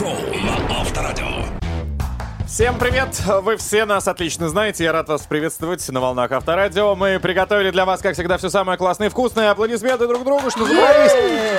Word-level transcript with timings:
Драйв-шоу 0.00 0.46
на 0.46 0.49
Авторадио. 0.49 0.49
Всем 2.60 2.78
привет! 2.78 3.18
Вы 3.42 3.56
все 3.56 3.86
нас 3.86 4.06
отлично 4.06 4.50
знаете. 4.50 4.84
Я 4.84 4.92
рад 4.92 5.08
вас 5.08 5.22
приветствовать 5.22 5.88
на 5.88 5.98
волнах 5.98 6.30
Авторадио. 6.30 6.94
Мы 6.94 7.18
приготовили 7.18 7.70
для 7.70 7.86
вас, 7.86 8.02
как 8.02 8.12
всегда, 8.12 8.36
все 8.36 8.50
самое 8.50 8.76
классное 8.76 9.06
и 9.06 9.10
вкусное. 9.10 9.50
Аплодисменты 9.50 10.06
друг 10.06 10.24
другу, 10.24 10.50
что 10.50 10.66
собрались. 10.66 11.10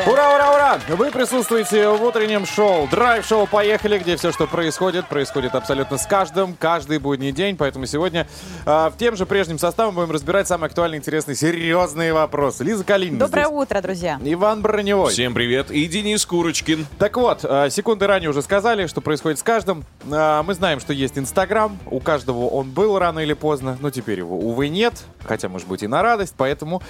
Ура, 0.05 0.35
ура, 0.35 0.53
ура! 0.53 0.79
Вы 0.89 1.09
присутствуете 1.09 1.89
в 1.89 2.03
утреннем 2.03 2.45
шоу. 2.45 2.87
Драйв-шоу 2.87 3.47
«Поехали», 3.47 3.97
где 3.97 4.15
все, 4.15 4.31
что 4.31 4.45
происходит, 4.45 5.07
происходит 5.07 5.55
абсолютно 5.55 5.97
с 5.97 6.05
каждым, 6.05 6.53
каждый 6.53 6.99
будний 6.99 7.31
день. 7.31 7.57
Поэтому 7.57 7.87
сегодня 7.87 8.27
э, 8.67 8.69
в 8.69 8.93
тем 8.99 9.15
же 9.15 9.25
прежнем 9.25 9.57
составе 9.57 9.91
будем 9.91 10.11
разбирать 10.11 10.47
самые 10.47 10.67
актуальные, 10.67 10.99
интересные, 10.99 11.33
серьезные 11.33 12.13
вопросы. 12.13 12.63
Лиза 12.63 12.83
Калинина 12.83 13.17
Доброе 13.17 13.47
здесь. 13.47 13.57
утро, 13.57 13.81
друзья. 13.81 14.19
Иван 14.23 14.61
Броневой. 14.61 15.11
Всем 15.11 15.33
привет. 15.33 15.71
И 15.71 15.83
Денис 15.87 16.23
Курочкин. 16.27 16.85
Так 16.99 17.17
вот, 17.17 17.39
э, 17.43 17.71
секунды 17.71 18.05
ранее 18.05 18.29
уже 18.29 18.43
сказали, 18.43 18.85
что 18.85 19.01
происходит 19.01 19.39
с 19.39 19.43
каждым. 19.43 19.83
Э, 20.03 20.43
Мы 20.45 20.53
знаем, 20.53 20.79
что 20.79 20.90
есть 20.91 21.17
Инстаграм. 21.17 21.77
У 21.85 21.99
каждого 21.99 22.47
он 22.47 22.71
был 22.71 22.97
рано 22.99 23.19
или 23.19 23.33
поздно, 23.33 23.77
но 23.79 23.89
теперь 23.89 24.19
его, 24.19 24.37
увы, 24.37 24.69
нет. 24.69 24.93
Хотя, 25.23 25.49
может 25.49 25.67
быть, 25.67 25.83
и 25.83 25.87
на 25.87 26.01
радость. 26.01 26.35
Поэтому 26.37 26.81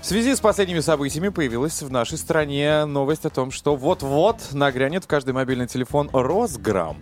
в 0.00 0.06
связи 0.06 0.34
с 0.34 0.40
последними 0.40 0.80
событиями 0.80 1.28
появилась 1.28 1.82
в 1.82 1.90
нашей 1.90 2.18
стране 2.18 2.84
новость 2.84 3.26
о 3.26 3.30
том, 3.30 3.50
что 3.50 3.76
вот-вот 3.76 4.52
нагрянет 4.52 5.04
в 5.04 5.06
каждый 5.06 5.34
мобильный 5.34 5.66
телефон 5.66 6.10
Росграм. 6.12 6.96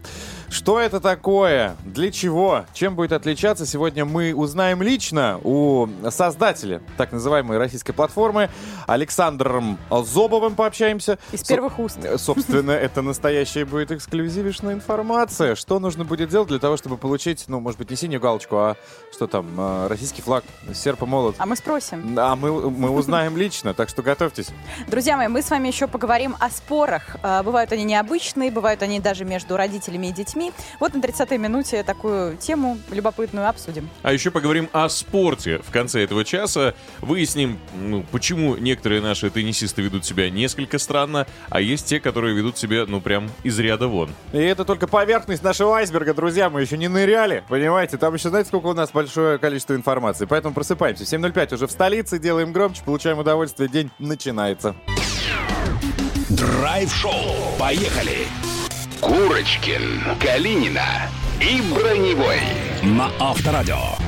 Что 0.51 0.81
это 0.81 0.99
такое? 0.99 1.77
Для 1.85 2.11
чего? 2.11 2.65
Чем 2.73 2.95
будет 2.95 3.13
отличаться? 3.13 3.67
Сегодня 3.67 4.07
мы 4.07 4.35
узнаем 4.35 4.83
лично 4.83 5.39
у 5.45 5.89
создателя 6.11 6.81
так 6.97 7.13
называемой 7.13 7.59
российской 7.59 7.93
платформы 7.93 8.49
Александром 8.87 9.79
Зобовым 9.91 10.55
пообщаемся. 10.55 11.19
Из 11.33 11.45
первых 11.45 11.79
уст. 11.79 11.99
Э, 12.03 12.17
Собственно, 12.17 12.71
это 12.71 13.03
настоящая 13.03 13.67
будет 13.67 13.93
эксклюзивишная 13.93 14.73
информация. 14.75 15.55
Что 15.55 15.79
нужно 15.79 16.05
будет 16.05 16.31
делать 16.31 16.49
для 16.49 16.59
того, 16.59 16.79
чтобы 16.79 16.97
получить, 16.97 17.45
ну, 17.49 17.61
может 17.61 17.79
быть, 17.79 17.91
не 17.91 17.97
синюю 17.97 18.21
галочку, 18.21 18.57
а 18.57 18.77
что 19.13 19.27
там, 19.27 19.47
э, 19.59 19.87
российский 19.89 20.23
флаг, 20.23 20.45
серп 20.73 21.03
и 21.03 21.07
молот. 21.07 21.37
А 21.39 21.45
мы 21.45 21.57
спросим. 21.57 22.19
А 22.19 22.37
мы, 22.37 22.71
мы 22.71 22.89
узнаем 22.91 23.37
лично, 23.39 23.75
так 23.75 23.91
что 23.91 24.03
готовьтесь. 24.03 24.49
Друзья 24.87 25.19
мои, 25.19 25.29
мы 25.29 25.43
с 25.43 25.51
вами 25.51 25.69
еще 25.69 25.87
поговорим 25.87 26.37
о 26.41 26.49
спорах. 26.49 27.17
А, 27.23 27.43
Бывают 27.43 27.71
они 27.73 27.85
необычные, 27.85 28.51
бывают 28.51 28.83
они 28.83 28.99
даже 28.99 29.27
между 29.27 29.57
родителями 29.57 30.07
и 30.09 30.13
детьми. 30.13 30.38
Вот 30.81 30.95
на 30.95 30.99
30-й 30.99 31.39
минуте 31.39 31.83
такую 31.83 32.37
тему 32.37 32.79
любопытную 32.91 33.49
обсудим. 33.49 33.89
А 34.03 34.13
еще 34.13 34.31
поговорим 34.31 34.69
о 34.73 34.89
спорте. 34.89 35.59
В 35.59 35.71
конце 35.71 36.05
этого 36.05 36.25
часа 36.25 36.75
выясним, 37.01 37.59
ну, 37.75 38.05
почему 38.11 38.57
некоторые 38.57 39.01
наши 39.01 39.31
теннисисты 39.31 39.83
ведут 39.83 40.05
себя 40.05 40.31
несколько 40.31 40.79
странно, 40.79 41.27
а 41.51 41.61
есть 41.61 41.87
те, 41.87 42.01
которые 42.01 42.35
ведут 42.35 42.59
себя, 42.59 42.85
ну, 42.87 43.01
прям 43.01 43.31
из 43.43 43.59
ряда 43.59 43.89
вон. 43.89 44.11
И 44.33 44.39
это 44.39 44.65
только 44.65 44.87
поверхность 44.87 45.43
нашего 45.43 45.77
айсберга, 45.77 46.15
друзья. 46.15 46.51
Мы 46.51 46.61
еще 46.61 46.77
не 46.77 46.89
ныряли, 46.89 47.45
понимаете? 47.49 47.97
Там 47.97 48.15
еще, 48.15 48.29
знаете, 48.29 48.49
сколько 48.49 48.67
у 48.67 48.75
нас 48.75 48.91
большое 48.91 49.39
количество 49.39 49.75
информации. 49.75 50.27
Поэтому 50.27 50.55
просыпаемся. 50.55 51.05
7.05 51.05 51.55
уже 51.55 51.67
в 51.67 51.71
столице, 51.71 52.19
делаем 52.19 52.53
громче, 52.53 52.83
получаем 52.85 53.19
удовольствие. 53.19 53.69
День 53.69 53.91
начинается. 53.99 54.75
Драйв-шоу. 56.29 57.59
Поехали. 57.59 58.27
Курочкин, 59.01 60.17
Калинина 60.21 61.09
и 61.41 61.63
Броневой 61.73 62.41
на 62.83 63.11
Авторадио. 63.21 64.08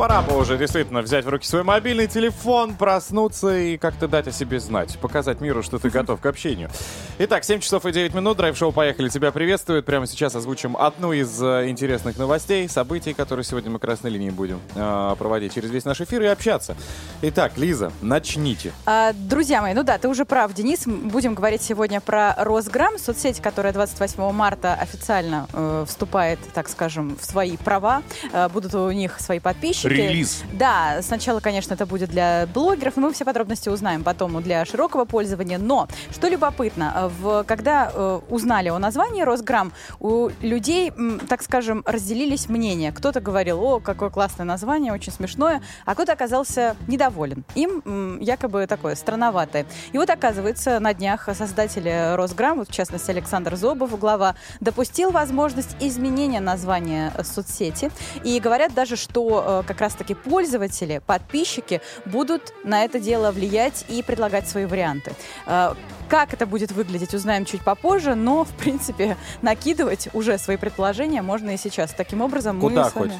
Пора 0.00 0.22
бы 0.22 0.34
уже 0.38 0.56
действительно 0.56 1.02
взять 1.02 1.26
в 1.26 1.28
руки 1.28 1.46
свой 1.46 1.62
мобильный 1.62 2.06
телефон, 2.06 2.74
проснуться 2.74 3.54
и 3.54 3.76
как-то 3.76 4.08
дать 4.08 4.28
о 4.28 4.32
себе 4.32 4.58
знать. 4.58 4.98
Показать 4.98 5.42
миру, 5.42 5.62
что 5.62 5.78
ты 5.78 5.90
готов 5.90 6.22
к 6.22 6.24
общению. 6.24 6.70
Итак, 7.18 7.44
7 7.44 7.60
часов 7.60 7.84
и 7.84 7.92
9 7.92 8.14
минут. 8.14 8.38
Драйв-шоу 8.38 8.72
«Поехали» 8.72 9.10
тебя 9.10 9.30
приветствует. 9.30 9.84
Прямо 9.84 10.06
сейчас 10.06 10.34
озвучим 10.34 10.74
одну 10.74 11.12
из 11.12 11.42
э, 11.42 11.68
интересных 11.68 12.16
новостей, 12.16 12.66
событий, 12.66 13.12
которые 13.12 13.44
сегодня 13.44 13.70
мы 13.70 13.78
красной 13.78 14.10
линии 14.10 14.30
будем 14.30 14.60
э, 14.74 15.14
проводить 15.18 15.52
через 15.52 15.68
весь 15.68 15.84
наш 15.84 16.00
эфир 16.00 16.22
и 16.22 16.26
общаться. 16.28 16.78
Итак, 17.20 17.58
Лиза, 17.58 17.92
начните. 18.00 18.72
А, 18.86 19.12
Друзья 19.12 19.60
мои, 19.60 19.74
ну 19.74 19.82
да, 19.82 19.98
ты 19.98 20.08
уже 20.08 20.24
прав, 20.24 20.54
Денис. 20.54 20.86
Будем 20.86 21.34
говорить 21.34 21.60
сегодня 21.60 22.00
про 22.00 22.34
Росграм, 22.38 22.96
соцсеть, 22.96 23.42
которая 23.42 23.74
28 23.74 24.32
марта 24.32 24.72
официально 24.72 25.46
э, 25.52 25.84
вступает, 25.86 26.38
так 26.54 26.70
скажем, 26.70 27.18
в 27.20 27.24
свои 27.26 27.58
права. 27.58 28.02
Э, 28.32 28.48
будут 28.48 28.74
у 28.74 28.90
них 28.92 29.20
свои 29.20 29.40
подписчики. 29.40 29.89
Релиз. 29.90 30.44
Да, 30.52 31.00
сначала, 31.02 31.40
конечно, 31.40 31.74
это 31.74 31.86
будет 31.86 32.10
для 32.10 32.46
блогеров, 32.52 32.96
но 32.96 33.08
мы 33.08 33.12
все 33.12 33.24
подробности 33.24 33.68
узнаем 33.68 34.04
потом 34.04 34.42
для 34.42 34.64
широкого 34.64 35.04
пользования. 35.04 35.58
Но, 35.58 35.88
что 36.10 36.28
любопытно, 36.28 36.92
э, 36.94 37.08
в, 37.20 37.44
когда 37.44 37.90
э, 37.92 38.20
узнали 38.28 38.68
о 38.68 38.78
названии 38.78 39.22
Росграм, 39.22 39.72
у 39.98 40.30
людей, 40.40 40.90
м, 40.90 41.20
так 41.20 41.42
скажем, 41.42 41.82
разделились 41.86 42.48
мнения. 42.48 42.92
Кто-то 42.92 43.20
говорил, 43.20 43.62
о, 43.62 43.80
какое 43.80 44.10
классное 44.10 44.44
название, 44.44 44.92
очень 44.92 45.12
смешное, 45.12 45.62
а 45.84 45.94
кто-то 45.94 46.12
оказался 46.12 46.76
недоволен. 46.86 47.44
Им 47.54 47.82
м, 47.84 48.20
якобы 48.20 48.66
такое 48.66 48.94
странноватое. 48.94 49.66
И 49.92 49.98
вот, 49.98 50.10
оказывается, 50.10 50.80
на 50.80 50.94
днях 50.94 51.28
создатели 51.36 52.14
Росграм, 52.14 52.58
вот 52.58 52.68
в 52.68 52.72
частности 52.72 53.10
Александр 53.10 53.56
Зобов, 53.56 53.98
глава, 53.98 54.34
допустил 54.60 55.10
возможность 55.10 55.76
изменения 55.80 56.40
названия 56.40 57.12
э, 57.16 57.24
соцсети. 57.24 57.90
И 58.24 58.38
говорят 58.40 58.74
даже, 58.74 58.96
что 58.96 59.62
э, 59.64 59.66
как 59.66 59.79
раз-таки 59.80 60.14
пользователи, 60.14 61.00
подписчики 61.06 61.80
будут 62.04 62.52
на 62.64 62.84
это 62.84 63.00
дело 63.00 63.30
влиять 63.32 63.84
и 63.88 64.02
предлагать 64.02 64.48
свои 64.48 64.66
варианты. 64.66 65.12
Э, 65.46 65.74
Как 66.08 66.32
это 66.34 66.44
будет 66.46 66.72
выглядеть, 66.72 67.14
узнаем 67.14 67.44
чуть 67.44 67.62
попозже, 67.62 68.14
но, 68.16 68.44
в 68.44 68.50
принципе, 68.50 69.16
накидывать 69.42 70.08
уже 70.12 70.38
свои 70.38 70.56
предположения 70.56 71.22
можно 71.22 71.50
и 71.50 71.56
сейчас. 71.56 71.92
Таким 71.92 72.20
образом, 72.20 72.56
мы 72.56 72.68
Куда 72.68 72.90
с 72.90 72.94
вами... 72.94 73.10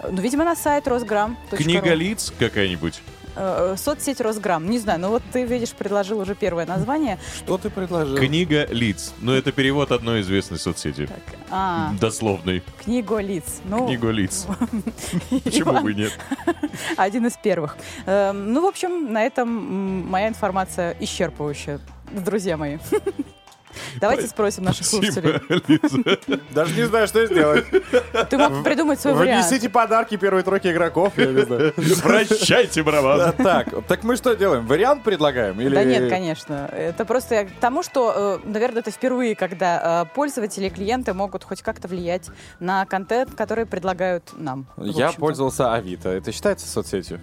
хоть? 0.00 0.10
Ну, 0.12 0.22
видимо, 0.22 0.44
на 0.44 0.56
сайт 0.56 0.88
Росграм. 0.88 1.36
Книга 1.50 1.92
лиц 1.94 2.32
какая-нибудь. 2.38 3.02
Э, 3.38 3.76
Соцсеть 3.78 4.20
Росграм. 4.20 4.68
Не 4.68 4.78
знаю, 4.78 4.98
но 4.98 5.10
вот 5.10 5.22
ты, 5.32 5.44
видишь, 5.44 5.70
предложил 5.70 6.18
уже 6.18 6.34
первое 6.34 6.66
название. 6.66 7.18
Что 7.36 7.56
ты 7.56 7.70
предложил? 7.70 8.16
Книга 8.16 8.66
лиц. 8.66 9.14
Ну, 9.20 9.32
это 9.32 9.52
перевод 9.52 9.92
одной 9.92 10.22
известной 10.22 10.58
соцсети. 10.58 11.06
Так, 11.06 11.20
а, 11.50 11.92
Дословный. 12.00 12.62
книгу 12.82 13.18
лиц. 13.18 13.60
Ну, 13.64 13.86
Книгу 13.86 14.10
лиц. 14.10 14.46
Почему 15.44 15.80
бы 15.80 15.94
нет? 15.94 16.12
Один 16.96 17.26
из 17.26 17.36
первых. 17.36 17.76
Эм, 18.06 18.52
Ну, 18.52 18.62
в 18.62 18.66
общем, 18.66 19.12
на 19.12 19.24
этом 19.24 19.48
моя 20.08 20.28
информация 20.28 20.96
исчерпывающая, 21.00 21.80
друзья 22.12 22.56
мои. 22.56 22.78
Давайте 24.00 24.26
спросим 24.26 24.64
наших 24.64 24.86
слушателей. 24.86 25.40
Даже 26.50 26.74
не 26.74 26.86
знаю, 26.86 27.06
что 27.06 27.26
сделать. 27.26 27.66
Ты 28.30 28.38
мог 28.38 28.64
придумать 28.64 29.00
свой 29.00 29.14
вариант. 29.14 29.46
Внесите 29.46 29.68
подарки 29.68 30.16
первой 30.16 30.42
тройки 30.42 30.68
игроков, 30.68 31.12
я 31.16 31.26
не 31.26 31.42
знаю. 31.42 31.72
Прощайте, 32.02 32.82
барабан. 32.82 33.32
Так, 33.32 33.68
так 33.86 34.04
мы 34.04 34.16
что 34.16 34.34
делаем? 34.34 34.66
Вариант 34.66 35.04
предлагаем? 35.04 35.60
Или... 35.60 35.74
Да 35.74 35.84
нет, 35.84 36.10
конечно. 36.10 36.68
Это 36.72 37.04
просто 37.04 37.34
я 37.34 37.44
к 37.44 37.50
тому, 37.60 37.82
что, 37.82 38.40
э, 38.44 38.48
наверное, 38.48 38.80
это 38.80 38.90
впервые, 38.90 39.34
когда 39.34 40.02
э, 40.02 40.14
пользователи 40.14 40.66
и 40.66 40.70
клиенты 40.70 41.14
могут 41.14 41.44
хоть 41.44 41.62
как-то 41.62 41.88
влиять 41.88 42.28
на 42.60 42.84
контент, 42.86 43.34
который 43.34 43.66
предлагают 43.66 44.24
нам. 44.36 44.66
Я 44.76 45.12
пользовался 45.12 45.72
Авито. 45.74 46.08
Это 46.08 46.32
считается 46.32 46.66
соцсетью? 46.66 47.20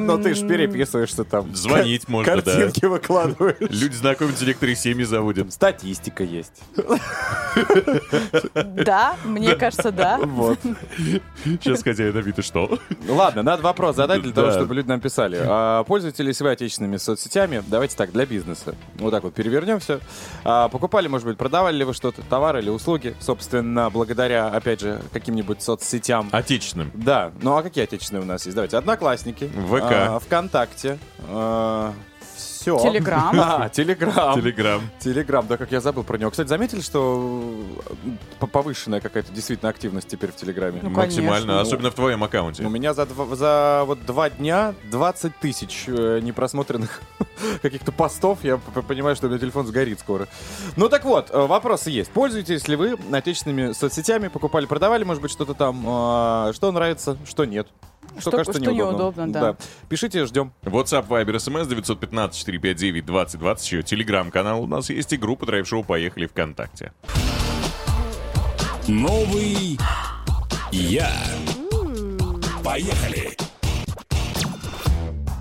Но 0.00 0.18
ты 0.18 0.34
ж 0.34 0.46
переписываешься 0.46 1.24
там. 1.24 1.54
Звонить 1.54 2.08
можно, 2.08 2.36
да. 2.36 2.42
Картинки 2.42 2.84
выкладываешь. 2.86 3.56
Люди 3.60 3.94
знакомятся, 3.94 4.44
некоторые 4.44 4.76
семьи 4.76 5.04
заводят. 5.04 5.52
Статистика 5.52 6.24
есть. 6.24 6.62
Да, 8.54 9.16
мне 9.24 9.54
кажется, 9.56 9.92
да. 9.92 10.18
Вот. 10.18 10.58
Сейчас 11.44 11.82
хозяин 11.82 12.16
Авито 12.16 12.42
что? 12.42 12.78
Ладно, 13.08 13.42
надо 13.42 13.62
вопрос 13.62 13.96
задать 13.96 14.22
для 14.22 14.32
того, 14.32 14.52
чтобы 14.52 14.74
люди 14.74 14.88
нам 14.88 15.00
писали. 15.00 15.38
А, 15.40 15.84
Пользуетесь 15.84 16.18
ли 16.20 16.32
вы 16.40 16.50
отечественными 16.50 16.96
соцсетями? 16.96 17.62
Давайте 17.66 17.96
так, 17.96 18.12
для 18.12 18.26
бизнеса. 18.26 18.74
Вот 18.94 19.10
так 19.10 19.22
вот 19.22 19.34
перевернем 19.34 19.80
все. 19.80 20.00
А, 20.44 20.68
Покупали, 20.68 21.08
может 21.08 21.26
быть, 21.26 21.36
продавали 21.36 21.76
ли 21.76 21.84
вы 21.84 21.94
что-то, 21.94 22.22
товары 22.22 22.60
или 22.60 22.70
услуги, 22.70 23.14
собственно, 23.20 23.90
благодаря, 23.90 24.48
опять 24.48 24.80
же, 24.80 25.02
каким-нибудь 25.12 25.62
соцсетям? 25.62 26.28
Отечественным. 26.32 26.90
Да, 26.94 27.32
ну 27.42 27.56
а 27.56 27.62
какие 27.62 27.84
отечественные 27.84 28.22
у 28.22 28.26
нас 28.26 28.44
есть? 28.46 28.54
Давайте, 28.54 28.71
Одноклассники. 28.78 29.48
ВК. 29.48 29.82
а, 29.90 30.18
ВКонтакте. 30.18 30.98
все. 32.62 32.78
Телеграм. 32.78 33.32
А, 33.40 33.68
Телеграм. 33.68 34.34
Телеграм. 34.40 34.80
Телеграм, 35.00 35.46
да, 35.48 35.56
как 35.56 35.72
я 35.72 35.80
забыл 35.80 36.04
про 36.04 36.16
него. 36.16 36.30
Кстати, 36.30 36.48
заметили, 36.48 36.80
что 36.80 37.52
э, 38.40 38.46
повышенная 38.46 39.00
какая-то 39.00 39.32
действительно 39.32 39.68
активность 39.70 40.08
теперь 40.08 40.30
в 40.30 40.36
Телеграме? 40.36 40.80
Ну, 40.82 40.90
Максимально. 40.90 41.60
Особенно 41.60 41.90
в 41.90 41.94
твоем 41.94 42.22
аккаунте. 42.22 42.62
У 42.64 42.68
меня 42.68 42.94
за, 42.94 43.06
два, 43.06 43.34
за 43.34 43.82
вот 43.86 44.04
два 44.06 44.30
дня 44.30 44.74
20 44.90 45.36
тысяч 45.38 45.84
э, 45.88 46.20
непросмотренных 46.22 47.00
каких-то 47.62 47.90
постов. 47.92 48.38
Я 48.44 48.58
понимаю, 48.58 49.16
что 49.16 49.26
у 49.26 49.30
меня 49.30 49.40
телефон 49.40 49.66
сгорит 49.66 49.98
скоро. 50.00 50.28
Ну 50.76 50.88
так 50.88 51.04
вот, 51.04 51.30
э, 51.30 51.46
вопросы 51.46 51.90
есть. 51.90 52.10
Пользуетесь 52.12 52.68
ли 52.68 52.76
вы 52.76 52.96
отечественными 53.12 53.72
соцсетями? 53.72 54.28
Покупали, 54.28 54.66
продавали, 54.66 55.04
может 55.04 55.20
быть, 55.22 55.32
что-то 55.32 55.54
там? 55.54 55.84
э, 55.86 56.52
что 56.54 56.70
нравится, 56.70 57.16
что 57.26 57.44
нет? 57.44 57.66
Что, 58.18 58.30
Что- 58.30 58.30
кажется 58.38 58.60
что 58.60 58.70
неудобно. 58.72 58.92
неудобно, 58.98 59.32
да. 59.32 59.56
Пишите, 59.88 60.24
ждем. 60.26 60.52
WhatsApp, 60.62 61.06
Viber, 61.08 61.36
SMS 61.36 61.66
915-459-2020. 61.68 63.62
Еще 63.64 63.82
телеграм-канал 63.82 64.62
у 64.62 64.66
нас 64.66 64.90
есть 64.90 65.12
и 65.12 65.16
группа 65.16 65.46
Драйв-шоу 65.46 65.82
«Поехали 65.84 66.26
ВКонтакте». 66.26 66.92
Новый 68.88 69.78
я. 70.72 71.10
Поехали. 72.64 73.36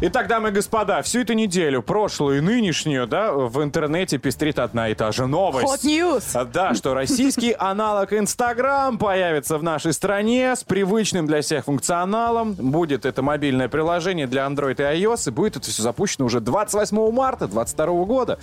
Итак, 0.04 0.26
дамы 0.28 0.50
и 0.50 0.52
господа, 0.52 1.04
всю 1.04 1.20
эту 1.20 1.34
неделю, 1.34 1.84
прошлую 1.84 2.40
и 2.40 2.42
нынешнюю, 2.42 3.06
да, 3.06 3.34
в 3.34 3.62
интернете 3.62 4.18
пестрит 4.18 4.58
одна 4.58 4.90
и 4.90 4.96
та 4.96 5.12
же 5.12 5.28
новость. 5.28 5.68
Hot 5.68 5.88
news. 5.88 6.46
Да, 6.52 6.74
что 6.74 6.96
российский 6.96 7.56
аналог 7.60 8.12
Инстаграм 8.12 8.98
появится 8.98 9.60
в 9.60 9.64
нашей 9.64 9.94
стране 9.94 10.56
с 10.56 10.64
привычным 10.64 11.28
для 11.28 11.42
всех 11.42 11.66
функционалом. 11.66 12.54
Будет 12.54 13.06
это 13.06 13.22
мобильное 13.22 13.70
приложение 13.70 14.26
для 14.26 14.48
Android 14.48 14.74
и 14.74 15.04
iOS, 15.04 15.28
и 15.28 15.32
будет 15.32 15.58
это 15.58 15.70
все 15.70 15.84
запущено 15.84 16.26
уже 16.26 16.40
28 16.40 17.12
марта 17.12 17.46
2022 17.48 18.06
года. 18.06 18.40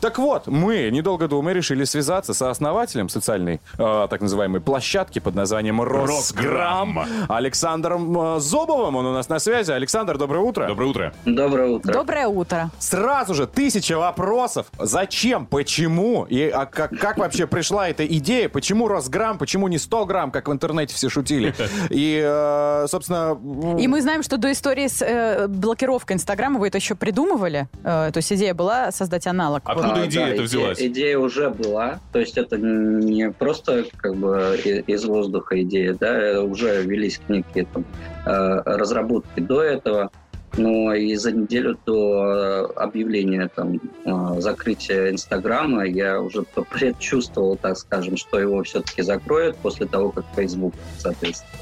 Так 0.00 0.16
вот, 0.16 0.46
мы, 0.46 0.88
недолго 0.90 1.28
думая, 1.28 1.52
решили 1.52 1.84
связаться 1.84 2.32
со 2.32 2.48
основателем 2.48 3.10
социальной, 3.10 3.60
э, 3.76 4.06
так 4.08 4.22
называемой, 4.22 4.62
площадки 4.62 5.18
под 5.18 5.34
названием 5.34 5.82
Росграмм, 5.82 6.98
Росграмм. 6.98 7.26
Александром 7.28 8.36
э, 8.36 8.40
Зобовым. 8.40 8.96
Он 8.96 9.04
у 9.04 9.12
нас 9.12 9.28
на 9.28 9.38
связи. 9.38 9.70
Александр, 9.70 10.16
доброе 10.16 10.40
утро. 10.40 10.66
Доброе 10.66 10.77
утро. 10.86 11.14
Доброе 11.24 11.68
утро. 11.68 11.92
Доброе 11.92 12.26
утро. 12.28 12.70
Сразу 12.78 13.34
же 13.34 13.46
тысяча 13.46 13.98
вопросов. 13.98 14.66
Зачем? 14.78 15.46
Почему? 15.46 16.24
И 16.28 16.48
а 16.48 16.66
как, 16.66 16.90
как 16.98 17.18
вообще 17.18 17.46
пришла 17.46 17.88
эта 17.88 18.06
идея? 18.06 18.48
Почему 18.48 18.88
Росграмм? 18.88 19.38
Почему 19.38 19.68
не 19.68 19.78
100 19.78 20.06
грамм, 20.06 20.30
как 20.30 20.48
в 20.48 20.52
интернете 20.52 20.94
все 20.94 21.08
шутили? 21.08 21.54
И, 21.90 22.20
э, 22.24 22.86
собственно... 22.88 23.38
И 23.78 23.86
мы 23.88 24.00
знаем, 24.02 24.22
что 24.22 24.36
до 24.36 24.52
истории 24.52 24.86
с 24.86 25.02
э, 25.02 25.48
блокировкой 25.48 26.16
Инстаграма 26.16 26.58
вы 26.58 26.68
это 26.68 26.78
еще 26.78 26.94
придумывали. 26.94 27.68
Э, 27.84 28.10
то 28.12 28.18
есть 28.18 28.32
идея 28.32 28.54
была 28.54 28.90
создать 28.92 29.26
аналог. 29.26 29.62
А 29.64 29.74
Вот. 29.74 29.84
Откуда 29.84 30.02
А, 30.02 30.06
идея 30.06 30.26
да, 30.26 30.32
эта 30.32 30.42
взялась? 30.42 30.80
Идея 30.80 31.18
уже 31.18 31.50
была, 31.50 32.00
то 32.12 32.18
есть 32.18 32.36
это 32.38 32.56
не 32.58 33.30
просто 33.30 33.84
как 33.96 34.16
бы 34.16 34.58
из 34.86 35.04
воздуха 35.04 35.60
идея, 35.62 35.94
да, 35.94 36.42
уже 36.42 36.82
велись 36.82 37.20
некие 37.28 37.66
там 37.66 37.84
э, 38.26 38.62
разработки 38.64 39.40
до 39.40 39.62
этого, 39.62 40.10
но 40.58 40.94
и 40.94 41.14
за 41.14 41.32
неделю 41.32 41.78
до 41.86 42.24
э, 42.24 42.64
объявления 42.76 43.48
там 43.54 43.80
э, 44.04 44.40
закрытия 44.40 45.10
Инстаграма 45.10 45.86
я 45.86 46.20
уже 46.20 46.42
предчувствовал, 46.42 47.56
так 47.56 47.76
скажем, 47.76 48.16
что 48.16 48.38
его 48.38 48.62
все-таки 48.62 49.02
закроют 49.02 49.56
после 49.56 49.86
того, 49.86 50.10
как 50.10 50.24
Facebook, 50.34 50.74
соответственно, 50.98 51.52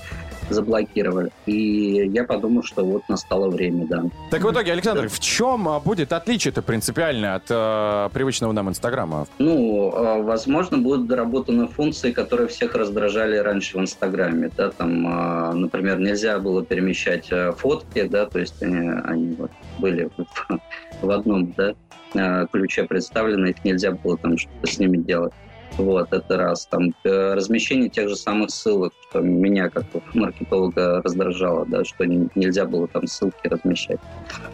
заблокировали. 0.49 1.31
И 1.47 2.09
я 2.13 2.25
подумал, 2.25 2.63
что 2.63 2.85
вот 2.85 3.03
настало 3.09 3.49
время, 3.49 3.87
да. 3.87 4.05
Так 4.31 4.43
в 4.43 4.51
итоге, 4.51 4.73
Александр, 4.73 5.09
в 5.09 5.21
чем 5.21 5.69
а, 5.69 5.81
будет 5.81 6.13
отличие-то 6.13 6.63
принципиально 6.63 7.35
от 7.35 7.45
э, 7.51 8.09
привычного 8.13 8.53
нам 8.53 8.69
Инстаграма? 8.69 9.27
Ну, 9.39 9.93
э, 9.93 10.23
возможно, 10.23 10.79
будут 10.79 11.07
доработаны 11.07 11.67
функции, 11.69 12.13
которые 12.13 12.49
всех 12.49 12.75
раздражали 12.75 13.37
раньше 13.37 13.79
в 13.79 13.81
Инстаграме. 13.81 14.51
Да, 14.57 14.71
там, 14.71 15.07
э, 15.07 15.53
например, 15.55 15.99
нельзя 15.99 16.39
было 16.39 16.65
перемещать 16.65 17.27
э, 17.31 17.53
фотки, 17.53 18.03
да, 18.05 18.27
то 18.27 18.39
есть 18.39 18.63
они, 18.63 18.89
они 19.05 19.35
вот 19.35 19.51
были 19.79 20.11
в, 20.17 20.61
в 21.03 21.11
одном 21.11 21.55
да, 21.57 22.47
ключе 22.53 22.85
представлены, 22.85 23.49
их 23.49 23.65
нельзя 23.65 23.93
было 23.93 24.17
там 24.17 24.39
что-то 24.39 24.67
с 24.67 24.79
ними 24.79 24.99
делать. 24.99 25.33
Вот, 25.79 26.07
это 26.13 26.37
раз. 26.37 26.67
Там 26.67 26.95
э, 27.05 27.35
размещение 27.35 27.89
тех 27.91 28.09
же 28.09 28.17
самых 28.17 28.51
ссылок, 28.51 28.93
что 29.11 29.21
меня 29.21 29.69
как 29.69 29.85
маркетолога 30.15 31.03
раздражало, 31.03 31.67
да, 31.67 31.85
что 31.85 32.05
не- 32.05 32.29
нельзя 32.35 32.65
было 32.65 32.89
там 32.89 33.07
ссылки 33.07 33.47
размещать. 33.47 33.99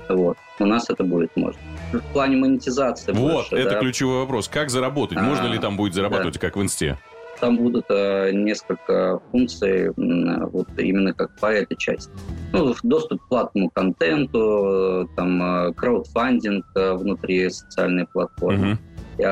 Вот. 0.09 0.37
У 0.59 0.67
нас 0.67 0.91
это 0.91 1.05
будет 1.05 1.31
можно. 1.37 1.61
В 1.93 2.01
плане 2.13 2.37
монетизации 2.37 3.13
Вот, 3.13 3.33
больше, 3.33 3.57
это 3.57 3.71
да, 3.75 3.81
ключевой 3.81 4.21
вопрос. 4.21 4.49
Как 4.49 4.71
заработать? 4.71 5.19
А, 5.19 5.23
Можно 5.23 5.47
ли 5.47 5.59
там 5.59 5.77
будет 5.77 5.95
зарабатывать, 5.95 6.39
как 6.39 6.57
в 6.57 6.63
Инсте? 6.63 6.99
там 7.41 7.57
будут 7.57 7.85
э, 7.91 8.31
несколько 8.33 9.19
функций 9.33 9.89
м, 9.97 10.49
вот 10.51 10.69
именно 10.77 11.13
как 11.13 11.29
по 11.41 11.47
этой 11.47 11.77
части. 11.77 12.09
Ну, 12.53 12.73
доступ 12.85 13.21
к 13.21 13.29
платному 13.29 13.69
контенту, 13.71 14.39
э, 14.39 15.07
там 15.17 15.43
э, 15.43 15.73
краудфандинг 15.75 16.65
э, 16.77 16.93
внутри 16.93 17.51
социальной 17.51 18.07
платформы, 18.07 18.59
Мгм. 18.59 18.79
Э, 19.19 19.23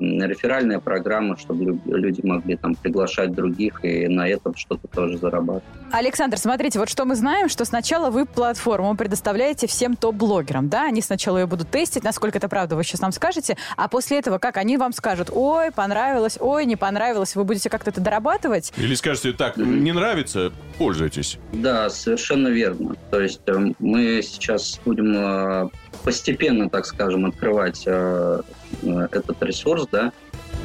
реферальная 0.00 0.78
программа, 0.78 1.36
чтобы 1.36 1.64
лю- 1.64 1.80
люди 1.86 2.24
могли 2.24 2.56
там 2.56 2.74
приглашать 2.74 3.32
других 3.32 3.84
и 3.84 4.08
на 4.08 4.28
этом 4.28 4.54
что-то 4.56 4.88
тоже 4.88 5.18
зарабатывать. 5.18 5.62
Александр, 5.90 6.38
смотрите, 6.38 6.78
вот 6.78 6.88
что 6.88 7.04
мы 7.04 7.14
знаем, 7.14 7.48
что 7.48 7.64
сначала 7.64 8.10
вы 8.10 8.26
платформу 8.26 8.96
предоставляете 8.96 9.66
всем 9.66 9.96
топ-блогерам, 9.96 10.68
да? 10.68 10.84
Они 10.84 11.00
сначала 11.00 11.38
ее 11.38 11.46
будут 11.46 11.70
тестить, 11.70 12.04
насколько 12.04 12.38
это 12.38 12.48
правда, 12.48 12.76
вы 12.76 12.84
сейчас 12.84 13.00
нам 13.00 13.12
скажете, 13.12 13.56
а 13.76 13.88
после 13.88 14.18
этого 14.18 14.38
как 14.38 14.56
они 14.56 14.76
вам 14.76 14.92
скажут, 14.92 15.30
ой, 15.32 15.70
понравилось, 15.72 16.36
ой, 16.40 16.66
не 16.66 16.76
понравилось, 16.76 17.34
вы 17.36 17.44
будете 17.44 17.70
как-то 17.70 17.90
это 17.90 18.00
дорабатывать? 18.00 18.72
Или 18.76 18.94
скажете, 18.94 19.32
так, 19.32 19.56
не 19.56 19.92
нравится, 19.92 20.52
пользуйтесь. 20.78 21.38
Да, 21.52 21.88
совершенно 21.90 22.48
верно. 22.48 22.94
То 23.10 23.20
есть 23.20 23.40
э, 23.46 23.72
мы 23.78 24.20
сейчас 24.22 24.80
будем 24.84 25.14
э, 25.16 25.68
постепенно, 26.04 26.68
так 26.68 26.86
скажем, 26.86 27.26
открывать 27.26 27.84
э, 27.86 28.40
э, 28.82 28.86
этот 29.10 29.42
ресурс, 29.42 29.86
да. 29.90 30.12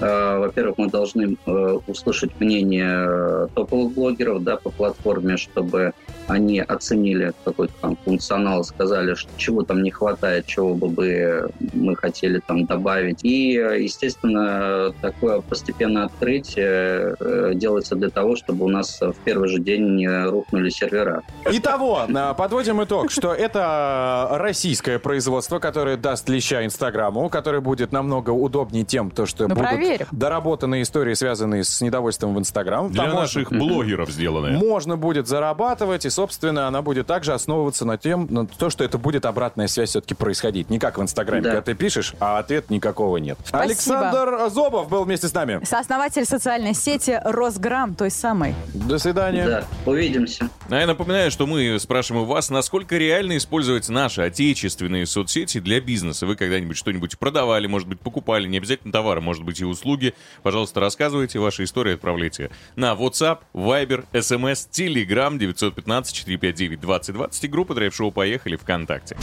Э, 0.04 0.40
Во-первых, 0.40 0.78
мы 0.78 0.90
должны 0.90 1.38
э, 1.46 1.80
услышать 1.88 2.32
мнение 2.40 3.06
э, 3.08 3.48
топовых 3.56 3.94
блогеров 3.94 4.44
да, 4.44 4.58
по 4.58 4.70
платформе, 4.70 5.38
чтобы 5.38 5.94
они 6.28 6.60
оценили 6.60 7.34
какой-то 7.46 7.74
там 7.82 7.98
функционал, 8.04 8.64
сказали, 8.64 9.14
что 9.14 9.30
чего 9.38 9.64
там 9.64 9.82
не 9.82 9.92
хватает, 9.92 10.46
чего 10.46 10.74
бы 10.74 11.50
мы 11.74 11.96
хотели 11.96 12.40
там 12.46 12.66
добавить. 12.66 13.24
И, 13.24 13.54
естественно, 13.54 14.94
такое 15.02 15.42
постепенное 15.42 16.06
открытие 16.06 17.16
делается 17.56 17.96
для 17.96 18.10
того, 18.10 18.36
чтобы 18.36 18.66
у 18.66 18.70
нас 18.70 19.00
в 19.02 19.16
первый 19.26 19.50
же 19.50 19.60
день 19.60 19.96
не 19.96 20.26
рухнули 20.30 20.70
сервера. 20.70 21.24
Итого, 21.52 22.08
подводим 22.38 22.84
итог, 22.84 23.12
что 23.12 23.34
это 23.34 24.30
российское 24.32 25.00
производство, 25.00 25.60
которое 25.60 25.98
даст 25.98 26.30
леща 26.30 26.66
Инстаграму, 26.66 27.30
которое 27.30 27.60
будет 27.62 27.92
намного 27.92 28.32
удобнее 28.32 28.86
тем, 28.86 29.12
то, 29.12 29.26
что 29.26 29.48
Ну, 29.48 29.56
будут 29.56 29.93
проверим. 29.98 30.08
доработанные 30.12 30.84
истории, 30.84 31.14
связанные 31.14 31.64
с 31.64 31.82
недовольством 31.82 32.34
в 32.36 32.40
Инстаграм. 32.40 32.92
Для 32.92 33.04
Там 33.06 33.16
наших 33.16 33.52
можно- 33.52 33.68
блогеров 33.74 34.10
сделанное. 34.10 34.58
Можно 34.58 34.98
будет 34.98 35.28
зарабатывать, 35.28 36.06
и, 36.06 36.10
собственно, 36.10 36.68
она 36.68 36.82
будет 36.82 37.08
также 37.08 37.34
основываться 37.34 37.86
на 37.86 37.98
тем, 37.98 38.28
на 38.30 38.46
то, 38.48 38.70
что 38.70 38.84
это 38.84 38.98
будет 38.98 39.26
обратная 39.26 39.68
связь 39.68 39.90
все-таки 39.90 40.14
происходить. 40.16 40.70
Не 40.70 40.80
как 40.80 40.98
в 40.98 41.02
Инстаграме, 41.02 41.42
Да. 41.44 41.50
когда 41.52 41.62
ты 41.62 41.74
пишешь, 41.76 42.14
а 42.20 42.40
ответ 42.40 42.70
никакого 42.70 43.18
нет. 43.18 43.38
Спасибо. 43.46 43.64
Александр 43.64 44.50
Зобов 44.50 44.90
был 44.90 45.04
вместе 45.04 45.28
с 45.28 45.34
нами. 45.34 45.64
Сооснователь 45.64 46.26
социальной 46.26 46.74
сети 46.74 47.20
Росграмм, 47.24 47.96
той 47.96 48.10
самой. 48.12 48.56
До 48.74 48.98
свидания. 48.98 49.46
Да, 49.46 49.64
увидимся. 49.86 50.50
А 50.70 50.76
я 50.76 50.88
напоминаю, 50.88 51.32
что 51.32 51.46
мы 51.48 51.78
спрашиваем 51.80 52.24
у 52.24 52.28
вас, 52.28 52.50
насколько 52.50 52.98
реально 52.98 53.38
использовать 53.38 53.90
наши 53.90 54.22
отечественные 54.22 55.06
соцсети 55.06 55.60
для 55.60 55.80
бизнеса. 55.82 56.26
Вы 56.26 56.36
когда-нибудь 56.36 56.78
что-нибудь 56.78 57.18
продавали, 57.18 57.68
может 57.68 57.88
быть, 57.88 58.00
покупали, 58.00 58.48
не 58.48 58.58
обязательно 58.58 58.92
товары, 58.92 59.22
может 59.22 59.44
быть, 59.44 59.60
и 59.62 59.66
услуги. 59.74 60.14
Пожалуйста, 60.42 60.80
рассказывайте 60.80 61.38
ваши 61.40 61.66
истории, 61.66 61.94
отправляйте 61.96 62.50
на 62.76 62.94
WhatsApp, 62.94 63.40
Viber, 63.54 64.06
SMS, 64.14 64.68
Telegram 64.72 65.38
915-459-2020 65.38 67.30
и 67.42 67.48
группа 67.48 67.76
Драйв 67.76 67.94
Шоу 67.94 68.12
«Поехали» 68.12 68.56
ВКонтакте. 68.56 69.18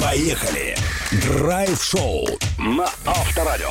Поехали. 0.00 0.76
Драйв-шоу 1.26 2.26
на 2.58 2.84
Авторадио. 3.06 3.70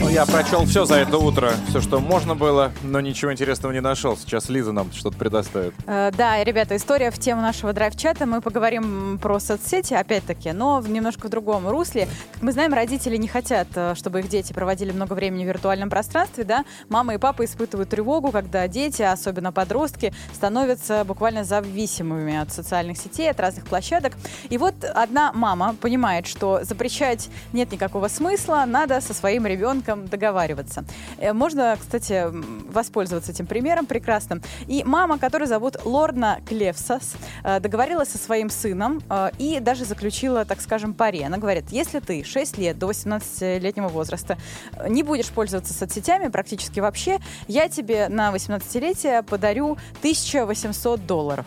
Ну, 0.00 0.08
я 0.08 0.26
прочел 0.26 0.64
все 0.66 0.84
за 0.84 0.96
это 0.96 1.18
утро, 1.18 1.52
все, 1.68 1.80
что 1.80 2.00
можно 2.00 2.34
было, 2.34 2.72
но 2.82 3.00
ничего 3.00 3.32
интересного 3.32 3.72
не 3.72 3.80
нашел. 3.80 4.16
Сейчас 4.16 4.48
Лиза 4.48 4.72
нам 4.72 4.92
что-то 4.92 5.16
предоставит. 5.16 5.74
Э, 5.86 6.10
Да, 6.16 6.42
ребята, 6.44 6.76
история 6.76 7.10
в 7.10 7.18
тему 7.18 7.40
нашего 7.42 7.72
драйв-чата. 7.72 8.26
Мы 8.26 8.40
поговорим 8.40 9.18
про 9.18 9.38
соцсети, 9.40 9.94
опять-таки, 9.94 10.52
но 10.52 10.80
в 10.80 10.90
немножко 10.90 11.28
в 11.28 11.30
другом 11.30 11.68
русле. 11.68 12.08
Как 12.34 12.42
мы 12.42 12.52
знаем, 12.52 12.74
родители 12.74 13.07
не 13.16 13.28
хотят, 13.28 13.68
э, 13.74 13.94
чтобы 13.94 14.20
их 14.20 14.28
дети 14.28 14.52
проводили 14.52 14.92
много 14.92 15.14
времени 15.14 15.44
в 15.44 15.48
виртуальном 15.48 15.90
пространстве, 15.90 16.44
да. 16.44 16.64
Мама 16.88 17.14
и 17.14 17.18
папа 17.18 17.44
испытывают 17.44 17.88
тревогу, 17.88 18.30
когда 18.30 18.66
дети, 18.68 19.02
особенно 19.02 19.52
подростки, 19.52 20.12
становятся 20.34 21.04
буквально 21.04 21.44
зависимыми 21.44 22.36
от 22.36 22.52
социальных 22.52 22.98
сетей, 22.98 23.30
от 23.30 23.40
разных 23.40 23.66
площадок. 23.66 24.14
И 24.50 24.58
вот 24.58 24.74
одна 24.84 25.32
мама 25.32 25.74
понимает, 25.80 26.26
что 26.26 26.60
запрещать 26.62 27.28
нет 27.52 27.72
никакого 27.72 28.08
смысла, 28.08 28.64
надо 28.66 29.00
со 29.00 29.14
своим 29.14 29.46
ребенком 29.46 30.06
договариваться. 30.06 30.84
Э, 31.18 31.32
Можно, 31.32 31.76
кстати, 31.80 32.26
воспользоваться 32.70 33.32
этим 33.32 33.46
примером 33.46 33.86
прекрасным. 33.86 34.42
И 34.66 34.84
мама, 34.84 35.18
которую 35.18 35.48
зовут 35.48 35.76
Лорна 35.84 36.40
Клевсас, 36.46 37.14
э, 37.44 37.60
договорилась 37.60 38.08
со 38.08 38.18
своим 38.18 38.50
сыном 38.50 39.02
и 39.38 39.58
даже 39.60 39.84
заключила, 39.84 40.44
так 40.44 40.60
скажем, 40.60 40.94
пари. 40.94 41.22
Она 41.22 41.38
говорит, 41.38 41.64
если 41.70 42.00
ты 42.00 42.24
6 42.24 42.58
лет 42.58 42.78
до 42.78 42.92
18-летнего 43.06 43.88
возраста 43.88 44.38
не 44.88 45.02
будешь 45.02 45.28
пользоваться 45.28 45.74
соцсетями 45.74 46.28
практически 46.28 46.80
вообще, 46.80 47.18
я 47.46 47.68
тебе 47.68 48.08
на 48.08 48.30
18-летие 48.30 49.22
подарю 49.22 49.78
1800 49.98 51.06
долларов. 51.06 51.46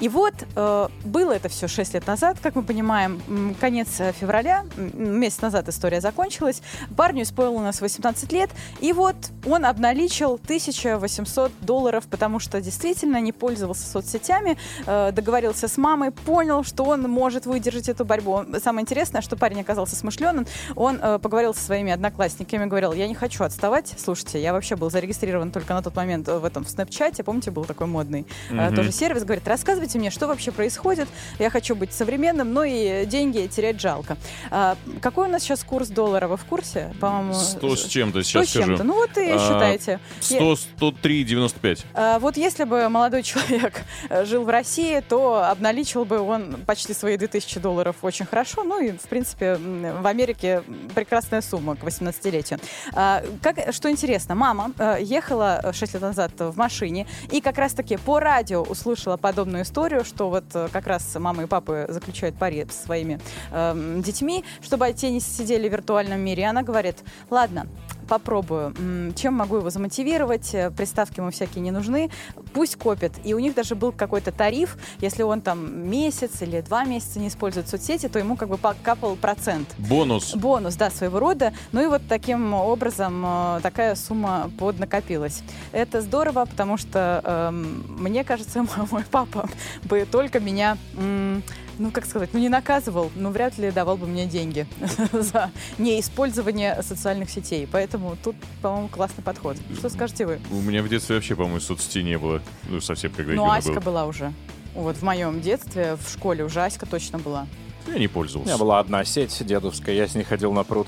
И 0.00 0.08
вот 0.08 0.34
э, 0.56 0.88
было 1.04 1.32
это 1.32 1.48
все 1.48 1.68
6 1.68 1.94
лет 1.94 2.06
назад, 2.06 2.38
как 2.42 2.54
мы 2.54 2.62
понимаем, 2.62 3.54
конец 3.60 4.00
э, 4.00 4.12
февраля, 4.12 4.64
месяц 4.76 5.40
назад 5.40 5.68
история 5.68 6.00
закончилась. 6.00 6.62
Парню 6.96 7.22
исполнилось 7.22 7.80
18 7.80 8.32
лет, 8.32 8.50
и 8.80 8.92
вот 8.92 9.16
он 9.46 9.64
обналичил 9.64 10.34
1800 10.34 11.52
долларов, 11.60 12.04
потому 12.08 12.38
что 12.38 12.60
действительно 12.60 13.20
не 13.20 13.32
пользовался 13.32 13.86
соцсетями, 13.86 14.56
э, 14.86 15.12
договорился 15.12 15.68
с 15.68 15.76
мамой, 15.76 16.10
понял, 16.10 16.64
что 16.64 16.84
он 16.84 17.02
может 17.02 17.46
выдержать 17.46 17.88
эту 17.88 18.04
борьбу. 18.04 18.44
Самое 18.62 18.82
интересное, 18.82 19.22
что 19.22 19.36
парень 19.36 19.60
оказался 19.60 19.96
смышленым, 19.96 20.46
он 20.76 20.89
э, 21.00 21.18
поговорил 21.18 21.54
со 21.54 21.60
своими 21.62 21.92
одноклассниками, 21.92 22.64
говорил, 22.66 22.92
я 22.92 23.06
не 23.06 23.14
хочу 23.14 23.44
отставать, 23.44 23.94
слушайте, 23.98 24.40
я 24.40 24.52
вообще 24.52 24.76
был 24.76 24.90
зарегистрирован 24.90 25.50
только 25.52 25.74
на 25.74 25.82
тот 25.82 25.94
момент 25.96 26.28
э, 26.28 26.38
в 26.38 26.44
этом, 26.44 26.64
в 26.64 26.70
Снэпчате, 26.70 27.22
помните, 27.22 27.50
был 27.50 27.64
такой 27.64 27.86
модный 27.86 28.26
э, 28.50 28.54
Мгм. 28.54 28.74
тоже 28.76 28.92
сервис, 28.92 29.24
говорит, 29.24 29.46
рассказывайте 29.46 29.98
мне, 29.98 30.10
что 30.10 30.26
вообще 30.26 30.50
происходит, 30.52 31.08
я 31.38 31.50
хочу 31.50 31.74
быть 31.74 31.92
современным, 31.92 32.52
но 32.52 32.64
и 32.64 33.04
деньги 33.06 33.46
терять 33.46 33.80
жалко. 33.80 34.16
А, 34.50 34.76
какой 35.00 35.28
у 35.28 35.30
нас 35.30 35.42
сейчас 35.42 35.62
курс 35.64 35.88
доллара, 35.88 36.28
вы 36.28 36.36
в 36.36 36.44
курсе? 36.44 36.94
По-моему, 37.00 37.34
Сто 37.34 37.76
с 37.76 37.84
чем-то, 37.86 38.22
сейчас 38.22 38.46
с 38.48 38.52
чем-то. 38.52 38.82
Ну 38.84 38.94
вот 38.94 39.16
и 39.18 39.30
А, 39.30 39.38
считайте. 39.38 40.00
Я- 40.28 40.36
100, 40.36 40.56
103, 40.56 41.24
95. 41.24 41.84
а, 41.94 42.18
Вот 42.18 42.36
если 42.36 42.64
бы 42.64 42.88
молодой 42.88 43.22
человек 43.30 43.82
э, 44.08 44.24
жил 44.24 44.44
в 44.44 44.48
России, 44.48 45.00
то 45.08 45.44
обналичил 45.44 46.04
бы 46.04 46.20
он 46.20 46.56
почти 46.66 46.94
свои 46.94 47.16
2000 47.16 47.60
долларов 47.60 47.96
очень 48.02 48.26
хорошо. 48.26 48.64
Ну 48.64 48.80
и, 48.80 48.92
в 48.92 49.08
принципе, 49.08 49.56
в 49.56 50.06
Америке 50.06 50.62
прекрасная 50.94 51.42
сумма 51.42 51.76
к 51.76 51.84
18-летию. 51.84 52.58
А, 52.94 53.22
Как, 53.42 53.72
что 53.72 53.90
интересно, 53.90 54.34
мама 54.34 54.72
э, 54.78 54.98
ехала 55.00 55.72
6 55.72 55.94
лет 55.94 56.02
назад 56.02 56.32
в 56.38 56.56
машине 56.56 57.06
и 57.30 57.40
как 57.40 57.58
раз-таки 57.58 57.96
по 57.96 58.20
радио 58.20 58.62
услышала 58.62 59.16
подобную 59.16 59.64
историю, 59.64 60.04
что 60.04 60.30
вот 60.30 60.44
э, 60.54 60.68
как 60.72 60.86
раз 60.86 61.14
мама 61.16 61.44
и 61.44 61.46
папа 61.46 61.86
заключают 61.88 62.36
пари 62.36 62.66
со 62.70 62.84
своими 62.86 63.20
эм, 63.52 64.02
детьми, 64.02 64.44
чтобы 64.62 64.92
те 64.92 65.10
не 65.10 65.20
сидели 65.20 65.68
в 65.68 65.72
виртуальном 65.72 66.20
мире. 66.20 66.42
И 66.42 66.46
она 66.46 66.62
говорит, 66.62 66.98
ладно, 67.30 67.66
попробую. 68.10 68.74
Чем 69.14 69.34
могу 69.34 69.58
его 69.58 69.70
замотивировать? 69.70 70.52
Э, 70.52 70.70
Приставки 70.72 71.20
ему 71.20 71.30
всякие 71.30 71.62
не 71.62 71.70
нужны. 71.70 72.10
Пусть 72.52 72.74
копит. 72.76 73.12
И 73.24 73.34
у 73.34 73.38
них 73.38 73.54
даже 73.54 73.76
был 73.76 73.92
какой-то 73.92 74.32
тариф. 74.32 74.76
Если 74.98 75.22
он 75.22 75.40
там 75.40 75.88
месяц 75.88 76.42
или 76.42 76.60
два 76.60 76.84
месяца 76.84 77.20
не 77.20 77.28
использует 77.28 77.68
соцсети, 77.68 78.08
то 78.08 78.18
ему 78.18 78.36
как 78.36 78.48
бы 78.48 78.58
капал 78.82 79.14
процент. 79.14 79.68
Бонус. 79.78 80.34
Бонус, 80.34 80.74
да, 80.74 80.90
своего 80.90 81.20
рода. 81.20 81.52
Ну 81.70 81.82
и 81.82 81.86
вот 81.86 82.02
таким 82.08 82.52
образом 82.52 83.22
э, 83.24 83.60
такая 83.62 83.94
сумма 83.94 84.50
поднакопилась. 84.58 85.42
Это 85.70 86.00
здорово, 86.00 86.46
потому 86.46 86.76
что 86.76 87.22
эм, 87.24 87.84
мне 87.88 88.24
кажется, 88.24 88.66
мой 88.90 89.04
папа 89.08 89.48
бы 89.84 90.04
только 90.10 90.40
меня, 90.40 90.76
м, 90.96 91.44
ну 91.80 91.90
как 91.90 92.04
сказать, 92.06 92.30
ну 92.32 92.38
не 92.38 92.48
наказывал, 92.48 93.10
но 93.16 93.30
вряд 93.30 93.58
ли 93.58 93.70
давал 93.70 93.96
бы 93.96 94.06
мне 94.06 94.26
деньги 94.26 94.66
за 95.12 95.50
неиспользование 95.78 96.82
социальных 96.82 97.30
сетей. 97.30 97.66
Поэтому 97.70 98.16
тут, 98.22 98.36
по-моему, 98.62 98.88
классный 98.88 99.24
подход. 99.24 99.56
Что 99.76 99.88
скажете 99.88 100.26
вы? 100.26 100.40
У 100.50 100.60
меня 100.60 100.82
в 100.82 100.88
детстве 100.88 101.16
вообще, 101.16 101.34
по-моему, 101.34 101.60
соцсетей 101.60 102.02
не 102.02 102.18
было. 102.18 102.42
Ну, 102.68 102.80
совсем 102.80 103.10
когда 103.12 103.32
Ну, 103.32 103.50
Аська 103.50 103.72
был. 103.74 103.80
была 103.82 104.06
уже. 104.06 104.32
Вот 104.74 104.96
в 104.96 105.02
моем 105.02 105.40
детстве, 105.40 105.96
в 105.96 106.08
школе 106.12 106.44
уже 106.44 106.62
Аська 106.62 106.86
точно 106.86 107.18
была. 107.18 107.46
Я 107.88 107.98
не 107.98 108.06
У 108.06 108.10
пользовался. 108.10 108.50
меня 108.52 108.58
была 108.58 108.78
одна 108.78 109.04
сеть 109.04 109.44
дедовская, 109.44 109.94
я 109.94 110.06
с 110.06 110.14
ней 110.14 110.22
ходил 110.22 110.52
на 110.52 110.64
пруд. 110.64 110.86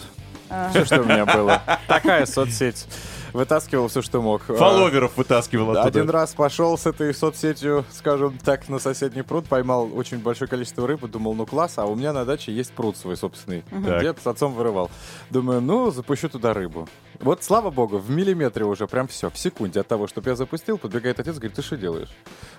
А, 0.50 0.68
Все, 0.70 0.84
что 0.84 1.00
у 1.00 1.04
меня 1.04 1.24
было. 1.24 1.62
Такая 1.88 2.26
соцсеть. 2.26 2.86
Вытаскивал 3.32 3.88
все, 3.88 4.02
что 4.02 4.20
мог. 4.20 4.42
А, 4.48 4.54
Фолловеров 4.54 5.16
вытаскивал 5.16 5.70
оттуда. 5.70 5.86
Один 5.86 6.10
раз 6.10 6.34
пошел 6.34 6.76
с 6.76 6.86
этой 6.86 7.14
соцсетью, 7.14 7.84
скажем 7.90 8.38
так, 8.38 8.68
на 8.68 8.78
соседний 8.78 9.22
пруд, 9.22 9.46
поймал 9.46 9.90
очень 9.94 10.18
большое 10.18 10.48
количество 10.48 10.86
рыбы, 10.86 11.08
думал, 11.08 11.34
ну 11.34 11.46
класс, 11.46 11.74
а 11.76 11.86
у 11.86 11.94
меня 11.94 12.12
на 12.12 12.24
даче 12.24 12.52
есть 12.52 12.72
пруд 12.72 12.96
свой 12.96 13.16
собственный. 13.16 13.64
Так. 13.70 14.02
Дед 14.02 14.18
с 14.22 14.26
отцом 14.26 14.52
вырывал. 14.54 14.90
Думаю, 15.30 15.60
ну, 15.60 15.90
запущу 15.90 16.28
туда 16.28 16.52
рыбу. 16.52 16.88
Вот, 17.20 17.42
слава 17.44 17.70
богу, 17.70 17.98
в 17.98 18.10
миллиметре 18.10 18.64
уже 18.64 18.86
прям 18.86 19.06
все, 19.08 19.30
в 19.30 19.38
секунде 19.38 19.80
от 19.80 19.86
того, 19.86 20.08
чтобы 20.08 20.30
я 20.30 20.36
запустил, 20.36 20.76
подбегает 20.76 21.20
отец, 21.20 21.36
говорит, 21.36 21.54
ты 21.54 21.62
что 21.62 21.76
делаешь? 21.76 22.08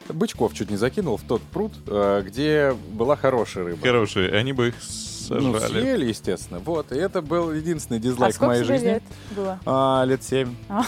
Бычков 0.10 0.54
чуть 0.54 0.70
не 0.70 0.78
закинул 0.78 1.18
в 1.18 1.24
тот 1.24 1.42
пруд, 1.42 1.74
э, 1.88 2.24
где 2.26 2.74
была 2.92 3.16
хорошая 3.16 3.66
рыба. 3.66 3.82
Хорошие, 3.82 4.32
они 4.32 4.54
бы 4.54 4.70
их 4.70 4.76
Ну, 5.30 5.54
сожрали. 5.60 5.82
съели, 5.82 6.06
естественно. 6.06 6.60
Вот, 6.60 6.92
и 6.92 6.96
это 6.96 7.22
был 7.22 7.52
единственный 7.52 7.98
а 7.98 8.02
дизлайк 8.02 8.34
в 8.34 8.36
сколько 8.36 8.50
моей 8.54 8.64
тебе 8.64 8.74
жизни. 8.76 8.88
лет 8.88 9.04
было? 9.36 9.60
А, 9.66 10.04
лет 10.06 10.24
семь. 10.24 10.56
А, 10.70 10.84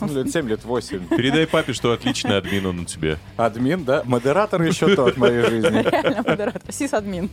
Ну, 0.00 0.14
лет 0.14 0.30
семь, 0.32 0.48
лет 0.48 0.64
восемь. 0.64 1.06
Передай 1.08 1.46
папе, 1.46 1.72
что 1.72 1.92
отличный 1.92 2.36
админ 2.38 2.66
он 2.66 2.80
у 2.80 2.84
тебя. 2.84 3.18
Админ, 3.36 3.84
да? 3.84 4.02
Модератор 4.04 4.62
еще 4.62 4.94
тот 4.94 5.14
в 5.14 5.18
моей 5.18 5.42
жизни. 5.42 5.82
Реально 5.90 6.22
модератор. 6.26 6.62
Сисадмин. 6.70 7.30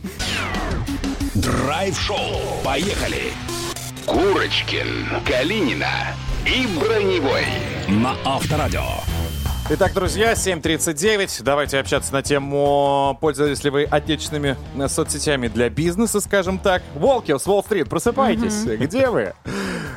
Драйв-шоу. 1.34 2.16
Поехали. 2.64 3.32
Курочкин, 4.06 5.06
Калинина 5.26 5.86
и 6.44 6.66
Броневой 6.78 7.44
на 7.88 8.14
Авторадио. 8.24 8.82
Итак, 9.74 9.94
друзья, 9.94 10.34
7.39. 10.34 11.42
Давайте 11.42 11.78
общаться 11.78 12.12
на 12.12 12.22
тему, 12.22 13.16
пользовались 13.22 13.64
ли 13.64 13.70
вы 13.70 13.84
отечественными 13.84 14.58
э, 14.76 14.86
соцсетями 14.86 15.48
для 15.48 15.70
бизнеса, 15.70 16.20
скажем 16.20 16.58
так. 16.58 16.82
Волки 16.94 17.34
с 17.34 17.46
Уолл-стрит, 17.46 17.88
просыпайтесь. 17.88 18.64
Где 18.64 19.08
вы? 19.08 19.32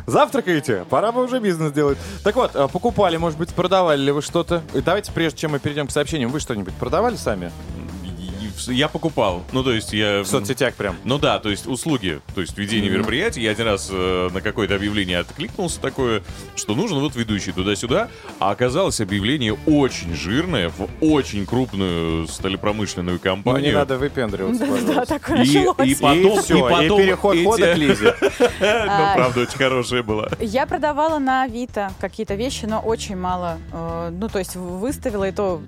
Завтракаете? 0.07 0.85
Пора 0.89 1.11
бы 1.11 1.25
уже 1.25 1.41
бизнес 1.41 1.73
делать. 1.73 1.97
Так 2.23 2.37
вот, 2.37 2.51
э, 2.55 2.69
покупали, 2.71 3.17
может 3.17 3.37
быть, 3.37 3.49
продавали 3.49 3.99
ли 3.99 4.13
вы 4.13 4.21
что-то? 4.21 4.63
И 4.73 4.79
давайте, 4.79 5.11
прежде 5.11 5.39
чем 5.39 5.51
мы 5.51 5.59
перейдем 5.59 5.87
к 5.87 5.91
сообщениям, 5.91 6.31
вы 6.31 6.39
что-нибудь 6.39 6.73
продавали 6.75 7.17
сами? 7.17 7.51
И- 8.67 8.71
и- 8.71 8.75
Я 8.75 8.87
покупал. 8.87 9.43
Ну, 9.51 9.63
то 9.63 9.71
есть 9.71 9.93
я... 9.93 10.21
В 10.21 10.27
соцсетях 10.27 10.75
прям? 10.75 10.95
Ну 11.03 11.17
да, 11.17 11.39
то 11.39 11.49
есть 11.49 11.67
услуги, 11.67 12.21
то 12.33 12.41
есть 12.41 12.57
ведение 12.57 12.89
мероприятий. 12.91 13.41
Я 13.41 13.51
один 13.51 13.65
раз 13.65 13.89
э, 13.91 14.29
на 14.33 14.41
какое-то 14.41 14.75
объявление 14.75 15.19
откликнулся 15.19 15.79
такое, 15.79 16.23
что 16.55 16.75
нужен 16.75 16.99
вот 16.99 17.15
ведущий 17.15 17.51
туда-сюда, 17.51 18.09
а 18.39 18.51
оказалось 18.51 18.99
объявление 19.01 19.53
очень 19.65 20.13
жирное 20.15 20.69
в 20.69 20.87
очень 21.01 21.45
крупную 21.45 22.27
сталепромышленную 22.27 23.15
Ну, 23.15 23.19
компанию. 23.19 23.71
не 23.71 23.75
надо 23.77 23.97
выпендриваться, 23.97 24.65
Да, 24.93 25.05
такое 25.05 25.43
И- 25.43 25.47
и 25.49 25.63
потом- 25.65 25.85
и 25.85 25.93
все, 26.41 26.57
и, 26.57 26.61
потом 26.69 26.97
переход 27.01 27.35
эти- 27.35 27.43
хода 27.43 27.73
к 27.73 27.77
Лизе. 27.77 28.15
Ну, 28.59 29.13
правда, 29.15 29.41
очень 29.41 29.57
хорошая 29.57 30.03
была. 30.03 30.29
Я 30.39 30.65
продавала 30.65 31.19
на 31.19 31.43
Авито 31.43 31.91
какие-то 31.99 32.35
вещи, 32.35 32.65
но 32.65 32.79
очень 32.79 33.15
мало. 33.17 33.57
Э, 33.71 34.09
Ну, 34.11 34.29
то 34.29 34.39
есть 34.39 34.55
выставила, 34.55 35.27
и 35.27 35.31
то 35.31 35.61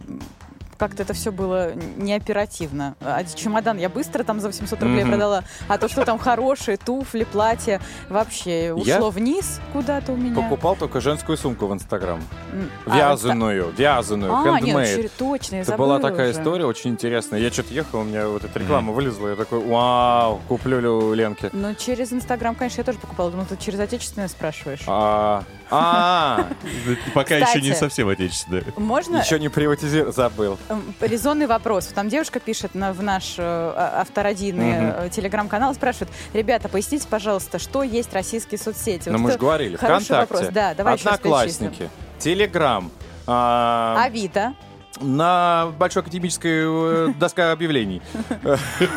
как-то 0.78 1.04
это 1.04 1.14
все 1.14 1.32
было 1.32 1.74
не 1.98 2.14
оперативно. 2.14 2.96
А 3.02 3.24
чемодан 3.24 3.78
я 3.78 3.90
быстро 3.90 4.24
там 4.24 4.40
за 4.40 4.48
800 4.48 4.82
рублей 4.84 5.02
Мгм. 5.04 5.12
продала, 5.12 5.44
а 5.68 5.78
то, 5.78 5.88
что 5.90 6.06
там 6.06 6.18
хорошие, 6.20 6.78
туфли, 6.78 7.24
платья, 7.24 7.82
вообще 8.10 8.74
ушло 8.74 8.86
Я 8.86 9.02
вниз 9.10 9.60
куда-то 9.74 10.14
у 10.14 10.16
меня. 10.18 10.36
Покупал 10.36 10.76
только 10.76 11.02
женскую 11.02 11.38
сумку 11.38 11.68
в 11.68 11.74
Инстаграм. 11.74 12.22
А, 12.86 12.96
Вязаную, 12.98 13.74
вязаную, 13.78 14.34
А, 14.34 14.60
нет, 14.60 14.76
handmade. 14.76 14.98
чер- 15.06 15.12
точно, 15.18 15.56
я 15.58 15.62
Это 15.64 15.78
была 15.78 16.00
такая 16.00 16.30
уже. 16.32 16.40
история 16.40 16.66
очень 16.66 16.92
интересная. 16.92 17.40
Я 17.40 17.52
что-то 17.52 17.74
ехал, 17.74 18.00
у 18.00 18.04
меня 18.04 18.28
вот 18.28 18.44
эта 18.44 18.60
реклама 18.60 18.94
вылезла, 18.94 19.30
я 19.30 19.36
такой, 19.36 19.60
вау, 19.60 20.42
куплю 20.48 20.80
ли 20.80 20.88
у 20.88 21.14
Ленки. 21.14 21.50
Ну, 21.54 21.74
через 21.76 22.14
Инстаграм, 22.14 22.56
конечно, 22.56 22.82
я 22.82 22.86
тоже 22.86 23.00
покупала. 23.00 23.32
Думала, 23.32 23.48
ты 23.48 23.58
через 23.58 23.80
отечественное 23.80 24.28
спрашиваешь. 24.28 24.82
А, 24.88 25.44
а, 25.70 26.48
Пока 27.14 27.36
еще 27.36 27.62
не 27.62 27.74
совсем 27.74 28.08
отечественная. 28.10 28.64
Можно 28.78 29.18
еще 29.18 29.40
не 29.40 29.50
приватизировал, 29.50 30.14
забыл. 30.14 30.58
Резонный 31.02 31.48
вопрос. 31.48 31.86
Там 31.88 32.10
девушка 32.10 32.40
пишет 32.40 32.76
на, 32.76 32.92
в 32.94 33.02
наш 33.02 33.36
э, 33.38 33.42
а- 33.44 34.02
авторадийный 34.02 34.74
Мгм. 34.74 34.94
э, 35.06 35.10
телеграм-канал, 35.10 35.74
спрашивает, 35.76 36.10
ребята, 36.34 36.68
поясните, 36.70 37.08
пожалуйста, 37.10 37.60
что 37.60 37.84
есть 37.84 38.14
российские 38.14 38.58
соцсети? 38.60 39.10
Но 39.10 39.14
Вот 39.14 39.18
Ну, 39.20 39.24
мы 39.26 39.32
же 39.32 39.38
говорили, 39.38 39.76
хороший 39.78 40.06
ВКонтакте, 40.06 40.34
вопрос. 40.36 40.54
Да, 40.54 40.74
давай 40.74 40.96
Одноклассники, 40.96 41.90
Телеграм, 42.20 42.92
а, 43.26 43.96
Авито. 44.04 44.54
на 45.00 45.72
Большой 45.78 46.02
академической 46.02 46.64
э, 46.66 47.14
доска 47.18 47.52
объявлений, 47.52 48.02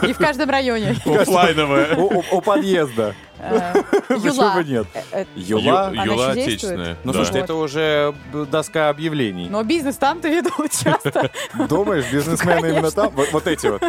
И 0.02 0.12
в 0.12 0.18
каждом 0.18 0.50
районе. 0.50 0.96
У- 1.04 2.22
у 2.36 2.40
подъезда. 2.40 3.14
Э, 3.42 3.82
Почему 4.08 4.26
Юла. 4.34 4.54
бы 4.54 4.64
нет? 4.64 4.86
Э, 4.94 5.02
э, 5.12 5.24
Юла? 5.34 5.92
Юла 5.92 6.30
отечественная. 6.32 6.96
Ну, 7.04 7.12
слушайте, 7.12 7.38
Вот. 7.40 7.44
это 7.44 7.54
уже 7.54 8.14
доска 8.50 8.88
объявлений. 8.88 9.48
Но 9.48 9.62
бизнес 9.62 9.96
там-то 9.96 10.28
ведут 10.28 10.70
часто. 10.82 11.30
Думаешь, 11.68 12.04
бизнесмены 12.12 12.66
именно 12.66 12.90
там? 12.90 13.12
Вот, 13.32 13.46
эти 13.46 13.66
вот, 13.66 13.82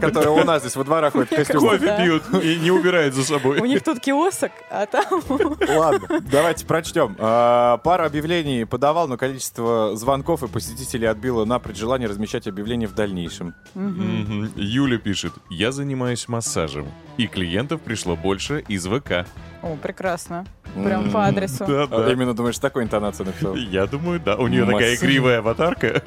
которые 0.00 0.30
у 0.30 0.44
нас 0.44 0.62
здесь 0.62 0.76
во 0.76 0.84
дворах 0.84 1.12
ходят 1.12 1.30
в 1.30 1.34
костюмах. 1.36 1.80
Кофе 1.80 1.96
пьют 1.98 2.22
и 2.42 2.56
не 2.58 2.70
убирают 2.70 3.14
за 3.14 3.24
собой. 3.24 3.60
У 3.60 3.64
них 3.64 3.82
тут 3.82 4.00
киосок, 4.00 4.52
а 4.70 4.86
там... 4.86 5.04
Ладно, 5.68 6.20
давайте 6.20 6.64
прочтем. 6.66 7.16
А, 7.18 7.78
Пару 7.78 8.04
объявлений 8.04 8.64
подавал, 8.64 9.08
но 9.08 9.16
количество 9.16 9.96
звонков 9.96 10.42
и 10.42 10.48
посетителей 10.48 11.06
отбило 11.06 11.44
напрочь 11.44 11.76
желание 11.76 12.08
размещать 12.08 12.46
объявления 12.46 12.86
в 12.86 12.94
дальнейшем. 12.94 13.54
Юля 14.56 14.98
пишет, 14.98 15.32
я 15.50 15.72
занимаюсь 15.72 16.28
массажем, 16.28 16.86
и 17.16 17.26
клиентов 17.26 17.80
пришло 17.80 18.16
больше 18.16 18.64
из 18.68 18.86
ВК. 18.92 19.26
О, 19.62 19.76
прекрасно. 19.76 20.44
Прям 20.74 21.10
по 21.10 21.26
адресу. 21.26 21.64
Да, 21.66 21.86
А, 21.90 22.10
Именно 22.10 22.34
думаешь, 22.34 22.58
такой 22.58 22.82
интонацией 22.82 23.26
написал? 23.26 23.54
Я 23.70 23.86
думаю, 23.86 24.18
да. 24.20 24.36
У 24.36 24.48
нее 24.48 24.64
такая 24.64 24.94
игривая 24.96 25.38
аватарка. 25.38 26.02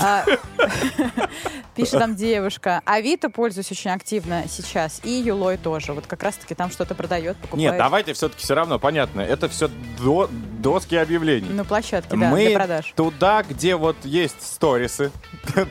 А, 0.00 0.24
Пишет 1.76 1.98
там 1.98 2.14
девушка. 2.14 2.82
Авито 2.84 3.30
пользуюсь 3.30 3.70
очень 3.70 3.90
активно 3.90 4.44
сейчас. 4.48 5.00
И 5.04 5.10
Юлой 5.10 5.56
тоже. 5.56 5.92
Вот 5.92 6.06
как 6.06 6.22
раз-таки 6.22 6.54
там 6.54 6.70
что-то 6.70 6.94
продает, 6.94 7.36
покупает. 7.38 7.70
Нет, 7.70 7.78
давайте 7.78 8.12
все-таки 8.12 8.42
все 8.42 8.54
равно, 8.54 8.78
понятно, 8.78 9.20
это 9.20 9.48
все 9.48 9.70
до, 9.98 10.28
доски 10.58 10.96
объявлений. 10.96 11.48
Ну, 11.50 11.64
площадки, 11.64 12.10
да, 12.10 12.16
Мы 12.16 12.46
для 12.48 12.58
продаж. 12.58 12.92
туда, 12.96 13.42
где 13.48 13.76
вот 13.76 13.96
есть 14.04 14.42
сторисы, 14.42 15.10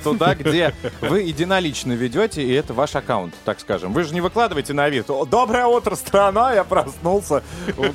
туда, 0.03 0.33
где 0.35 0.73
вы 1.01 1.21
единолично 1.21 1.93
ведете, 1.93 2.43
и 2.43 2.51
это 2.53 2.73
ваш 2.73 2.95
аккаунт, 2.95 3.33
так 3.45 3.59
скажем. 3.59 3.93
Вы 3.93 4.03
же 4.03 4.13
не 4.13 4.21
выкладываете 4.21 4.73
на 4.73 4.89
вид. 4.89 5.09
«О, 5.09 5.25
Доброе 5.25 5.65
утро, 5.65 5.95
страна, 5.95 6.53
я 6.53 6.63
проснулся. 6.63 7.18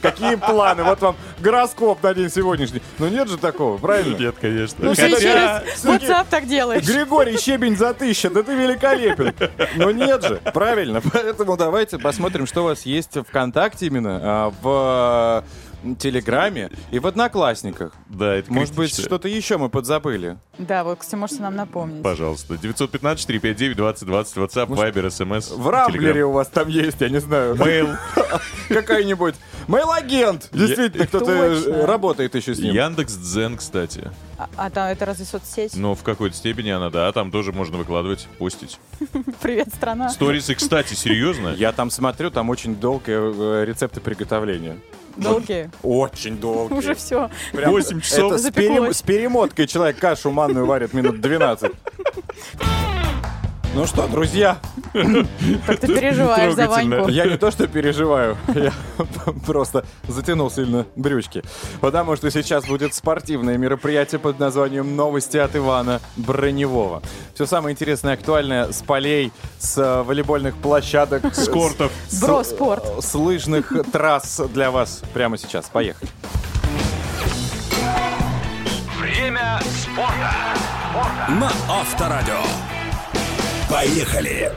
Какие 0.02 0.36
планы? 0.36 0.82
Вот 0.84 1.00
вам 1.00 1.16
гороскоп 1.40 2.02
на 2.02 2.14
день 2.14 2.30
сегодняшний. 2.30 2.82
Ну 2.98 3.08
нет 3.08 3.28
же 3.28 3.38
такого, 3.38 3.78
правильно? 3.78 4.16
Нет, 4.16 4.34
конечно. 4.40 4.84
Ну, 4.84 4.94
ты 4.94 5.02
Хотя- 5.02 5.20
через 5.20 5.84
WhatsApp 5.84 6.26
так 6.30 6.46
делаешь. 6.46 6.84
Григорий 6.86 7.36
Щебень 7.38 7.76
за 7.76 7.94
тысячу, 7.94 8.30
да 8.30 8.42
ты 8.42 8.54
великолепен. 8.54 9.34
Но 9.76 9.90
нет 9.90 10.22
же, 10.24 10.36
правильно. 10.52 11.00
Поэтому 11.12 11.56
давайте 11.56 11.98
посмотрим, 11.98 12.46
что 12.46 12.62
у 12.62 12.64
вас 12.64 12.86
есть 12.86 13.12
ВКонтакте 13.28 13.86
именно, 13.86 14.20
а, 14.22 14.52
в 14.62 15.44
Телеграме 15.98 16.70
и 16.90 16.98
в 16.98 17.06
Одноклассниках. 17.06 17.92
Да, 18.08 18.34
это 18.34 18.52
Может 18.52 18.74
быть, 18.74 18.90
критично. 18.90 19.04
что-то 19.04 19.28
еще 19.28 19.58
мы 19.58 19.68
подзабыли. 19.68 20.38
Да, 20.58 20.84
вот, 20.84 20.98
кстати, 21.00 21.16
можете 21.16 21.42
нам 21.42 21.56
напомнить. 21.56 22.02
Пожалуйста. 22.02 22.54
915-459-2020, 22.54 24.04
WhatsApp, 24.36 24.68
Viber, 24.68 25.06
SMS, 25.06 25.54
В 25.54 25.68
Рамблере 25.68 26.24
у 26.24 26.32
вас 26.32 26.48
там 26.48 26.68
есть, 26.68 27.00
я 27.00 27.08
не 27.08 27.20
знаю, 27.20 27.56
Мейл. 27.56 27.88
какой-нибудь 28.68 29.34
мейл-агент. 29.68 30.48
Действительно, 30.52 31.06
кто-то 31.06 31.32
э, 31.32 31.84
работает 31.84 32.34
еще 32.34 32.54
с 32.54 32.58
ним. 32.58 32.74
Яндекс 32.74 33.14
Дзен, 33.16 33.56
кстати. 33.56 34.10
А, 34.36 34.48
а 34.56 34.70
там 34.70 34.88
это 34.88 35.04
разве 35.04 35.24
соцсеть? 35.24 35.76
Но 35.76 35.94
в 35.94 36.02
какой-то 36.02 36.36
степени 36.36 36.70
она, 36.70 36.90
да, 36.90 37.10
там 37.12 37.30
тоже 37.30 37.52
можно 37.52 37.76
выкладывать, 37.76 38.26
постить. 38.38 38.78
Привет, 39.40 39.68
страна. 39.74 40.08
Сторисы, 40.08 40.54
кстати, 40.54 40.94
серьезно? 40.94 41.54
Я 41.56 41.72
там 41.72 41.90
смотрю, 41.90 42.30
там 42.30 42.50
очень 42.50 42.74
долгие 42.74 43.62
э, 43.62 43.64
рецепты 43.64 44.00
приготовления. 44.00 44.78
Долгие. 45.16 45.70
Очень 45.82 46.38
долгие. 46.38 46.74
Уже 46.74 46.94
все. 46.94 47.30
Прям 47.52 47.70
8 47.70 48.00
часов. 48.00 48.32
Это 48.32 48.42
с, 48.42 48.50
перем- 48.50 48.92
с 48.92 49.02
перемоткой 49.02 49.68
человек 49.68 49.98
кашу 49.98 50.32
манную 50.32 50.66
варит 50.66 50.92
минут 50.92 51.20
12. 51.20 51.72
Ну 53.74 53.86
что, 53.86 54.06
друзья, 54.06 54.58
Как 54.92 55.80
ты 55.80 55.88
переживаешь 55.88 56.54
за. 56.54 56.68
Ваньку. 56.68 57.08
я 57.08 57.26
не 57.26 57.36
то 57.36 57.50
что 57.50 57.66
переживаю, 57.66 58.36
я 58.54 58.72
просто 59.46 59.84
затянул 60.06 60.48
сильно 60.50 60.86
брючки. 60.94 61.42
Потому 61.80 62.14
что 62.16 62.30
сейчас 62.30 62.66
будет 62.66 62.94
спортивное 62.94 63.58
мероприятие 63.58 64.20
под 64.20 64.38
названием 64.38 64.94
«Новости 64.94 65.38
от 65.38 65.56
Ивана 65.56 66.00
Броневого». 66.16 67.02
Все 67.34 67.46
самое 67.46 67.72
интересное 67.74 68.14
и 68.14 68.16
актуальное 68.16 68.70
с 68.70 68.80
полей, 68.82 69.32
с 69.58 69.76
э, 69.76 70.02
волейбольных 70.02 70.54
площадок, 70.56 71.34
С 71.34 71.48
кортов. 71.48 71.90
с- 72.08 72.20
Броспорт. 72.22 72.84
с 73.04 73.12
лыжных 73.14 73.72
трасс 73.90 74.40
для 74.52 74.70
вас 74.70 75.02
прямо 75.12 75.36
сейчас. 75.36 75.66
Поехали. 75.68 76.08
Время 79.00 79.60
спорта. 79.64 80.32
На 81.40 81.50
Авторадио. 81.68 82.38
Поехали. 83.74 84.52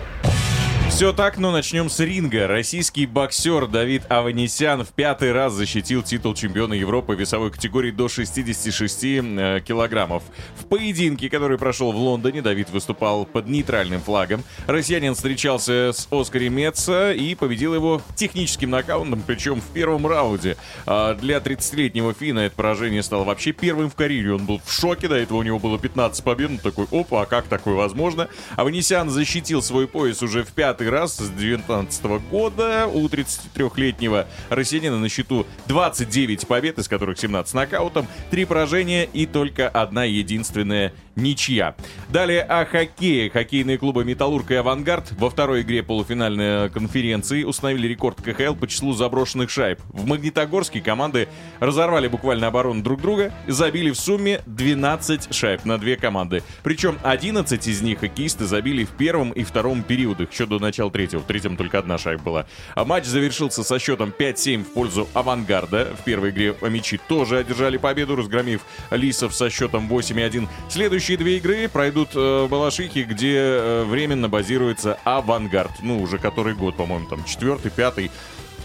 Все 0.89 1.13
так, 1.13 1.37
но 1.37 1.51
начнем 1.51 1.91
с 1.91 1.99
ринга. 1.99 2.47
Российский 2.47 3.05
боксер 3.05 3.67
Давид 3.67 4.09
Аванесян 4.09 4.83
в 4.83 4.89
пятый 4.89 5.31
раз 5.31 5.53
защитил 5.53 6.01
титул 6.01 6.33
чемпиона 6.33 6.73
Европы 6.73 7.13
весовой 7.13 7.51
категории 7.51 7.91
до 7.91 8.07
66 8.07 9.03
э, 9.03 9.61
килограммов. 9.63 10.23
В 10.55 10.65
поединке, 10.65 11.29
который 11.29 11.59
прошел 11.59 11.91
в 11.91 11.97
Лондоне, 11.97 12.41
Давид 12.41 12.71
выступал 12.71 13.25
под 13.25 13.47
нейтральным 13.47 14.01
флагом. 14.01 14.43
Россиянин 14.65 15.13
встречался 15.13 15.91
с 15.93 16.07
Оскари 16.09 16.47
Метца 16.47 17.13
и 17.13 17.35
победил 17.35 17.75
его 17.75 18.01
техническим 18.15 18.71
нокаутом, 18.71 19.21
причем 19.27 19.61
в 19.61 19.67
первом 19.73 20.07
раунде. 20.07 20.57
А 20.87 21.13
для 21.13 21.37
30-летнего 21.37 22.15
Фина 22.15 22.39
это 22.39 22.55
поражение 22.55 23.03
стало 23.03 23.23
вообще 23.23 23.51
первым 23.51 23.91
в 23.91 23.95
карьере. 23.95 24.33
Он 24.33 24.45
был 24.47 24.61
в 24.65 24.71
шоке, 24.71 25.07
до 25.07 25.15
этого 25.15 25.37
у 25.37 25.43
него 25.43 25.59
было 25.59 25.77
15 25.77 26.23
побед. 26.23 26.49
Он 26.49 26.57
такой, 26.57 26.87
опа, 26.91 27.21
а 27.21 27.25
как 27.27 27.45
такое 27.47 27.75
возможно? 27.75 28.29
Аванесян 28.55 29.11
защитил 29.11 29.61
свой 29.61 29.87
пояс 29.87 30.23
уже 30.23 30.43
в 30.43 30.51
пятый 30.53 30.76
раз 30.85 31.17
с 31.17 31.29
19 31.29 32.05
года. 32.29 32.87
У 32.87 33.05
33-летнего 33.07 34.27
россиянина 34.49 34.97
на 34.99 35.09
счету 35.09 35.45
29 35.67 36.47
побед, 36.47 36.77
из 36.79 36.87
которых 36.87 37.19
17 37.19 37.53
нокаутом, 37.53 38.07
3 38.31 38.45
поражения 38.45 39.05
и 39.05 39.25
только 39.25 39.67
одна 39.67 40.03
единственная 40.03 40.93
ничья. 41.15 41.75
Далее 42.09 42.41
о 42.43 42.65
хоккее. 42.65 43.29
Хоккейные 43.29 43.77
клубы 43.77 44.05
«Металлург» 44.05 44.51
и 44.51 44.55
«Авангард» 44.55 45.11
во 45.13 45.29
второй 45.29 45.61
игре 45.61 45.83
полуфинальной 45.83 46.69
конференции 46.69 47.43
установили 47.43 47.87
рекорд 47.87 48.21
КХЛ 48.21 48.53
по 48.53 48.67
числу 48.67 48.93
заброшенных 48.93 49.49
шайб. 49.49 49.79
В 49.89 50.05
Магнитогорске 50.05 50.79
команды 50.79 51.27
разорвали 51.59 52.07
буквально 52.07 52.47
оборону 52.47 52.83
друг 52.83 53.01
друга 53.01 53.33
и 53.47 53.51
забили 53.51 53.89
в 53.89 53.95
сумме 53.95 54.41
12 54.45 55.33
шайб 55.33 55.65
на 55.65 55.77
две 55.77 55.95
команды. 55.97 56.43
Причем 56.63 56.97
11 57.03 57.67
из 57.67 57.81
них 57.81 57.99
хоккеисты 57.99 58.45
забили 58.45 58.85
в 58.85 58.91
первом 58.91 59.31
и 59.31 59.43
втором 59.43 59.81
периодах, 59.83 60.31
еще 60.31 60.45
до 60.45 60.59
начала 60.67 60.91
третьего. 60.91 61.21
В 61.21 61.25
третьем 61.25 61.57
только 61.57 61.79
одна 61.79 61.97
шайба 61.97 62.23
была. 62.23 62.45
А 62.75 62.85
матч 62.85 63.05
завершился 63.05 63.63
со 63.63 63.79
счетом 63.79 64.13
5-7 64.17 64.63
в 64.63 64.73
пользу 64.73 65.07
«Авангарда». 65.13 65.95
В 65.99 66.03
первой 66.03 66.29
игре 66.29 66.55
мячи 66.61 66.99
тоже 67.07 67.39
одержали 67.39 67.77
победу, 67.77 68.15
разгромив 68.15 68.61
Лисов 68.91 69.33
со 69.33 69.49
счетом 69.49 69.87
8-1. 69.91 70.47
Следующие 70.69 71.17
две 71.17 71.37
игры 71.37 71.67
пройдут 71.69 72.09
э, 72.15 72.45
в 72.45 72.49
Балашихе, 72.49 73.03
где 73.03 73.35
э, 73.37 73.83
временно 73.85 74.29
базируется 74.29 74.99
«Авангард». 75.03 75.71
Ну, 75.81 76.01
уже 76.01 76.17
который 76.17 76.53
год, 76.53 76.75
по-моему, 76.75 77.07
там 77.07 77.23
четвертый, 77.23 77.71
пятый. 77.71 78.11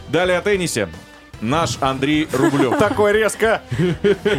Далее 0.09 0.39
о 0.39 0.43
теннисе. 0.43 0.89
Наш 1.43 1.77
Андрей 1.81 2.29
Рублев. 2.33 2.79
Такой 2.79 3.13
резко 3.13 3.63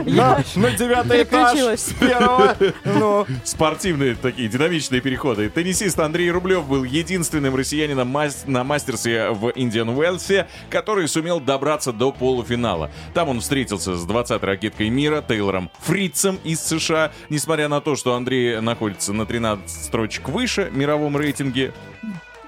на, 0.05 0.41
на 0.55 0.71
девятый 0.71 1.23
этаж 1.23 1.57
с 1.59 1.93
первого. 1.99 2.55
Ну, 2.85 3.27
Спортивные 3.43 4.15
такие 4.15 4.47
динамичные 4.47 5.01
переходы. 5.01 5.49
Теннисист 5.49 5.99
Андрей 5.99 6.31
Рублев 6.31 6.65
был 6.65 6.83
единственным 6.85 7.55
россиянином 7.55 8.11
на 8.45 8.63
мастерсе 8.63 9.29
в 9.31 9.51
Индиан 9.53 9.89
Уэльсе, 9.89 10.47
который 10.69 11.07
сумел 11.09 11.39
добраться 11.41 11.91
до 11.91 12.13
полуфинала. 12.13 12.89
Там 13.13 13.29
он 13.29 13.41
встретился 13.41 13.95
с 13.95 14.07
20-й 14.07 14.45
ракеткой 14.45 14.89
мира 14.89 15.21
Тейлором 15.27 15.69
Фрицем 15.81 16.39
из 16.45 16.61
США. 16.61 17.11
Несмотря 17.29 17.67
на 17.67 17.81
то, 17.81 17.95
что 17.97 18.15
Андрей 18.15 18.61
находится 18.61 19.11
на 19.11 19.25
13 19.25 19.69
строчек 19.69 20.29
выше 20.29 20.69
в 20.71 20.77
мировом 20.77 21.17
рейтинге, 21.17 21.73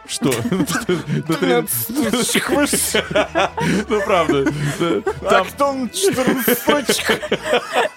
что? 0.08 0.30
На 1.28 1.36
13 1.36 1.96
Ну, 3.90 4.02
правда. 4.06 4.46
Актон 5.26 5.90
14 5.90 7.06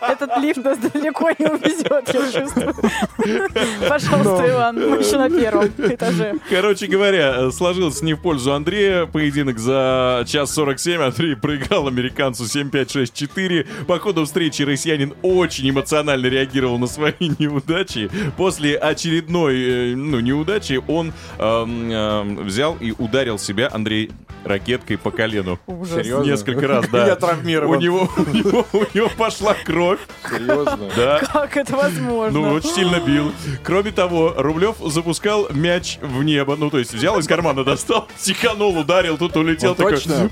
Этот 0.01 0.38
лифт 0.38 0.64
нас 0.64 0.79
далеко 0.79 1.31
не 1.38 1.47
увезет, 1.47 2.09
я 2.14 2.33
чувствую. 2.33 2.75
Пожалуйста, 3.88 4.49
Иван, 4.49 4.77
мы 4.77 4.97
еще 4.99 5.16
на 5.18 5.31
первом 5.31 5.66
этаже. 5.66 6.35
Короче 6.51 6.87
говоря, 6.87 7.51
сложился 7.51 8.05
не 8.05 8.14
в 8.14 8.21
пользу 8.21 8.53
Андрея. 8.55 9.07
Поединок 9.07 9.59
за 9.59 10.25
час 10.27 10.53
47. 10.55 11.01
Андрей 11.03 11.37
проиграл 11.37 11.88
американцу 11.88 12.44
7-5-6-4. 12.44 13.66
По 13.87 13.99
ходу 13.99 14.25
встречи 14.25 14.62
россиянин 14.62 15.14
очень 15.23 15.71
эмоционально 15.71 16.27
реагировал 16.27 16.79
на 16.79 16.87
свои 16.87 17.12
неудачи. 17.38 18.11
После 18.37 18.77
очередной 18.77 19.92
э, 19.92 19.97
ну, 19.97 20.21
неудачи 20.21 20.81
он 20.87 21.12
эм, 21.38 21.90
эм, 21.99 22.45
взял 22.45 22.77
и 22.81 22.93
ударил 22.97 23.39
себя, 23.39 23.69
Андрей, 23.73 24.11
ракеткой 24.45 24.99
по 24.99 25.11
колену. 25.11 25.59
Ужас. 25.67 25.97
Серьезно? 25.97 26.31
Несколько 26.31 26.67
раз, 26.67 26.89
да. 26.89 27.07
Я 27.07 27.17
травмирован. 27.17 27.77
У 27.77 27.81
него, 27.81 28.09
у 28.17 28.31
него, 28.31 28.67
у 28.73 28.85
него 28.95 29.11
пошла 29.17 29.55
кровь. 29.65 30.01
Серьезно? 30.29 30.79
Да. 30.97 31.21
Как 31.33 31.57
это 31.57 31.77
возможно? 31.77 32.39
Ну, 32.39 32.53
очень 32.55 32.71
сильно 32.71 33.01
бил. 33.01 33.33
Кроме 33.63 33.91
того, 33.91 34.35
Рублев 34.37 34.77
запускал 34.87 35.49
мяч 35.51 35.99
в 36.01 36.23
небо. 36.23 36.57
Ну, 36.57 36.71
то 36.71 36.79
есть 36.79 36.95
взял 36.95 37.19
из 37.19 37.27
кармана, 37.27 37.65
достал, 37.65 38.09
стиханул, 38.17 38.77
ударил, 38.79 39.19
тут 39.19 39.37
улетел 39.37 39.71
Он 39.71 39.77
такой. 39.77 39.93
точно 39.95 40.31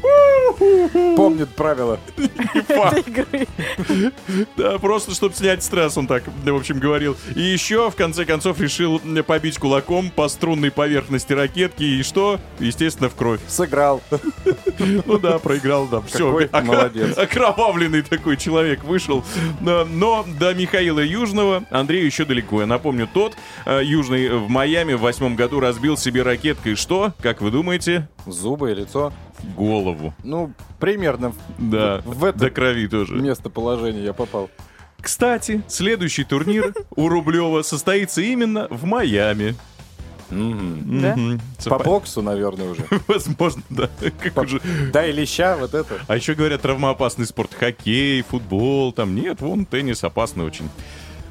помнит 1.16 1.48
правила. 1.50 1.98
этой 2.16 3.00
игры. 3.00 3.46
Да, 4.56 4.78
просто 4.78 5.14
чтобы 5.14 5.34
снять 5.34 5.62
стресс, 5.62 5.96
он 5.96 6.06
так, 6.06 6.24
в 6.26 6.56
общем, 6.56 6.78
говорил. 6.78 7.16
И 7.34 7.40
еще, 7.40 7.90
в 7.90 7.96
конце 7.96 8.24
концов, 8.24 8.60
решил 8.60 9.00
побить 9.26 9.58
кулаком 9.58 10.10
по 10.10 10.28
струнной 10.28 10.70
поверхности 10.70 11.32
ракетки. 11.56 11.82
И 11.82 12.02
что? 12.02 12.38
Естественно, 12.58 13.08
в 13.08 13.14
кровь. 13.14 13.40
Сыграл. 13.48 14.02
Ну 14.78 15.18
да, 15.18 15.38
проиграл, 15.38 15.86
да. 15.86 16.00
Все, 16.02 16.30
молодец. 16.52 17.16
окровавленный 17.18 18.02
такой 18.02 18.36
человек 18.36 18.84
вышел. 18.84 19.24
Но, 19.60 19.84
но 19.84 20.24
до 20.38 20.54
Михаила 20.54 21.00
Южного 21.00 21.64
Андрею 21.70 22.06
еще 22.06 22.24
далеко. 22.24 22.60
Я 22.60 22.66
напомню, 22.66 23.08
тот 23.12 23.34
э, 23.64 23.80
Южный 23.82 24.28
в 24.28 24.48
Майами 24.48 24.92
в 24.94 25.00
восьмом 25.00 25.36
году 25.36 25.60
разбил 25.60 25.96
себе 25.96 26.22
ракеткой 26.22 26.74
что? 26.74 27.12
Как 27.20 27.40
вы 27.40 27.50
думаете? 27.50 28.08
Зубы 28.26 28.72
и 28.72 28.74
лицо. 28.74 29.12
Голову. 29.56 30.14
Ну, 30.24 30.52
примерно 30.78 31.32
Да, 31.58 32.02
в 32.04 32.24
это 32.24 32.38
до 32.38 32.50
крови 32.50 32.86
тоже. 32.86 33.14
местоположение 33.14 34.04
я 34.04 34.12
попал. 34.12 34.50
Кстати, 35.00 35.62
следующий 35.68 36.24
турнир 36.24 36.74
у 36.96 37.08
Рублева 37.08 37.62
состоится 37.62 38.22
именно 38.22 38.66
в 38.70 38.84
Майами. 38.84 39.54
Да? 40.30 40.36
Мгм. 41.16 41.40
По 41.66 41.78
боксу, 41.78 42.22
наверное, 42.22 42.70
уже. 42.70 42.84
Возможно, 43.08 43.62
да. 43.70 43.88
Как 44.20 44.32
По- 44.34 44.40
уже- 44.40 44.60
Да 44.92 45.06
и 45.06 45.12
леща, 45.12 45.56
вот 45.56 45.74
это. 45.74 45.94
А 46.06 46.16
еще 46.16 46.34
говорят, 46.34 46.62
травмоопасный 46.62 47.26
спорт. 47.26 47.52
Хоккей, 47.58 48.22
футбол. 48.22 48.92
Там 48.92 49.14
нет, 49.14 49.40
вон 49.40 49.64
теннис 49.66 50.02
опасный 50.04 50.44
очень. 50.44 50.68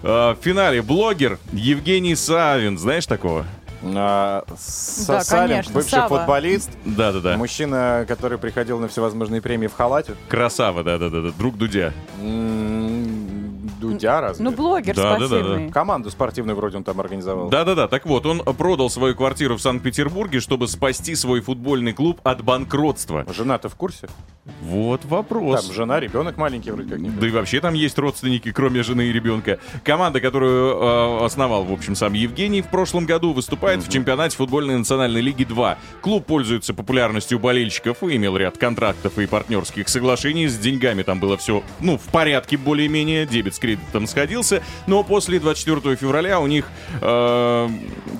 А, 0.04 0.36
В 0.36 0.44
финале 0.44 0.82
блогер 0.82 1.40
Евгений 1.52 2.16
Савин. 2.16 2.78
Знаешь 2.78 3.06
такого? 3.06 3.46
А, 3.84 4.44
Да, 4.48 4.56
Сосалин, 4.58 5.50
конечно, 5.50 5.74
бывший 5.74 5.90
Сава. 5.92 6.18
футболист, 6.20 6.72
Да-да-да. 6.86 7.38
мужчина, 7.38 8.06
который 8.08 8.38
приходил 8.40 8.80
на 8.80 8.88
всевозможные 8.88 9.42
премии 9.42 9.68
в 9.68 9.74
халате. 9.74 10.14
Красава, 10.28 10.84
да-да-да. 10.84 11.32
Друг 11.38 11.58
Дудя. 11.58 11.94
М, 12.20 12.85
Дудя 13.92 14.22
разве? 14.22 14.44
Ну, 14.44 14.52
блогер 14.52 14.96
Да, 14.96 15.18
да, 15.18 15.20
да, 15.20 15.28
спортивный. 15.28 15.72
Команду 15.72 16.12
спортивную 16.12 16.56
вроде 16.56 16.78
он 16.78 16.84
там 16.84 17.00
организовал. 17.00 17.50
Да-да-да, 17.50 17.88
так 17.88 18.06
вот, 18.06 18.26
он 18.26 18.40
продал 18.40 18.90
свою 18.90 19.16
квартиру 19.16 19.56
в 19.56 19.62
Санкт-Петербурге, 19.62 20.40
чтобы 20.40 20.68
спасти 20.68 21.16
свой 21.16 21.42
футбольный 21.42 21.94
клуб 21.94 22.20
от 22.24 22.44
банкротства. 22.44 23.26
Жена-то 23.34 23.70
в 23.70 23.76
курсе? 23.76 24.08
Вот 24.62 25.06
вопрос. 25.06 25.66
Там 25.66 25.74
жена, 25.74 26.00
ребенок 26.00 26.38
маленький 26.38 26.70
вроде 26.70 26.90
как. 26.90 27.00
не 27.00 27.10
Да 27.10 27.28
и 27.28 27.32
вообще 27.32 27.60
там 27.62 27.74
есть 27.74 27.98
родственники, 27.98 28.52
кроме 28.52 28.84
жены 28.84 29.08
и 29.08 29.14
ребенка. 29.14 29.60
Команда, 29.84 30.20
которую 30.20 30.76
э, 31.22 31.26
основал, 31.26 31.64
в 31.64 31.72
общем, 31.72 31.96
сам 31.96 32.14
Евгений 32.14 32.62
в 32.62 32.68
прошлом 32.68 33.06
году, 33.06 33.34
выступает 33.34 33.84
в 33.84 33.90
чемпионате 33.90 34.38
футбольной 34.38 34.78
национальной 34.78 35.22
лиги 35.22 35.46
2. 35.46 35.78
Клуб 36.02 36.26
пользуется 36.26 36.76
популярностью 36.76 37.40
болельщиков 37.40 38.04
и 38.04 38.16
имел 38.18 38.38
ряд 38.38 38.58
контрактов 38.58 39.18
и 39.18 39.26
партнерских 39.26 39.90
соглашений. 39.90 40.48
С 40.48 40.58
деньгами 40.60 41.02
там 41.02 41.20
было 41.20 41.38
все, 41.38 41.64
ну, 41.80 41.98
в 41.98 42.04
порядке 42.12 42.58
более-менее. 42.58 43.26
Дебет 43.26 43.56
с 43.56 43.60
кредитом 43.76 44.08
сходился. 44.08 44.62
Но 44.88 45.04
после 45.04 45.40
24 45.40 45.96
февраля 45.96 46.40
у 46.40 46.48
них 46.48 46.66
э, 47.02 47.70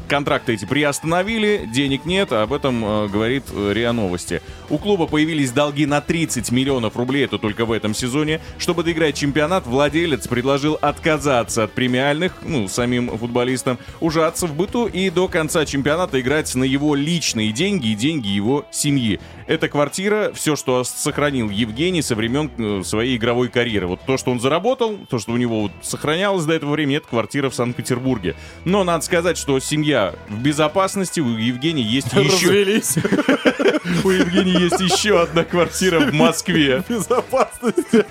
контракты 0.08 0.54
эти 0.54 0.66
приостановили, 0.66 1.70
денег 1.72 2.06
нет, 2.06 2.32
об 2.32 2.54
этом 2.54 2.84
э, 2.84 3.08
говорит 3.08 3.44
э, 3.52 3.74
РИА 3.74 3.94
Новости. 3.94 4.42
У 4.70 4.78
клуба 4.78 5.08
появились 5.08 5.52
долги 5.52 5.86
на 5.86 6.02
30 6.02 6.52
миллионов 6.52 6.96
рублей, 6.96 7.26
это 7.26 7.38
только 7.38 7.66
в 7.66 7.72
этом 7.72 7.94
сезоне. 7.94 8.42
Чтобы 8.58 8.84
доиграть 8.84 9.16
чемпионат, 9.16 9.68
владелец 9.68 10.28
предложил 10.28 10.78
отказаться 10.82 11.64
от 11.64 11.72
премиальных, 11.72 12.34
ну, 12.42 12.68
самим 12.68 13.16
футболистам, 13.18 13.78
ужаться 14.00 14.48
в 14.48 14.56
быту 14.56 14.88
и 14.88 15.10
до 15.10 15.28
конца 15.28 15.66
чемпионата 15.66 16.20
играть 16.20 16.54
на 16.56 16.64
его 16.64 16.96
личные 16.96 17.52
деньги 17.52 17.88
и 17.88 17.96
деньги 17.96 18.28
его 18.28 18.66
семьи. 18.72 19.20
Эта 19.48 19.70
квартира, 19.70 20.32
все, 20.34 20.56
что 20.56 20.84
сохранил 20.84 21.50
Евгений 21.50 22.02
со 22.02 22.16
времен 22.16 22.50
э, 22.58 22.82
своей 22.84 23.16
игровой 23.18 23.50
карьеры. 23.50 23.86
Вот 23.86 24.02
то, 24.06 24.18
что 24.18 24.32
он 24.32 24.40
заработал, 24.40 24.98
то, 25.08 25.20
что 25.20 25.34
у 25.34 25.38
него 25.38 25.45
вот 25.46 25.72
сохранялось 25.82 26.46
до 26.46 26.54
этого 26.54 26.72
времени, 26.72 26.98
это 26.98 27.08
квартира 27.08 27.50
в 27.50 27.56
Санкт-Петербурге. 27.56 28.36
Но 28.64 28.84
надо 28.84 29.04
сказать, 29.04 29.38
что 29.38 29.60
семья 29.60 30.16
в 30.30 30.42
безопасности, 30.42 31.20
у 31.20 31.30
Евгения 31.38 31.84
есть 31.84 32.08
еще... 32.14 32.48
Развелись. 32.48 32.96
У 34.04 34.10
Евгения 34.10 34.60
есть 34.60 34.80
еще 34.80 35.22
одна 35.22 35.44
квартира 35.44 36.00
в 36.00 36.14
Москве. 36.14 36.84
Безопасности. 36.90 38.04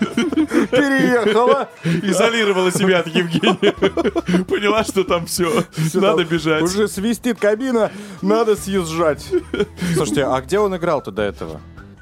Переехала. 0.70 1.68
Изолировала 1.84 2.70
себя 2.70 3.00
от 3.00 3.08
Евгения. 3.08 3.72
Поняла, 4.44 4.84
что 4.84 5.04
там 5.04 5.26
все. 5.26 5.64
Надо 5.94 6.18
Там 6.18 6.26
бежать. 6.26 6.62
Уже 6.62 6.88
свистит 6.88 7.38
кабина, 7.40 7.90
надо 8.22 8.56
съезжать. 8.56 9.26
Слушайте, 9.94 10.24
а 10.24 10.40
где 10.40 10.58
он 10.58 10.76
играл-то 10.76 11.10
до 11.10 11.22
этого? 11.22 11.60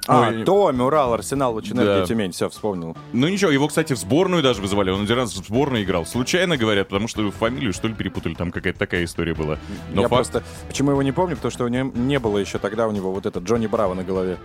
А, 0.08 0.28
Ой. 0.30 0.44
Томи, 0.44 0.80
Урал, 0.82 1.14
Арсенал, 1.14 1.54
Лучиненко 1.54 1.84
Да. 2.00 2.06
Тюмень. 2.06 2.32
Все, 2.32 2.48
вспомнил. 2.48 2.96
Ну 3.12 3.28
ничего, 3.28 3.50
его, 3.52 3.68
кстати, 3.68 3.92
в 3.92 3.98
сборную 3.98 4.42
даже 4.42 4.60
вызывали. 4.60 4.90
Он 4.90 5.02
один 5.02 5.16
раз 5.16 5.32
в 5.32 5.46
сборную 5.46 5.84
играл. 5.84 6.04
Случайно 6.06 6.56
говорят, 6.56 6.88
потому 6.88 7.06
что 7.08 7.30
фамилию, 7.30 7.72
что 7.72 7.86
ли, 7.88 7.94
перепутали. 7.94 8.34
Там 8.34 8.50
какая-то 8.50 8.78
такая 8.80 9.04
история 9.04 9.34
была. 9.34 9.58
Но 9.94 10.02
Я 10.02 10.08
факт, 10.08 10.30
просто... 10.32 10.42
Почему 10.66 10.90
его 10.90 11.02
не 11.02 11.12
помню? 11.12 11.36
Потому 11.36 11.52
что 11.52 11.64
у 11.64 11.68
него 11.68 11.90
не 11.94 12.18
было 12.18 12.38
еще 12.38 12.58
тогда 12.58 12.88
у 12.88 12.92
него 12.92 13.12
вот 13.12 13.26
этот 13.26 13.44
Джонни 13.44 13.68
Браво 13.68 13.94
на 13.94 14.02
голове. 14.02 14.38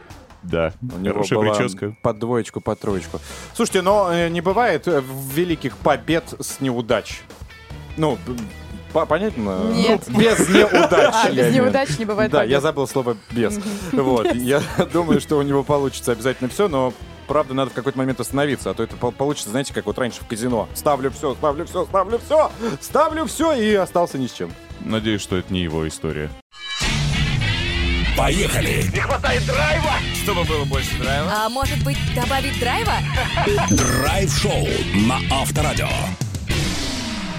да. 0.43 0.73
У 0.81 0.99
него 0.99 1.13
Хорошая 1.15 1.39
была 1.39 1.55
прическа. 1.55 1.95
под 2.03 2.19
двоечку, 2.19 2.61
под 2.61 2.79
троечку. 2.79 3.19
Слушайте, 3.55 3.81
но 3.81 4.09
э, 4.11 4.29
не 4.29 4.41
бывает 4.41 4.87
э, 4.87 5.01
великих 5.33 5.75
побед 5.77 6.35
с 6.39 6.61
неудач. 6.61 7.21
Ну, 7.97 8.19
понятно? 8.93 9.71
Нет. 9.73 10.03
Ну, 10.07 10.19
без 10.19 10.39
неудач. 10.49 11.13
А, 11.13 11.29
без 11.31 11.53
неудач 11.53 11.89
не 11.99 12.05
бывает 12.05 12.31
Да, 12.31 12.39
побед. 12.39 12.51
я 12.51 12.61
забыл 12.61 12.87
слово 12.87 13.17
«без». 13.31 13.59
Вот, 13.91 14.33
я 14.33 14.61
думаю, 14.93 15.19
что 15.21 15.37
у 15.37 15.41
него 15.41 15.63
получится 15.63 16.11
обязательно 16.13 16.49
все, 16.49 16.67
но 16.67 16.93
Правда, 17.27 17.53
надо 17.53 17.71
в 17.71 17.73
какой-то 17.73 17.97
момент 17.97 18.21
остановиться, 18.21 18.69
а 18.69 18.73
то 18.73 18.83
это 18.83 18.95
по- 18.95 19.11
получится, 19.11 19.49
знаете, 19.49 19.73
как 19.73 19.85
вот 19.85 19.99
раньше 19.99 20.21
в 20.21 20.27
казино. 20.27 20.69
Ставлю 20.73 21.11
все, 21.11 21.35
ставлю 21.35 21.65
все, 21.65 21.83
ставлю 21.85 22.19
все, 22.25 22.51
ставлю 22.79 23.25
все 23.25 23.51
и 23.51 23.73
остался 23.75 24.17
ни 24.17 24.27
с 24.27 24.31
чем. 24.31 24.49
Надеюсь, 24.79 25.19
что 25.23 25.35
это 25.35 25.53
не 25.53 25.59
его 25.59 25.85
история. 25.89 26.29
Поехали! 28.17 28.85
Не 28.93 28.99
хватает 29.01 29.45
драйва! 29.45 29.91
Чтобы 30.23 30.45
было 30.45 30.63
больше 30.63 30.97
драйва. 30.97 31.29
А 31.35 31.49
может 31.49 31.83
быть, 31.83 31.97
добавить 32.15 32.57
драйва? 32.61 32.93
Драйв-шоу 33.71 34.65
на 35.05 35.19
Авторадио. 35.29 35.89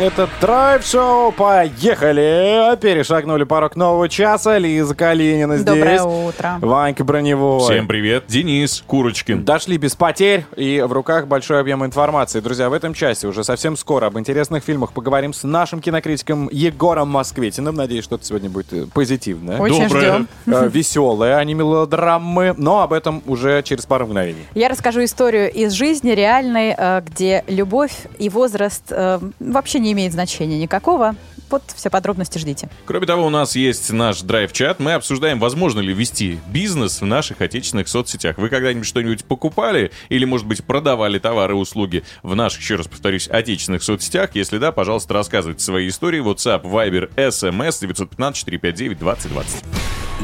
Это 0.01 0.29
драйв-шоу, 0.41 1.33
поехали! 1.33 2.77
Перешагнули 2.81 3.43
порог 3.43 3.75
нового 3.75 4.09
часа, 4.09 4.57
Лиза 4.57 4.95
Калинина 4.95 5.57
здесь. 5.57 5.75
Доброе 5.75 6.03
утро. 6.05 6.59
Ванька 6.61 7.03
Броневой. 7.03 7.63
Всем 7.63 7.89
привет. 7.89 8.23
Денис 8.29 8.85
Курочкин. 8.87 9.45
Дошли 9.45 9.77
без 9.77 9.97
потерь 9.97 10.47
и 10.55 10.81
в 10.87 10.93
руках 10.93 11.27
большой 11.27 11.59
объем 11.59 11.85
информации. 11.85 12.39
Друзья, 12.39 12.69
в 12.69 12.75
этом 12.75 12.95
часе 12.95 13.27
уже 13.27 13.43
совсем 13.43 13.77
скоро 13.77 14.07
об 14.07 14.17
интересных 14.17 14.63
фильмах 14.63 14.93
поговорим 14.93 15.33
с 15.33 15.43
нашим 15.43 15.81
кинокритиком 15.81 16.49
Егором 16.53 17.09
Москвитиным. 17.09 17.75
Надеюсь, 17.75 18.05
что 18.05 18.15
это 18.15 18.25
сегодня 18.25 18.51
будет 18.51 18.73
э, 18.73 18.87
позитивное. 18.95 19.59
Очень 19.59 19.89
Доброе. 19.89 20.13
ждем. 20.13 20.29
Э, 20.47 20.69
Веселое, 20.73 21.37
а 21.39 21.45
не 21.45 21.55
мелодрамы. 21.55 22.55
Но 22.57 22.83
об 22.83 22.93
этом 22.93 23.21
уже 23.27 23.65
через 23.65 23.85
пару 23.85 24.07
мгновений. 24.07 24.47
Я 24.55 24.69
расскажу 24.69 25.03
историю 25.03 25.51
из 25.51 25.73
жизни 25.73 26.13
реальной, 26.13 26.73
э, 26.79 27.03
где 27.05 27.43
любовь 27.49 28.07
и 28.21 28.29
возраст 28.29 28.93
вообще 29.41 29.81
не 29.81 29.88
имеет 29.93 30.13
значения 30.13 30.59
никакого. 30.59 31.15
Вот 31.51 31.63
все 31.75 31.89
подробности 31.89 32.39
ждите. 32.39 32.69
Кроме 32.85 33.07
того, 33.07 33.27
у 33.27 33.31
нас 33.31 33.57
есть 33.57 33.91
наш 33.91 34.21
драйв-чат. 34.21 34.81
Мы 34.81 34.93
обсуждаем, 34.93 35.39
возможно 35.41 35.81
ли 35.81 35.95
вести 35.95 36.39
бизнес 36.49 37.01
в 37.01 37.07
наших 37.07 37.41
отечественных 37.41 37.89
соцсетях. 37.89 38.37
Вы 38.37 38.51
когда-нибудь 38.51 38.87
что-нибудь 38.87 39.25
покупали 39.25 39.91
или, 40.11 40.25
может 40.27 40.47
быть, 40.47 40.63
продавали 40.63 41.19
товары 41.19 41.55
и 41.55 41.57
услуги 41.57 42.05
в 42.23 42.35
наших, 42.35 42.61
еще 42.61 42.77
раз 42.77 42.87
повторюсь, 42.87 43.29
отечественных 43.29 43.83
соцсетях? 43.83 44.31
Если 44.35 44.59
да, 44.59 44.73
пожалуйста, 44.73 45.15
рассказывайте 45.15 45.65
свои 45.65 45.89
истории. 45.89 46.23
WhatsApp, 46.23 46.63
Viber, 46.63 47.11
SMS 47.17 47.83
915-459-2020. 48.19 49.65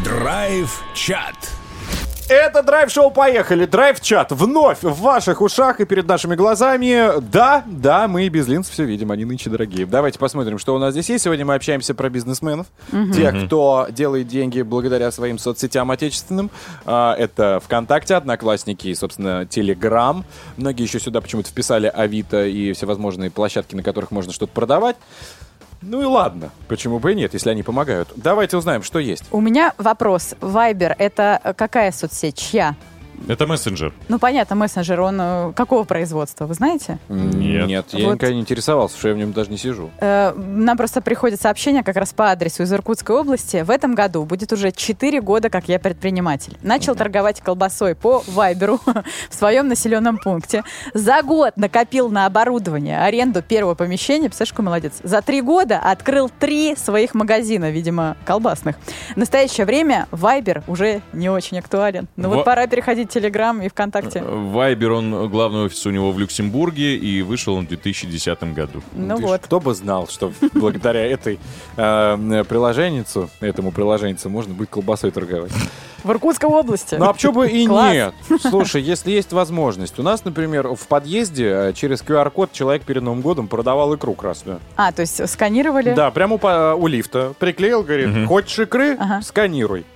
Драйв-чат. 0.05 1.64
Это 2.29 2.63
драйв-шоу 2.63 3.11
«Поехали!» 3.11 3.67
Драйв-чат 3.67 4.33
вновь 4.33 4.83
в 4.83 5.01
ваших 5.03 5.43
ушах 5.43 5.81
и 5.81 5.85
перед 5.85 6.07
нашими 6.07 6.35
глазами. 6.35 7.21
Да, 7.21 7.63
да, 7.67 8.09
мы 8.09 8.25
и 8.25 8.29
без 8.31 8.49
линз 8.49 8.71
все 8.71 8.85
видим, 8.85 9.11
они 9.11 9.27
нынче 9.27 9.51
дорогие. 9.51 9.85
Давайте 9.85 10.19
посмотрим, 10.19 10.59
что 10.59 10.75
у 10.75 10.79
нас 10.79 10.93
здесь 10.93 11.11
есть. 11.11 11.25
Сегодня 11.25 11.45
мы 11.45 11.55
общаемся 11.55 11.95
про 11.95 12.09
бизнесменов. 12.09 12.67
Тех, 13.15 13.45
кто 13.45 13.89
делает 13.91 14.27
деньги 14.29 14.63
благодаря 14.63 15.11
своим 15.11 15.39
соцсетям 15.39 15.91
отечественным. 15.91 16.51
А, 16.87 17.15
Это 17.15 17.61
ВКонтакте, 17.63 18.15
Одноклассники 18.15 18.89
и, 18.89 18.95
собственно, 18.95 19.45
Телеграм. 19.45 20.25
Многие 20.57 20.85
еще 20.85 20.99
сюда 21.01 21.21
почему-то 21.21 21.51
вписали 21.51 21.89
Авито 21.89 22.47
и 22.47 22.73
всевозможные 22.73 23.31
площадки, 23.31 23.75
на 23.75 23.83
которых 23.83 24.11
можно 24.11 24.33
что-то 24.33 24.53
продавать. 24.53 24.97
Ну 25.87 26.01
и 26.01 26.05
ладно, 26.05 26.51
почему 26.67 26.99
бы 26.99 27.13
и 27.13 27.15
нет, 27.15 27.35
если 27.35 27.51
они 27.51 27.63
помогают. 27.63 28.09
Давайте 28.17 28.57
узнаем, 28.57 28.83
что 28.83 28.99
есть. 28.99 29.25
У 29.31 29.41
меня 29.41 29.75
вопрос. 29.77 30.35
Вайбер— 30.41 30.97
это 30.99 31.55
какая 31.57 31.93
соцсеть? 31.93 32.39
Чья? 32.39 32.75
Это 33.29 33.47
мессенджер. 33.47 33.93
Ну, 34.09 34.19
понятно, 34.19 34.57
мессенджер, 34.57 35.01
он 35.01 35.19
э, 35.21 35.53
какого 35.55 35.85
производства, 35.85 36.47
вы 36.47 36.55
знаете? 36.55 36.99
Нет. 37.09 37.67
Нет, 37.67 37.87
я 37.93 38.07
Вот. 38.07 38.15
никогда 38.15 38.35
не 38.35 38.41
интересовался, 38.41 38.99
что 38.99 39.09
я 39.09 39.15
в 39.15 39.17
нем 39.19 39.33
даже 39.33 39.51
не 39.51 39.57
сижу. 39.59 39.91
Э, 40.01 40.33
Нам 40.37 40.77
просто 40.77 41.01
приходит 41.01 41.41
сообщение 41.41 41.83
как 41.83 41.97
раз 41.97 42.13
по 42.13 42.31
адресу 42.31 42.63
из 42.63 42.73
Иркутской 42.73 43.17
области. 43.17 43.63
В 43.63 43.71
этом 43.71 43.95
году 43.95 44.25
будет 44.25 44.53
уже 44.53 44.73
4 44.73 45.21
года, 45.21 45.51
как 45.51 45.69
я 45.69 45.79
предприниматель. 45.79 46.57
Начал 46.63 46.95
торговать 46.95 47.41
колбасой 47.41 47.95
по 47.95 48.23
Вайберу 48.27 48.81
в 49.31 49.35
своем 49.35 49.69
населенном 49.69 50.19
пункте. 50.19 50.63
За 50.93 51.23
год 51.23 51.57
накопил 51.57 52.09
на 52.11 52.27
оборудование, 52.27 53.01
аренду 53.01 53.43
первого 53.43 53.75
помещения. 53.75 54.31
Какой 54.31 54.65
молодец. 54.65 54.95
За 55.03 55.23
три 55.23 55.41
года 55.41 55.79
открыл 55.79 56.29
три 56.29 56.77
своих 56.77 57.15
магазина, 57.15 57.71
видимо, 57.71 58.17
колбасных. 58.25 58.77
В 59.15 59.17
настоящее 59.17 59.65
время 59.67 60.07
Вайбер 60.11 60.63
уже 60.67 61.01
не 61.13 61.29
очень 61.31 61.59
актуален. 61.59 62.07
Ну 62.17 62.29
Ва- 62.29 62.37
вот 62.37 62.45
пора 62.45 62.67
переходить 62.67 63.04
Телеграм 63.07 63.63
и 63.63 63.69
ВКонтакте. 63.69 64.23
Вайбер, 64.23 64.93
он 64.93 65.29
главный 65.29 65.65
офис 65.65 65.85
у 65.87 65.91
него 65.91 66.13
в 66.13 66.19
Люксембурге, 66.19 66.97
и 66.97 67.23
вышел 67.23 67.55
он 67.55 67.67
в 67.67 67.69
2010 67.69 68.55
году. 68.55 68.83
Ну 68.93 69.17
Ты 69.17 69.23
ж 69.23 69.25
вот. 69.27 69.41
Кто 69.43 69.61
бы 69.61 69.75
знал, 69.75 70.09
что 70.09 70.33
благодаря 70.55 71.05
этой 71.07 71.39
э, 71.77 72.45
приложенницу, 72.49 73.31
этому 73.41 73.73
приложенницу, 73.73 74.29
можно 74.31 74.55
будет 74.55 74.71
колбасой 74.71 75.11
торговать. 75.11 75.53
В 76.03 76.11
Иркутской 76.11 76.51
области. 76.51 76.97
Ну 76.97 77.07
а 77.07 77.15
почему 77.15 77.33
бы 77.33 77.49
и 77.49 77.67
Класс. 77.67 77.93
нет? 77.93 78.15
Слушай, 78.43 78.83
если 78.83 79.11
есть 79.11 79.33
возможность. 79.33 79.99
У 79.99 80.03
нас, 80.03 80.23
например, 80.25 80.69
в 80.75 80.87
подъезде 80.87 81.49
э, 81.49 81.73
через 81.73 82.03
QR-код 82.03 82.53
человек 82.53 82.83
перед 82.83 83.03
Новым 83.03 83.23
годом 83.23 83.49
продавал 83.49 83.95
икру 83.95 84.13
красную. 84.13 84.61
А, 84.77 84.93
то 84.93 85.01
есть 85.01 85.27
сканировали? 85.29 85.95
Да, 85.95 86.11
прямо 86.11 86.35
у, 86.35 86.39
по- 86.39 86.75
у 86.75 86.87
лифта. 86.89 87.33
Приклеил, 87.39 87.83
говорит, 87.83 88.27
хочешь 88.29 88.59
икры? 88.59 88.97
Ага. 88.99 89.23
Сканируй. 89.23 89.87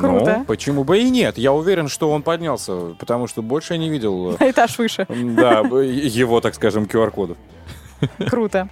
Круто. 0.00 0.36
Ну, 0.38 0.44
почему 0.44 0.84
бы 0.84 0.98
и 0.98 1.10
нет? 1.10 1.38
Я 1.38 1.52
уверен, 1.52 1.88
что 1.88 2.10
он 2.10 2.22
поднялся, 2.22 2.94
потому 2.98 3.26
что 3.26 3.42
больше 3.42 3.74
я 3.74 3.78
не 3.78 3.90
видел, 3.90 4.36
э, 4.38 4.50
этаж 4.50 4.78
выше. 4.78 5.06
да, 5.08 5.60
его, 5.60 6.40
так 6.40 6.54
скажем, 6.54 6.84
QR-кодов. 6.84 7.36
Круто. 8.28 8.68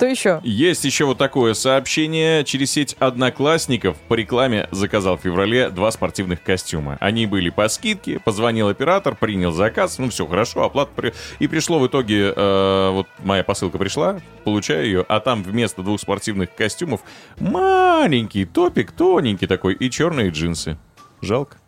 Что 0.00 0.06
еще? 0.06 0.40
Есть 0.44 0.82
еще 0.86 1.04
вот 1.04 1.18
такое 1.18 1.52
сообщение. 1.52 2.42
Через 2.42 2.70
сеть 2.70 2.96
Одноклассников 3.00 3.98
по 4.08 4.14
рекламе 4.14 4.66
заказал 4.70 5.18
в 5.18 5.20
феврале 5.20 5.68
два 5.68 5.90
спортивных 5.90 6.42
костюма. 6.42 6.96
Они 7.00 7.26
были 7.26 7.50
по 7.50 7.68
скидке, 7.68 8.18
позвонил 8.18 8.68
оператор, 8.68 9.14
принял 9.14 9.52
заказ, 9.52 9.98
ну 9.98 10.08
все 10.08 10.26
хорошо, 10.26 10.64
оплата 10.64 10.90
при... 10.96 11.12
И 11.38 11.48
пришло 11.48 11.78
в 11.78 11.86
итоге, 11.86 12.32
э, 12.34 12.90
вот 12.92 13.08
моя 13.18 13.44
посылка 13.44 13.76
пришла, 13.76 14.20
получаю 14.44 14.86
ее, 14.86 15.04
а 15.06 15.20
там 15.20 15.42
вместо 15.42 15.82
двух 15.82 16.00
спортивных 16.00 16.54
костюмов 16.54 17.02
маленький 17.38 18.46
топик, 18.46 18.92
тоненький 18.92 19.46
такой, 19.46 19.74
и 19.74 19.90
черные 19.90 20.30
джинсы. 20.30 20.78
Жалко. 21.20 21.58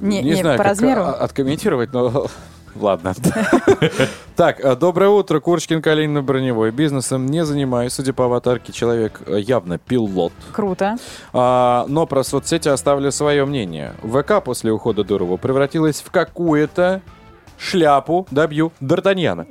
Не, 0.00 0.20
не, 0.20 0.34
знаю, 0.34 0.58
по 0.58 0.64
как 0.64 0.72
размеру. 0.72 1.02
а- 1.02 1.12
откомментировать, 1.12 1.92
но 1.92 2.26
ладно. 2.74 3.14
Так, 4.36 4.58
э, 4.60 4.74
доброе 4.74 5.10
утро, 5.10 5.38
Курочкин, 5.38 5.82
Калинин, 5.82 6.24
Броневой. 6.24 6.70
Бизнесом 6.70 7.26
не 7.26 7.44
занимаюсь, 7.44 7.92
судя 7.92 8.14
по 8.14 8.24
аватарке, 8.24 8.72
человек 8.72 9.20
э, 9.26 9.38
явно 9.38 9.76
пилот. 9.76 10.32
Круто. 10.52 10.96
А, 11.34 11.84
но 11.88 12.06
про 12.06 12.24
соцсети 12.24 12.68
оставлю 12.68 13.12
свое 13.12 13.44
мнение. 13.44 13.92
ВК 14.02 14.42
после 14.42 14.72
ухода 14.72 15.04
Дурова 15.04 15.36
превратилась 15.36 16.00
в 16.00 16.10
какую-то 16.10 17.02
шляпу, 17.58 18.26
добью, 18.30 18.72
Д'Артаньяна. 18.80 19.46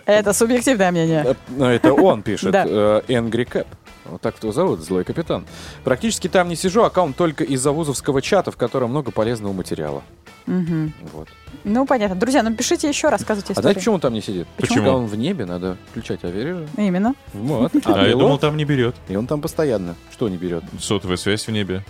Это 0.06 0.32
субъективное 0.32 0.90
мнение. 0.90 1.22
Э, 1.26 1.34
ну, 1.48 1.66
Это 1.66 1.92
он 1.92 2.22
пишет. 2.22 2.54
Angry 2.54 3.46
Cap. 3.46 3.66
Вот 4.06 4.20
так 4.22 4.34
его 4.42 4.52
зовут, 4.52 4.80
злой 4.80 5.04
капитан. 5.04 5.46
Практически 5.84 6.28
там 6.28 6.48
не 6.48 6.56
сижу, 6.56 6.82
аккаунт 6.82 7.16
только 7.16 7.44
из-за 7.44 7.70
вузовского 7.70 8.22
чата, 8.22 8.50
в 8.50 8.56
котором 8.56 8.90
много 8.90 9.10
полезного 9.10 9.52
материала. 9.52 10.02
Мгм. 10.46 10.92
Вот. 11.12 11.28
Ну, 11.64 11.84
понятно. 11.86 12.16
Друзья, 12.16 12.42
ну 12.42 12.54
пишите 12.54 12.88
еще, 12.88 13.08
рассказывайте 13.08 13.52
А 13.52 13.54
знаете, 13.54 13.68
истории. 13.70 13.74
почему 13.80 13.94
он 13.96 14.00
там 14.00 14.12
не 14.14 14.20
сидит? 14.22 14.46
Почему? 14.56 14.76
Когда 14.76 14.92
он 14.94 15.06
в 15.06 15.16
небе, 15.16 15.44
надо 15.44 15.76
включать 15.90 16.24
авиарежим. 16.24 16.68
Именно. 16.76 17.14
Вот. 17.32 17.72
А, 17.84 17.98
я 18.02 18.08
пилот, 18.08 18.20
думал, 18.20 18.38
там 18.38 18.56
не 18.56 18.64
берет. 18.64 18.94
И 19.08 19.16
он 19.16 19.26
там 19.26 19.40
постоянно. 19.40 19.94
Что 20.12 20.28
не 20.28 20.36
берет? 20.36 20.62
Сотовая 20.78 21.16
связь 21.16 21.46
в 21.46 21.50
небе. 21.50 21.82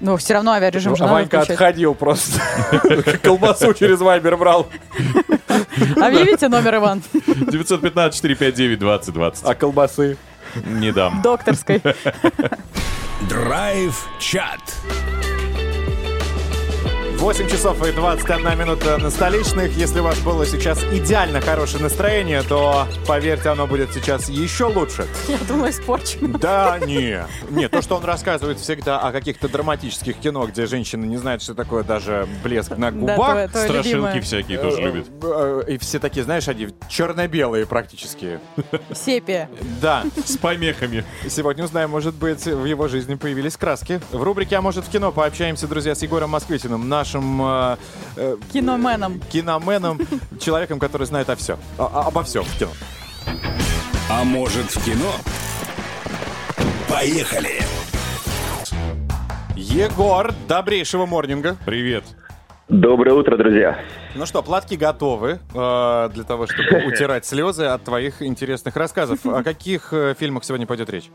Ну, 0.00 0.16
все 0.18 0.34
равно 0.34 0.50
авиарежим 0.52 0.94
же 0.94 1.04
А 1.04 1.06
надо 1.06 1.14
Ванька 1.20 1.40
отходил 1.40 1.94
просто. 1.94 2.40
Колбасу 3.22 3.72
через 3.74 4.00
Вайбер 4.00 4.36
брал. 4.36 4.66
Объявите 5.96 6.48
номер, 6.48 6.76
Иван, 6.76 7.02
915-459-2020. 7.14 9.38
А 9.44 9.54
колбасы? 9.54 10.16
Не 10.64 10.92
дам. 10.92 11.20
докторской. 11.22 11.82
Драйв-чат. 13.28 14.60
8 17.18 17.48
часов 17.48 17.84
и 17.86 17.92
21 17.92 18.58
минута 18.58 18.98
на 18.98 19.10
столичных. 19.10 19.72
Если 19.76 20.00
у 20.00 20.02
вас 20.04 20.18
было 20.20 20.44
сейчас 20.46 20.82
идеально 20.92 21.40
хорошее 21.40 21.82
настроение, 21.82 22.42
то, 22.42 22.86
поверьте, 23.06 23.48
оно 23.48 23.66
будет 23.66 23.92
сейчас 23.92 24.28
еще 24.28 24.64
лучше. 24.66 25.06
Я 25.26 25.38
думаю, 25.48 25.72
испорчено. 25.72 26.38
Да, 26.38 26.78
не. 26.78 27.24
Не, 27.50 27.68
то, 27.68 27.80
что 27.82 27.96
он 27.96 28.04
рассказывает 28.04 28.58
всегда 28.60 29.00
о 29.00 29.12
каких-то 29.12 29.48
драматических 29.48 30.16
кино, 30.18 30.46
где 30.46 30.66
женщины 30.66 31.04
не 31.06 31.16
знают, 31.16 31.42
что 31.42 31.54
такое 31.54 31.82
даже 31.82 32.28
блеск 32.44 32.76
на 32.76 32.90
Да, 32.92 32.96
губах. 32.98 33.16
твое- 33.32 33.48
твое 33.48 33.64
Страшилки 33.68 33.88
любимое. 33.94 34.20
всякие 34.20 34.58
тоже 34.58 34.76
Э, 34.82 34.84
любят. 34.84 35.06
э, 35.22 35.62
И 35.68 35.78
все 35.78 35.98
такие, 35.98 36.22
знаешь, 36.22 36.46
они 36.48 36.68
черно-белые 36.88 37.66
практически. 37.66 38.38
Сепия. 38.94 39.48
Да. 39.80 40.04
С 40.24 40.36
помехами. 40.36 41.04
Сегодня 41.28 41.64
узнаем, 41.64 41.90
может 41.90 42.14
быть, 42.14 42.44
в 42.44 42.64
его 42.66 42.86
жизни 42.88 43.14
появились 43.16 43.56
краски. 43.56 44.00
В 44.12 44.22
рубрике 44.22 44.56
«А 44.56 44.60
может 44.60 44.84
в 44.84 44.90
кино» 44.90 45.10
пообщаемся, 45.12 45.66
друзья, 45.66 45.94
с 45.94 46.02
Егором 46.02 46.30
Москвитиным, 46.30 46.88
нашим 47.06 47.40
э, 47.42 47.76
э, 48.16 48.36
Киноменом. 48.52 49.20
киноменом, 49.30 50.00
человеком, 50.40 50.78
который 50.78 51.06
знает 51.06 51.30
о 51.30 51.36
все, 51.36 51.56
обо 51.78 52.22
всем 52.24 52.42
в 52.42 52.58
кино. 52.58 52.70
А 54.10 54.24
может 54.24 54.66
в 54.66 54.84
кино? 54.84 55.12
Поехали! 56.88 57.60
Егор, 59.54 60.32
добрейшего 60.48 61.06
морнинга. 61.06 61.56
Привет. 61.64 62.04
Доброе 62.68 63.12
утро, 63.12 63.36
друзья. 63.36 63.78
Ну 64.16 64.26
что, 64.26 64.42
платки 64.42 64.76
готовы 64.76 65.38
э, 65.54 66.10
для 66.12 66.24
того, 66.24 66.46
чтобы 66.46 66.86
утирать 66.86 67.24
слезы 67.24 67.64
от 67.66 67.84
твоих 67.84 68.20
интересных 68.22 68.74
рассказов. 68.74 69.24
О 69.24 69.44
каких 69.44 69.92
э, 69.92 70.14
фильмах 70.18 70.44
сегодня 70.44 70.66
пойдет 70.66 70.90
речь? 70.90 71.10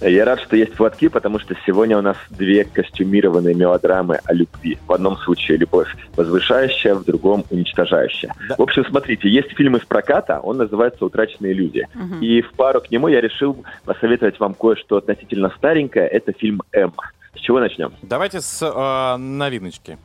Я 0.00 0.24
рад, 0.24 0.40
что 0.40 0.56
есть 0.56 0.74
платки, 0.74 1.08
потому 1.08 1.38
что 1.38 1.54
сегодня 1.66 1.98
у 1.98 2.00
нас 2.00 2.16
две 2.30 2.64
костюмированные 2.64 3.54
мелодрамы 3.54 4.20
о 4.24 4.32
любви. 4.32 4.78
В 4.86 4.92
одном 4.92 5.16
случае 5.18 5.58
любовь 5.58 5.88
возвышающая, 6.16 6.94
в 6.94 7.04
другом 7.04 7.44
уничтожающая. 7.50 8.34
Да. 8.48 8.56
В 8.56 8.62
общем, 8.62 8.84
смотрите, 8.86 9.28
есть 9.28 9.50
фильм 9.56 9.76
из 9.76 9.84
проката, 9.84 10.40
он 10.40 10.56
называется 10.56 11.04
«Утраченные 11.04 11.52
люди». 11.52 11.86
И 12.20 12.42
в 12.42 12.52
пару 12.52 12.80
к 12.80 12.90
нему 12.90 13.08
я 13.08 13.20
решил 13.20 13.64
посоветовать 13.84 14.40
вам 14.40 14.54
кое-что 14.54 14.96
относительно 14.96 15.52
старенькое. 15.56 16.06
Это 16.06 16.32
фильм 16.32 16.62
«М». 16.72 16.92
С 17.34 17.40
чего 17.40 17.60
начнем? 17.60 17.92
Давайте 18.02 18.40
с 18.40 18.62
э, 18.62 19.16
новиночки. 19.16 19.98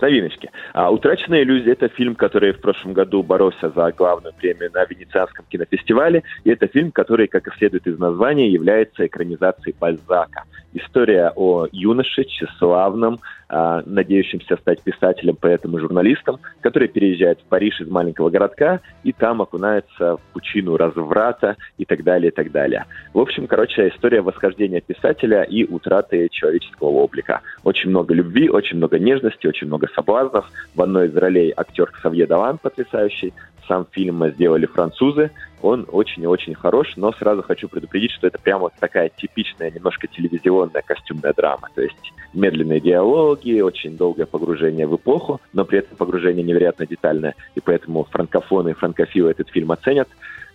Новиночки. 0.00 0.50
А, 0.72 0.90
«Утраченные 0.90 1.42
иллюзии»— 1.42 1.72
это 1.72 1.88
фильм, 1.88 2.14
который 2.14 2.52
в 2.52 2.60
прошлом 2.60 2.92
году 2.92 3.22
боролся 3.22 3.70
за 3.70 3.92
главную 3.92 4.34
премию 4.34 4.70
на 4.72 4.84
Венецианском 4.84 5.44
кинофестивале. 5.48 6.22
И 6.44 6.50
это 6.50 6.66
фильм, 6.66 6.92
который, 6.92 7.26
как 7.26 7.46
и 7.48 7.56
следует 7.58 7.86
из 7.86 7.98
названия, 7.98 8.48
является 8.48 9.06
экранизацией 9.06 9.76
Бальзака. 9.78 10.44
История 10.72 11.32
о 11.36 11.66
юноше, 11.70 12.24
тщеславном, 12.24 13.20
а, 13.48 13.82
надеющемся 13.86 14.56
стать 14.56 14.82
писателем, 14.82 15.36
поэтом 15.36 15.76
и 15.76 15.80
журналистом, 15.80 16.40
который 16.60 16.88
переезжает 16.88 17.38
в 17.40 17.44
Париж 17.44 17.80
из 17.80 17.88
маленького 17.88 18.30
городка 18.30 18.80
и 19.04 19.12
там 19.12 19.42
окунается 19.42 20.16
в 20.16 20.20
пучину 20.32 20.76
разврата 20.76 21.56
и 21.78 21.84
так 21.84 22.02
далее, 22.02 22.32
и 22.32 22.34
так 22.34 22.50
далее. 22.50 22.86
В 23.12 23.20
общем, 23.20 23.46
короче, 23.46 23.88
история 23.88 24.22
восхождения 24.22 24.80
писателя 24.80 25.42
и 25.42 25.64
утраты 25.64 26.28
человеческого 26.30 26.88
облика. 26.88 27.42
Очень 27.62 27.90
много 27.90 28.12
любви, 28.14 28.48
очень 28.48 28.78
много 28.78 28.98
нежности, 28.98 29.46
очень 29.46 29.68
много 29.68 29.83
соблазнов. 29.94 30.46
В 30.74 30.82
одной 30.82 31.08
из 31.08 31.16
ролей 31.16 31.52
актер 31.56 31.90
Ксавье 31.90 32.26
Далан 32.26 32.58
потрясающий. 32.58 33.32
Сам 33.66 33.86
фильм 33.90 34.26
сделали 34.28 34.66
французы. 34.66 35.30
Он 35.62 35.86
очень 35.90 36.22
и 36.22 36.26
очень 36.26 36.54
хорош, 36.54 36.92
но 36.96 37.12
сразу 37.12 37.42
хочу 37.42 37.68
предупредить, 37.68 38.10
что 38.12 38.26
это 38.26 38.38
прямо 38.38 38.64
вот 38.64 38.74
такая 38.78 39.08
типичная, 39.08 39.70
немножко 39.70 40.06
телевизионная 40.06 40.82
костюмная 40.82 41.32
драма. 41.32 41.68
То 41.74 41.80
есть 41.80 42.12
медленные 42.34 42.80
диалоги, 42.80 43.60
очень 43.60 43.96
долгое 43.96 44.26
погружение 44.26 44.86
в 44.86 44.96
эпоху, 44.96 45.40
но 45.54 45.64
при 45.64 45.78
этом 45.78 45.96
погружение 45.96 46.44
невероятно 46.44 46.86
детальное. 46.86 47.34
И 47.54 47.60
поэтому 47.60 48.04
франкофоны 48.04 48.70
и 48.70 48.74
франкофилы 48.74 49.30
этот 49.30 49.48
фильм 49.48 49.72
оценят. 49.72 50.08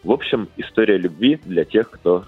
В 0.04 0.12
общем, 0.12 0.48
история 0.58 0.98
любви 0.98 1.40
для 1.44 1.66
тех, 1.66 1.90
кто 1.90 2.26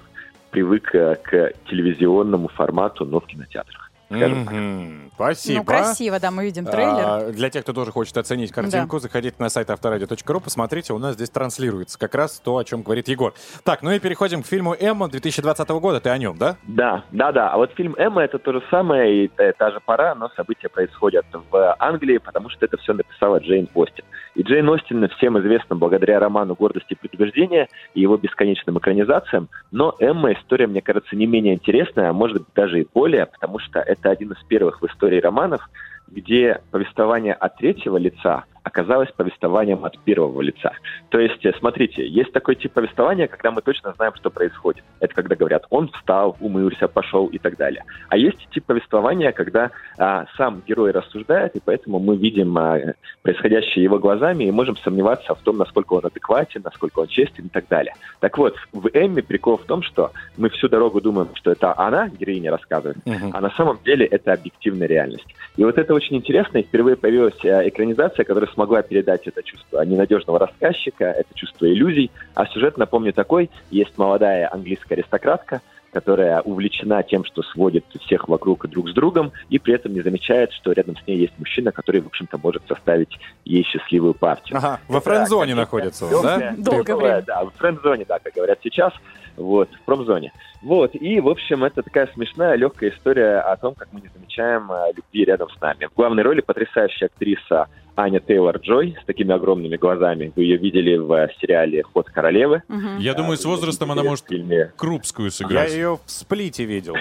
привык 0.49 0.93
э, 0.95 1.15
к 1.21 1.53
телевизионному 1.69 2.47
формату, 2.49 3.05
но 3.05 3.19
в 3.19 3.27
кинотеатрах. 3.27 3.90
Скажем 4.15 4.45
так. 4.45 4.53
Мгм. 4.53 5.11
Спасибо. 5.15 5.59
Ну, 5.59 5.63
красиво, 5.65 6.19
да, 6.19 6.31
мы 6.31 6.43
видим 6.45 6.65
трейлер. 6.65 7.03
А, 7.05 7.31
для 7.31 7.49
тех, 7.49 7.63
кто 7.63 7.73
тоже 7.73 7.91
хочет 7.91 8.17
оценить 8.17 8.51
картинку, 8.51 8.99
заходите 8.99 9.35
на 9.39 9.49
сайт 9.49 9.69
авторадио.ру, 9.69 10.39
посмотрите, 10.39 10.93
у 10.93 10.97
нас 10.97 11.15
здесь 11.15 11.29
транслируется 11.29 11.99
как 11.99 12.15
раз 12.15 12.39
то, 12.39 12.57
о 12.57 12.63
чем 12.63 12.81
говорит 12.81 13.07
Егор. 13.07 13.33
Так, 13.63 13.83
ну 13.83 13.91
и 13.91 13.99
переходим 13.99 14.43
к 14.43 14.47
фильму 14.47 14.75
«Эмма» 14.79 15.09
2020 15.09 15.69
года. 15.69 15.99
Ты 15.99 16.09
о 16.09 16.17
нем, 16.17 16.37
да? 16.37 16.57
Да, 16.63 17.03
да, 17.11 17.31
да. 17.31 17.49
А 17.51 17.57
вот 17.57 17.71
фильм 17.73 17.95
Эмма 17.97 18.23
это 18.23 18.39
то 18.39 18.53
же 18.53 18.63
самое, 18.71 19.25
и 19.25 19.27
та, 19.27 19.51
та 19.53 19.71
же 19.71 19.79
пора, 19.85 20.15
но 20.15 20.29
события 20.35 20.69
происходят 20.69 21.25
в 21.51 21.75
Англии, 21.79 22.17
потому 22.17 22.49
что 22.49 22.65
это 22.65 22.77
все 22.77 22.93
написала 22.93 23.37
Джейн 23.39 23.69
Остин. 23.73 24.03
И 24.35 24.43
Джейн 24.43 24.69
Остин 24.69 25.07
всем 25.09 25.37
известна 25.39 25.75
благодаря 25.75 26.19
роману 26.19 26.55
«Гордость 26.55 26.89
и 26.89 26.95
предубеждение» 26.95 27.67
и 27.93 28.01
его 28.01 28.15
бесконечным 28.17 28.77
экранизациям. 28.77 29.49
Но 29.71 29.95
Эмма 29.99 30.33
история, 30.33 30.67
мне 30.67 30.81
кажется, 30.81 31.15
не 31.15 31.27
менее 31.27 31.55
интересная, 31.55 32.09
а 32.09 32.13
может 32.13 32.37
быть 32.37 32.53
даже 32.55 32.81
и 32.81 32.87
более, 32.93 33.25
потому 33.25 33.59
что 33.59 33.79
это 33.79 34.09
один 34.09 34.31
из 34.31 34.43
первых 34.45 34.81
в 34.81 34.85
истории 34.85 35.19
романов, 35.19 35.61
где 36.07 36.61
повествование 36.71 37.33
от 37.33 37.57
третьего 37.57 37.97
лица 37.97 38.45
оказалось 38.63 39.09
повествованием 39.11 39.83
от 39.85 39.97
первого 39.99 40.41
лица. 40.41 40.73
То 41.09 41.19
есть, 41.19 41.43
э, 41.45 41.53
смотрите, 41.57 42.07
есть 42.07 42.31
такой 42.31 42.55
тип 42.55 42.73
повествования, 42.73 43.27
когда 43.27 43.51
мы 43.51 43.61
точно 43.61 43.93
знаем, 43.93 44.13
что 44.15 44.29
происходит. 44.29 44.83
Это 44.99 45.13
когда 45.13 45.35
говорят, 45.35 45.65
он 45.69 45.89
встал, 45.89 46.37
умылся, 46.39 46.87
пошел 46.87 47.27
и 47.27 47.37
так 47.37 47.57
далее. 47.57 47.83
А 48.09 48.17
есть 48.17 48.37
тип 48.53 48.65
повествования, 48.65 49.31
когда 49.31 49.71
а, 49.97 50.25
сам 50.37 50.61
герой 50.67 50.91
рассуждает, 50.91 51.55
и 51.55 51.61
поэтому 51.63 51.99
мы 51.99 52.15
видим 52.15 52.55
а, 52.57 52.79
происходящее 53.23 53.83
его 53.83 53.99
глазами 53.99 54.43
и 54.45 54.51
можем 54.51 54.77
сомневаться 54.77 55.33
в 55.33 55.41
том, 55.41 55.57
насколько 55.57 55.93
он 55.93 56.05
адекватен, 56.05 56.61
насколько 56.63 56.99
он 56.99 57.07
честен 57.07 57.47
и 57.47 57.49
так 57.49 57.67
далее. 57.67 57.93
Так 58.19 58.37
вот, 58.37 58.55
в 58.71 58.87
Эмме 58.93 59.23
прикол 59.23 59.57
в 59.57 59.65
том, 59.65 59.81
что 59.81 60.11
мы 60.37 60.49
всю 60.49 60.69
дорогу 60.69 61.01
думаем, 61.01 61.29
что 61.33 61.51
это 61.51 61.77
она, 61.77 62.09
героиня, 62.09 62.51
рассказывает, 62.51 62.97
а 63.05 63.41
на 63.41 63.49
самом 63.51 63.79
деле 63.83 64.05
это 64.05 64.33
объективная 64.33 64.87
реальность. 64.87 65.27
И 65.57 65.63
вот 65.63 65.77
это 65.77 65.93
очень 65.93 66.15
интересно, 66.17 66.59
и 66.59 66.63
впервые 66.63 66.95
появилась 66.95 67.43
э, 67.43 67.67
экранизация, 67.67 68.23
которая 68.23 68.50
смогла 68.53 68.81
передать 68.81 69.27
это 69.27 69.43
чувство 69.43 69.81
ненадежного 69.83 70.39
рассказчика, 70.39 71.05
это 71.05 71.33
чувство 71.35 71.65
иллюзий. 71.65 72.11
А 72.33 72.45
сюжет, 72.47 72.77
напомню, 72.77 73.13
такой. 73.13 73.49
Есть 73.69 73.97
молодая 73.97 74.51
английская 74.51 74.95
аристократка, 74.95 75.61
которая 75.91 76.41
увлечена 76.41 77.03
тем, 77.03 77.25
что 77.25 77.43
сводит 77.43 77.85
всех 77.99 78.27
вокруг 78.27 78.67
друг 78.67 78.89
с 78.89 78.93
другом, 78.93 79.31
и 79.49 79.59
при 79.59 79.73
этом 79.73 79.93
не 79.93 80.01
замечает, 80.01 80.51
что 80.53 80.71
рядом 80.71 80.95
с 80.97 81.05
ней 81.05 81.17
есть 81.17 81.33
мужчина, 81.37 81.71
который, 81.71 82.01
в 82.01 82.07
общем-то, 82.07 82.37
может 82.37 82.63
составить 82.67 83.19
ей 83.45 83.63
счастливую 83.63 84.13
партию. 84.13 84.57
Ага, 84.57 84.79
во 84.87 84.97
Это 84.97 85.09
френд-зоне 85.09 85.55
находится 85.55 86.05
он, 86.05 86.23
да? 86.23 86.53
Долгое 86.57 86.95
время. 86.95 87.21
Да, 87.27 87.43
в 87.43 87.51
френд-зоне, 87.57 88.05
да, 88.07 88.19
как 88.19 88.33
говорят 88.33 88.59
сейчас, 88.63 88.93
вот, 89.35 89.69
в 89.69 89.81
промзоне. 89.81 90.31
Вот, 90.61 90.91
и, 90.93 91.19
в 91.19 91.27
общем, 91.27 91.63
это 91.63 91.81
такая 91.81 92.07
смешная, 92.13 92.55
легкая 92.55 92.91
история 92.91 93.39
о 93.39 93.55
том, 93.57 93.73
как 93.73 93.89
мы 93.91 94.01
не 94.01 94.09
замечаем 94.13 94.71
э, 94.71 94.93
любви 94.95 95.25
рядом 95.25 95.49
с 95.49 95.59
нами. 95.59 95.87
В 95.87 95.95
главной 95.95 96.23
роли 96.23 96.41
потрясающая 96.41 97.07
актриса 97.07 97.67
Аня 97.95 98.19
Тейлор-Джой 98.19 98.97
с 99.01 99.05
такими 99.05 99.33
огромными 99.33 99.75
глазами. 99.77 100.31
Вы 100.35 100.43
ее 100.43 100.57
видели 100.57 100.97
в 100.97 101.11
э, 101.13 101.29
сериале 101.39 101.83
«Ход 101.83 102.09
королевы». 102.09 102.63
Мгм. 102.67 102.97
Я 102.99 103.13
думаю, 103.13 103.33
А, 103.33 103.37
с 103.37 103.45
вы 103.45 103.51
возрастом 103.51 103.91
она 103.91 104.01
в 104.01 104.05
может 104.05 104.27
фильме 104.27 104.71
Крупскую 104.77 105.27
Я 105.27 105.31
сыграть. 105.31 105.73
ее 105.73 105.99
в 106.05 106.09
сплите 106.11 106.65
видел. 106.65 106.95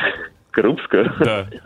Крупскую. 0.50 1.12
Да. 1.20 1.46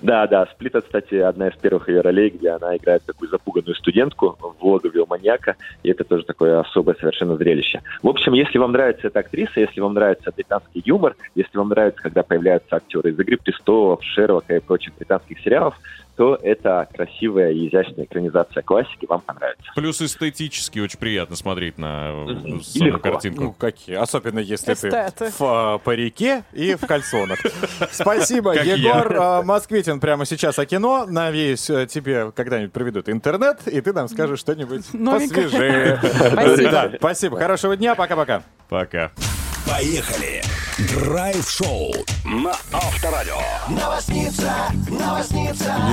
Да, 0.00 0.26
да, 0.26 0.44
Сплит, 0.52 0.74
это, 0.74 0.84
кстати, 0.84 1.14
одна 1.14 1.48
из 1.48 1.56
первых 1.56 1.88
ее 1.88 2.02
ролей, 2.02 2.28
где 2.28 2.50
она 2.50 2.76
играет 2.76 3.02
такую 3.06 3.30
запуганную 3.30 3.74
студентку 3.74 4.36
в 4.38 4.62
логове 4.62 5.00
у 5.00 5.06
маньяка, 5.06 5.56
и 5.82 5.88
это 5.88 6.04
тоже 6.04 6.24
такое 6.24 6.60
особое 6.60 6.94
совершенно 6.96 7.36
зрелище. 7.38 7.80
В 8.02 8.08
общем, 8.08 8.34
если 8.34 8.58
вам 8.58 8.72
нравится 8.72 9.06
эта 9.06 9.20
актриса, 9.20 9.60
если 9.60 9.80
вам 9.80 9.94
нравится 9.94 10.30
британский 10.30 10.82
юмор, 10.84 11.16
если 11.34 11.56
вам 11.56 11.70
нравится, 11.70 12.02
когда 12.02 12.22
появляются 12.22 12.76
актеры 12.76 13.12
из 13.12 13.18
«Игры 13.18 13.38
престолов», 13.38 14.04
Шерлока 14.04 14.54
и 14.54 14.60
прочих 14.60 14.94
британских 14.94 15.38
сериалов, 15.40 15.74
то 16.16 16.38
это 16.40 16.88
красивая 16.94 17.50
и 17.50 17.68
изящная 17.68 18.04
экранизация 18.04 18.62
классики 18.62 19.06
вам 19.06 19.20
понравится. 19.20 19.64
Плюс 19.74 20.00
эстетически 20.00 20.78
очень 20.78 20.98
приятно 20.98 21.34
смотреть 21.36 21.78
на 21.78 22.10
э, 22.28 22.60
саму 22.62 22.86
Легко. 22.86 22.98
картинку. 23.00 23.42
Ну, 23.42 23.52
какие? 23.52 23.96
Особенно 23.96 24.38
если 24.38 24.74
Эстеты. 24.74 25.12
ты 25.16 25.30
в 25.30 25.42
а, 25.42 25.78
парике 25.78 26.44
и 26.52 26.74
в 26.76 26.86
кальсонах. 26.86 27.38
Спасибо. 27.90 28.54
Егор 28.54 29.16
а, 29.18 29.42
Москвитин 29.42 29.98
прямо 29.98 30.24
сейчас 30.24 30.58
о 30.58 30.66
кино. 30.66 31.06
Надеюсь, 31.08 31.68
э, 31.68 31.86
тебе 31.86 32.30
когда-нибудь 32.32 32.72
проведут 32.72 33.08
интернет, 33.08 33.66
и 33.66 33.80
ты 33.80 33.92
нам 33.92 34.08
скажешь 34.08 34.38
что-нибудь 34.38 34.92
Новенькое. 34.92 35.44
посвежее. 35.44 36.00
Спасибо. 36.02 36.70
Да, 36.70 36.92
Спасибо. 36.98 37.38
Хорошего 37.38 37.76
дня. 37.76 37.94
Пока-пока. 37.94 38.42
Пока. 38.68 39.10
Поехали. 39.66 40.42
Драйв-шоу 40.78 41.92
на 42.24 42.50
Авторадио. 42.72 43.38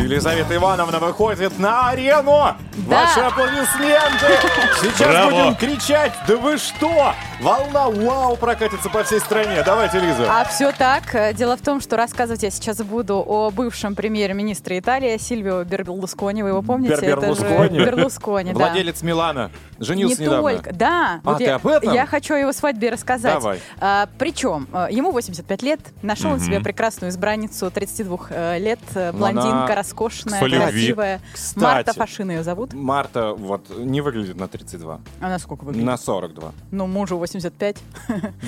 Елизавета 0.01 0.55
Ивановна 0.55 0.99
выходит 0.99 1.57
на 1.60 1.89
арену. 1.89 2.55
Да. 2.73 3.05
Ваши 3.05 3.19
аплодисменты. 3.19 4.39
Сейчас 4.81 5.07
Браво. 5.07 5.29
будем 5.29 5.55
кричать. 5.55 6.13
Да 6.27 6.36
вы 6.38 6.57
что? 6.57 7.13
Волна 7.41 7.89
вау 7.89 8.38
прокатится 8.38 8.88
по 8.89 9.04
всей 9.04 9.19
стране. 9.19 9.63
Давайте, 9.65 9.99
Лиза. 9.99 10.27
А 10.30 10.45
все 10.45 10.71
так. 10.71 11.34
Дело 11.36 11.58
в 11.58 11.62
том, 11.62 11.82
что 11.82 11.97
рассказывать 11.97 12.43
я 12.43 12.51
сейчас 12.51 12.77
буду 12.84 13.15
о 13.25 13.49
бывшем 13.49 13.95
премьер-министре 13.95 14.77
Италии 14.77 15.17
Сильвио 15.17 15.63
Берлускони. 15.63 16.43
Вы 16.43 16.49
его 16.49 16.62
помните? 16.62 16.93
Бер- 17.01 17.17
Это 17.17 17.34
же 17.34 17.41
Берлускони? 17.41 17.80
Берлускони, 17.80 18.54
да. 18.54 18.60
Владелец 18.60 19.01
Милана. 19.01 19.49
Женился 19.80 20.21
не 20.21 20.27
недавно. 20.27 20.51
только. 20.51 20.73
Да. 20.75 21.19
А, 21.23 21.30
вот 21.32 21.38
ты 21.39 21.45
я, 21.45 21.56
об 21.56 21.65
этом? 21.65 21.91
я 21.91 22.06
хочу 22.06 22.36
о 22.36 22.38
его 22.38 22.54
свадьбе 22.54 22.91
рассказать. 22.91 23.34
Давай. 23.34 23.60
А, 23.80 24.08
причем, 24.19 24.67
э, 24.71 24.89
ему 24.91 25.12
85 25.12 25.63
лет. 25.63 25.80
Нашел 26.04 26.32
он 26.34 26.39
себе 26.39 26.60
прекрасную 26.60 27.10
избранницу 27.10 27.71
32 27.71 28.17
э, 28.30 28.60
лет. 28.60 28.80
э, 28.93 29.12
Блондинка, 29.13 29.63
она 29.65 29.75
роскошная, 29.75 30.39
красивая. 30.47 31.21
Кстати. 31.34 31.63
Марта 31.63 31.93
Фашина 31.93 32.32
ее 32.34 32.43
зовут. 32.43 32.73
Марта 32.73 33.34
вот 33.34 33.75
не 33.75 34.01
выглядит 34.01 34.36
на 34.36 34.47
32, 34.47 34.99
Она 35.19 35.39
сколько 35.39 35.63
выглядит? 35.63 35.88
на 35.88 35.97
42. 35.97 36.51
Ну, 36.69 36.86
мужу 36.86 37.17
85. 37.17 37.30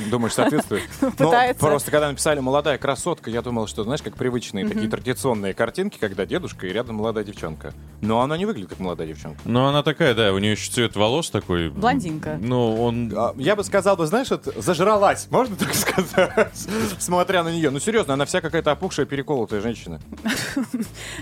Думаешь, 0.10 0.34
соответствует? 0.34 0.84
Ну, 1.02 1.12
Пытается. 1.12 1.60
просто 1.66 1.92
когда 1.92 2.10
написали 2.10 2.40
«молодая 2.40 2.78
красотка», 2.78 3.30
я 3.30 3.42
думал, 3.42 3.68
что, 3.68 3.84
знаешь, 3.84 4.02
как 4.02 4.16
привычные 4.16 4.68
такие 4.68 4.90
традиционные 4.90 5.54
картинки, 5.54 5.98
когда 6.00 6.26
дедушка 6.26 6.68
и 6.68 6.74
рядом 6.74 6.96
молодая 6.96 7.24
девчонка. 7.24 7.74
Но 8.02 8.22
она 8.22 8.38
не 8.38 8.46
выглядит 8.46 8.70
как 8.70 8.80
молодая 8.80 9.08
девчонка. 9.08 9.40
Ну, 9.46 9.66
она 9.66 9.84
такая, 9.84 10.14
да, 10.14 10.34
у 10.34 10.38
нее 10.40 10.52
еще 10.52 10.72
цвет 10.72 10.96
волос 10.96 11.30
такой. 11.30 11.70
Блондинка. 11.70 12.38
Ну, 12.42 12.82
он... 12.84 13.14
А, 13.16 13.34
Я 13.38 13.56
бы 13.56 13.64
сказал, 13.64 13.96
бы, 13.96 14.06
знаешь, 14.08 14.30
вот 14.30 14.46
зажралась, 14.58 15.28
можно 15.30 15.56
так 15.56 15.74
сказать, 15.74 16.52
смотря 17.00 17.44
на 17.44 17.50
нее. 17.54 17.70
Ну, 17.70 17.80
серьезно, 17.80 18.14
она 18.16 18.26
вся 18.26 18.42
какая-то 18.42 18.72
опухшая, 18.72 19.06
переколотая 19.06 19.62
женщина. 19.62 20.00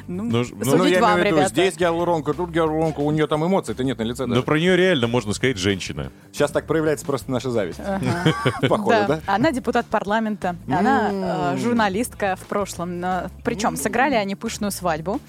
Ну, 0.07 0.23
Ну, 0.25 0.43
ну, 0.51 0.77
ну, 0.77 0.85
я 0.85 0.99
имею 0.99 1.35
в 1.35 1.39
виду, 1.39 1.49
здесь 1.49 1.77
гиалуронка, 1.77 2.33
тут 2.33 2.49
гиалуронка, 2.49 2.99
у 2.99 3.11
нее 3.11 3.27
там 3.27 3.45
эмоций-то 3.45 3.83
нет 3.83 3.97
на 3.97 4.03
лице 4.03 4.25
Но 4.25 4.35
даже. 4.35 4.45
про 4.45 4.59
нее 4.59 4.75
реально 4.75 5.07
можно 5.07 5.33
сказать 5.33 5.57
женщина. 5.57 6.11
Сейчас 6.31 6.51
так 6.51 6.67
проявляется 6.67 7.05
просто 7.05 7.31
наша 7.31 7.50
зависть. 7.51 7.79
Ага. 7.79 8.33
Походу, 8.67 9.05
да? 9.07 9.19
Она 9.25 9.51
депутат 9.51 9.85
парламента, 9.85 10.55
она 10.69 11.53
э, 11.53 11.57
журналистка 11.57 12.35
в 12.35 12.45
прошлом. 12.47 13.03
Причем 13.43 13.75
сыграли 13.75 14.15
они 14.15 14.35
пышную 14.35 14.71
свадьбу. 14.71 15.19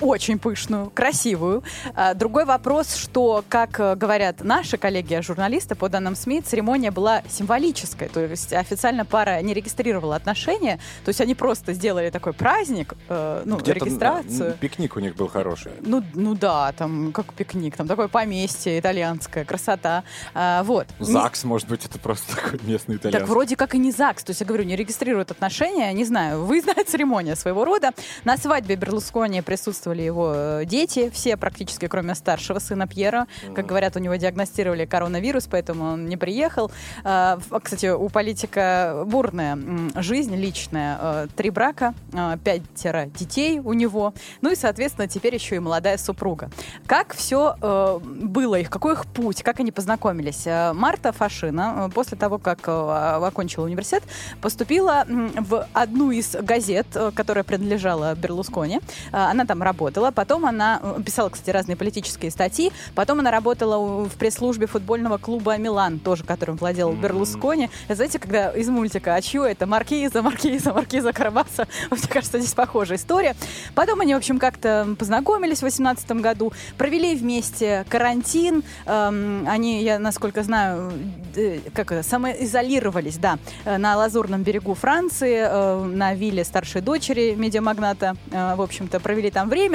Очень 0.00 0.38
пышную, 0.38 0.90
красивую. 0.90 1.62
А, 1.94 2.14
Другой 2.14 2.44
вопрос, 2.44 2.94
что, 2.94 3.44
как 3.48 3.78
э, 3.80 3.94
говорят 3.96 4.42
наши 4.42 4.76
коллеги-журналисты, 4.78 5.74
по 5.74 5.88
данным 5.88 6.16
СМИ, 6.16 6.40
церемония 6.42 6.90
была 6.90 7.22
символической. 7.28 8.08
То 8.08 8.20
есть 8.20 8.52
официально 8.52 9.04
пара 9.04 9.40
не 9.42 9.52
регистрировала 9.54 10.16
отношения. 10.16 10.78
То 11.04 11.10
есть 11.10 11.20
они 11.20 11.34
просто 11.34 11.72
сделали 11.74 12.10
такой 12.10 12.32
праздник, 12.32 12.94
э, 13.08 13.42
ну, 13.44 13.58
регистрацию. 13.58 14.56
Пикник 14.58 14.96
у 14.96 15.00
них 15.00 15.16
был 15.16 15.28
хороший. 15.28 15.72
Ну, 15.80 16.02
ну 16.14 16.34
да, 16.34 16.72
там 16.72 17.12
как 17.12 17.32
пикник, 17.34 17.76
там 17.76 17.86
такое 17.86 18.08
поместье 18.08 18.78
итальянское, 18.78 19.44
красота. 19.44 20.04
А, 20.34 20.62
вот. 20.62 20.86
Не- 20.98 21.06
ЗАГС, 21.06 21.44
может 21.44 21.68
быть, 21.68 21.84
это 21.84 21.98
просто 21.98 22.36
такой 22.42 22.60
местный 22.64 22.96
так 22.96 23.10
итальянский. 23.10 23.30
вроде 23.30 23.56
как 23.56 23.74
и 23.74 23.78
не 23.78 23.92
ЗАГС. 23.92 24.24
То 24.24 24.30
есть, 24.30 24.40
я 24.40 24.46
говорю, 24.46 24.64
не 24.64 24.76
регистрируют 24.76 25.30
отношения, 25.30 25.92
не 25.92 26.04
знаю, 26.04 26.44
выездная 26.44 26.84
церемония 26.84 27.36
своего 27.36 27.64
рода. 27.64 27.92
На 28.24 28.36
свадьбе 28.36 28.76
Берлускони 28.76 29.42
присутствовали 29.90 30.02
его 30.02 30.32
э, 30.34 30.64
дети, 30.66 31.10
все 31.10 31.36
практически, 31.36 31.86
кроме 31.88 32.14
старшего 32.14 32.58
сына 32.58 32.86
Пьера. 32.86 33.26
Как 33.54 33.66
говорят, 33.66 33.96
у 33.96 33.98
него 33.98 34.16
диагностировали 34.16 34.86
коронавирус, 34.86 35.46
поэтому 35.50 35.84
он 35.84 36.06
не 36.08 36.16
приехал. 36.16 36.70
А, 37.04 37.38
Кстати, 37.62 37.86
у 37.86 38.08
политика 38.08 39.02
бурная 39.06 39.58
жизнь 39.96 40.36
личная. 40.36 40.98
Э, 41.00 41.26
Три 41.36 41.50
брака, 41.50 41.94
э, 42.12 42.36
пятеро 42.44 43.06
детей 43.06 43.60
у 43.60 43.72
него. 43.72 44.12
Ну 44.42 44.50
и, 44.50 44.56
соответственно, 44.56 45.08
теперь 45.08 45.34
еще 45.34 45.56
и 45.56 45.58
молодая 45.58 45.98
супруга. 45.98 46.50
Как 46.86 47.14
все 47.14 47.54
было 48.00 48.56
их, 48.56 48.70
какой 48.70 48.92
их 48.94 49.06
путь, 49.06 49.42
как 49.42 49.60
они 49.60 49.72
познакомились? 49.72 50.46
Э, 50.46 50.72
Марта 50.72 51.12
Фашина, 51.12 51.88
э, 51.88 51.90
после 51.94 52.16
того, 52.16 52.38
как 52.38 52.68
э, 52.68 53.26
окончила 53.26 53.64
университет, 53.64 54.02
поступила 54.40 55.04
в 55.06 55.66
одну 55.72 56.10
из 56.10 56.36
газет, 56.36 56.86
э, 56.94 57.10
которая 57.14 57.44
принадлежала 57.44 58.14
Берлускони. 58.14 58.80
Э, 59.12 59.30
Она 59.30 59.44
там 59.44 59.62
работала 59.62 59.79
работала. 59.80 60.10
Потом 60.10 60.44
она 60.44 60.78
э, 60.82 61.00
писала, 61.04 61.30
кстати, 61.30 61.50
разные 61.50 61.76
политические 61.76 62.30
статьи. 62.30 62.70
Потом 62.94 63.20
она 63.20 63.30
работала 63.30 64.04
в 64.04 64.14
пресс-службе 64.16 64.66
футбольного 64.66 65.16
клуба 65.16 65.56
«Милан», 65.56 65.98
тоже 65.98 66.22
которым 66.22 66.56
владел 66.56 66.92
Берлускони. 66.92 67.70
Знаете, 67.88 68.18
когда 68.18 68.50
из 68.50 68.68
мультика 68.68 69.14
«А 69.14 69.22
чье 69.22 69.50
это? 69.50 69.66
Маркиза, 69.66 70.22
Маркиза, 70.22 70.74
Маркиза 70.74 71.12
Карабаса». 71.12 71.66
Мне 71.90 72.00
кажется, 72.08 72.38
здесь 72.38 72.52
похожая 72.52 72.98
история. 72.98 73.34
Потом 73.74 74.00
они, 74.00 74.14
в 74.14 74.18
общем, 74.18 74.38
как-то 74.38 74.94
познакомились 74.98 75.58
в 75.58 75.60
2018 75.60 76.10
году, 76.22 76.52
провели 76.76 77.14
вместе 77.14 77.84
карантин. 77.88 78.62
Эм, 78.84 79.46
Они, 79.48 79.82
я 79.82 79.98
насколько 79.98 80.42
знаю, 80.42 80.92
э, 81.36 81.60
как 81.74 81.92
это, 81.92 82.02
самоизолировались, 82.02 83.16
да, 83.16 83.38
э, 83.64 83.78
на 83.78 83.96
Лазурном 83.96 84.42
берегу 84.42 84.74
Франции, 84.74 85.44
э, 85.48 85.84
на 85.84 86.14
вилле 86.14 86.44
старшей 86.44 86.82
дочери 86.82 87.34
медиамагната, 87.34 88.14
э, 88.30 88.54
в 88.56 88.60
общем-то, 88.60 89.00
провели 89.00 89.30
там 89.30 89.48
время 89.48 89.69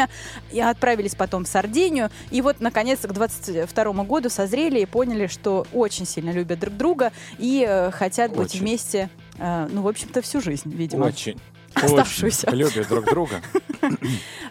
и 0.51 0.59
отправились 0.59 1.15
потом 1.15 1.45
в 1.45 1.47
Сардинию. 1.47 2.09
И 2.31 2.41
вот, 2.41 2.59
наконец, 2.59 2.99
к 2.99 3.11
22 3.11 3.93
году 4.03 4.29
созрели 4.29 4.79
и 4.79 4.85
поняли, 4.85 5.27
что 5.27 5.65
очень 5.73 6.05
сильно 6.05 6.31
любят 6.31 6.59
друг 6.59 6.75
друга 6.75 7.11
и 7.37 7.65
э, 7.67 7.91
хотят 7.91 8.31
быть 8.31 8.51
Очень. 8.51 8.59
вместе, 8.61 9.09
э, 9.37 9.67
ну, 9.71 9.81
в 9.81 9.87
общем-то, 9.87 10.21
всю 10.21 10.41
жизнь, 10.41 10.71
видимо. 10.71 11.05
Очень. 11.05 11.39
Оставшуюся. 11.73 12.47
Очень 12.47 12.57
любят 12.57 12.87
друг 12.87 13.05
друга. 13.05 13.41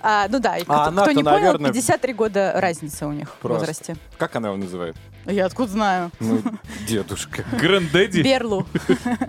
А, 0.03 0.27
ну 0.29 0.39
да, 0.39 0.61
кто, 0.61 0.73
А 0.73 0.81
кто 0.81 0.89
она-то, 0.89 1.15
не 1.15 1.25
понял, 1.25 1.37
наверное, 1.37 1.73
53 1.73 2.13
года 2.13 2.53
разница 2.57 3.07
у 3.07 3.13
них 3.13 3.31
в 3.31 3.39
Просто. 3.39 3.61
возрасте. 3.61 3.97
Как 4.19 4.37
она 4.37 4.49
его 4.49 4.59
называет? 4.59 4.97
Я 5.27 5.47
откуда 5.47 5.71
знаю? 5.73 6.11
Ну, 6.21 6.43
дедушка. 6.87 7.45
Грандеди. 7.53 8.21
Берлу. 8.23 8.67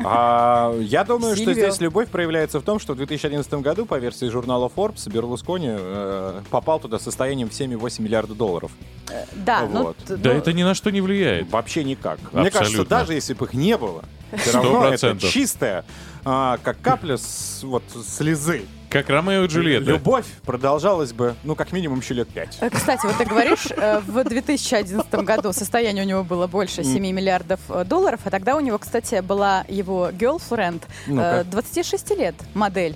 А, 0.07 0.77
я 0.79 1.03
думаю, 1.03 1.35
что 1.35 1.45
Сильвио. 1.45 1.67
здесь 1.69 1.79
любовь 1.79 2.09
проявляется 2.09 2.59
в 2.59 2.63
том, 2.63 2.79
что 2.79 2.93
в 2.93 2.97
2011 2.97 3.51
году, 3.55 3.85
по 3.85 3.97
версии 3.97 4.25
журнала 4.29 4.71
Forbes, 4.73 5.09
Берлускони 5.11 5.69
э, 5.71 6.41
попал 6.49 6.79
туда 6.79 6.99
с 6.99 7.03
состоянием 7.03 7.49
в 7.49 7.53
7,8 7.53 8.01
миллиарда 8.01 8.35
долларов. 8.35 8.71
Да, 9.33 9.67
ну, 9.71 9.83
Вот. 9.83 9.97
т- 9.97 10.17
Да 10.17 10.31
ну, 10.33 10.37
это 10.39 10.53
ни 10.53 10.63
на 10.63 10.75
что 10.75 10.91
не 10.91 11.01
влияет. 11.01 11.49
Вообще 11.51 11.83
никак. 11.83 12.19
Мне 12.33 12.51
кажется, 12.51 12.59
Абсолютно. 12.81 12.97
даже 12.97 13.13
если 13.13 13.33
бы 13.33 13.45
их 13.45 13.53
не 13.53 13.77
было, 13.77 14.03
все 14.37 14.51
равно 14.53 14.79
это 14.81 14.87
процентов. 14.89 15.29
чистая, 15.29 15.85
а, 16.23 16.57
как 16.63 16.79
капля 16.81 17.17
с, 17.17 17.61
вот, 17.63 17.83
слезы. 18.07 18.63
Как 18.89 19.09
Ромео 19.09 19.43
и 19.43 19.47
Джульетта. 19.47 19.89
Любовь 19.91 20.25
продолжалась 20.45 21.11
бы, 21.13 21.35
ну, 21.43 21.55
как 21.55 21.71
минимум, 21.71 21.99
еще 21.99 22.13
лет 22.13 22.27
пять. 22.29 22.57
Э, 22.61 22.69
Кстати, 22.69 23.05
вот 23.05 23.17
ты 23.17 23.25
говоришь, 23.25 23.67
э, 23.69 23.99
в 23.99 24.23
2011 24.23 25.13
году 25.23 25.51
состояние 25.53 26.03
у 26.05 26.07
него 26.07 26.23
было 26.23 26.47
больше 26.47 26.83
7 26.83 27.01
миллиардов 27.11 27.59
э, 27.69 27.83
долларов, 27.83 28.21
а 28.23 28.29
тогда 28.29 28.55
у 28.55 28.59
него, 28.59 28.77
кстати, 28.77 29.21
была 29.21 29.65
его 29.67 30.09
girlfriend, 30.09 30.83
э, 31.07 31.11
Ну-ка. 31.11 31.45
26 31.49 32.17
лет, 32.17 32.35
модель. 32.53 32.95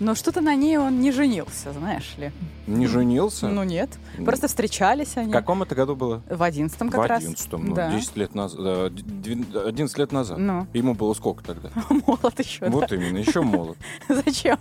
Но 0.00 0.14
что-то 0.14 0.40
на 0.40 0.54
ней 0.54 0.78
он 0.78 1.00
не 1.00 1.12
женился, 1.12 1.72
знаешь 1.72 2.14
ли. 2.18 2.32
Не 2.66 2.86
женился? 2.86 3.48
Ну 3.48 3.64
нет, 3.64 3.90
просто 4.24 4.46
встречались 4.46 5.16
они. 5.16 5.30
В 5.30 5.32
каком 5.32 5.62
это 5.64 5.74
году 5.74 5.96
было? 5.96 6.22
В 6.30 6.42
11 6.42 6.78
как 6.78 6.94
в 6.94 7.06
раз. 7.06 7.22
11 7.22 7.52
ну, 7.52 7.74
Да. 7.74 7.90
10 7.90 8.16
лет 8.16 8.34
назад, 8.36 8.62
да, 8.62 8.88
д- 8.88 9.66
11 9.66 9.98
лет 9.98 10.12
назад. 10.12 10.38
Ему 10.72 10.94
было 10.94 11.12
сколько 11.14 11.42
тогда? 11.42 11.70
Молод 12.06 12.38
еще, 12.38 12.68
Вот 12.68 12.92
именно, 12.92 13.18
еще 13.18 13.40
молод. 13.40 13.76
Зачем? 14.08 14.58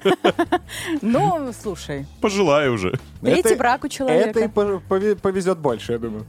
Ну, 1.02 1.52
слушай, 1.62 2.06
Пожелаю 2.20 2.74
уже. 2.74 2.98
третий 3.20 3.50
Это- 3.50 3.56
брак 3.56 3.84
у 3.84 3.86
Это 3.86 3.94
и 3.94 3.96
человека. 3.96 4.48
по- 4.48 4.82
пове- 4.88 5.16
повезет 5.16 5.58
больше, 5.58 5.92
я 5.92 5.98
думаю. 5.98 6.24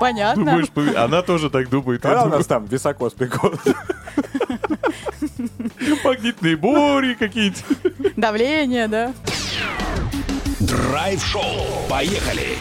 Понятно. 0.00 0.44
Думаешь, 0.44 0.68
пове- 0.74 0.94
она 0.96 1.22
тоже 1.22 1.50
так 1.50 1.68
думает. 1.68 2.02
Когда 2.02 2.24
у 2.24 2.28
нас 2.28 2.46
там 2.46 2.66
високос 2.66 3.12
прикол? 3.14 3.52
Магнитные 6.04 6.56
бури 6.56 7.14
какие-нибудь. 7.14 8.16
Давление, 8.16 8.88
да? 8.88 9.12
Драйв-шоу. 10.60 11.42
Поехали. 11.88 12.58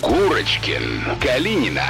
Курочкин, 0.00 1.02
Калинина 1.20 1.84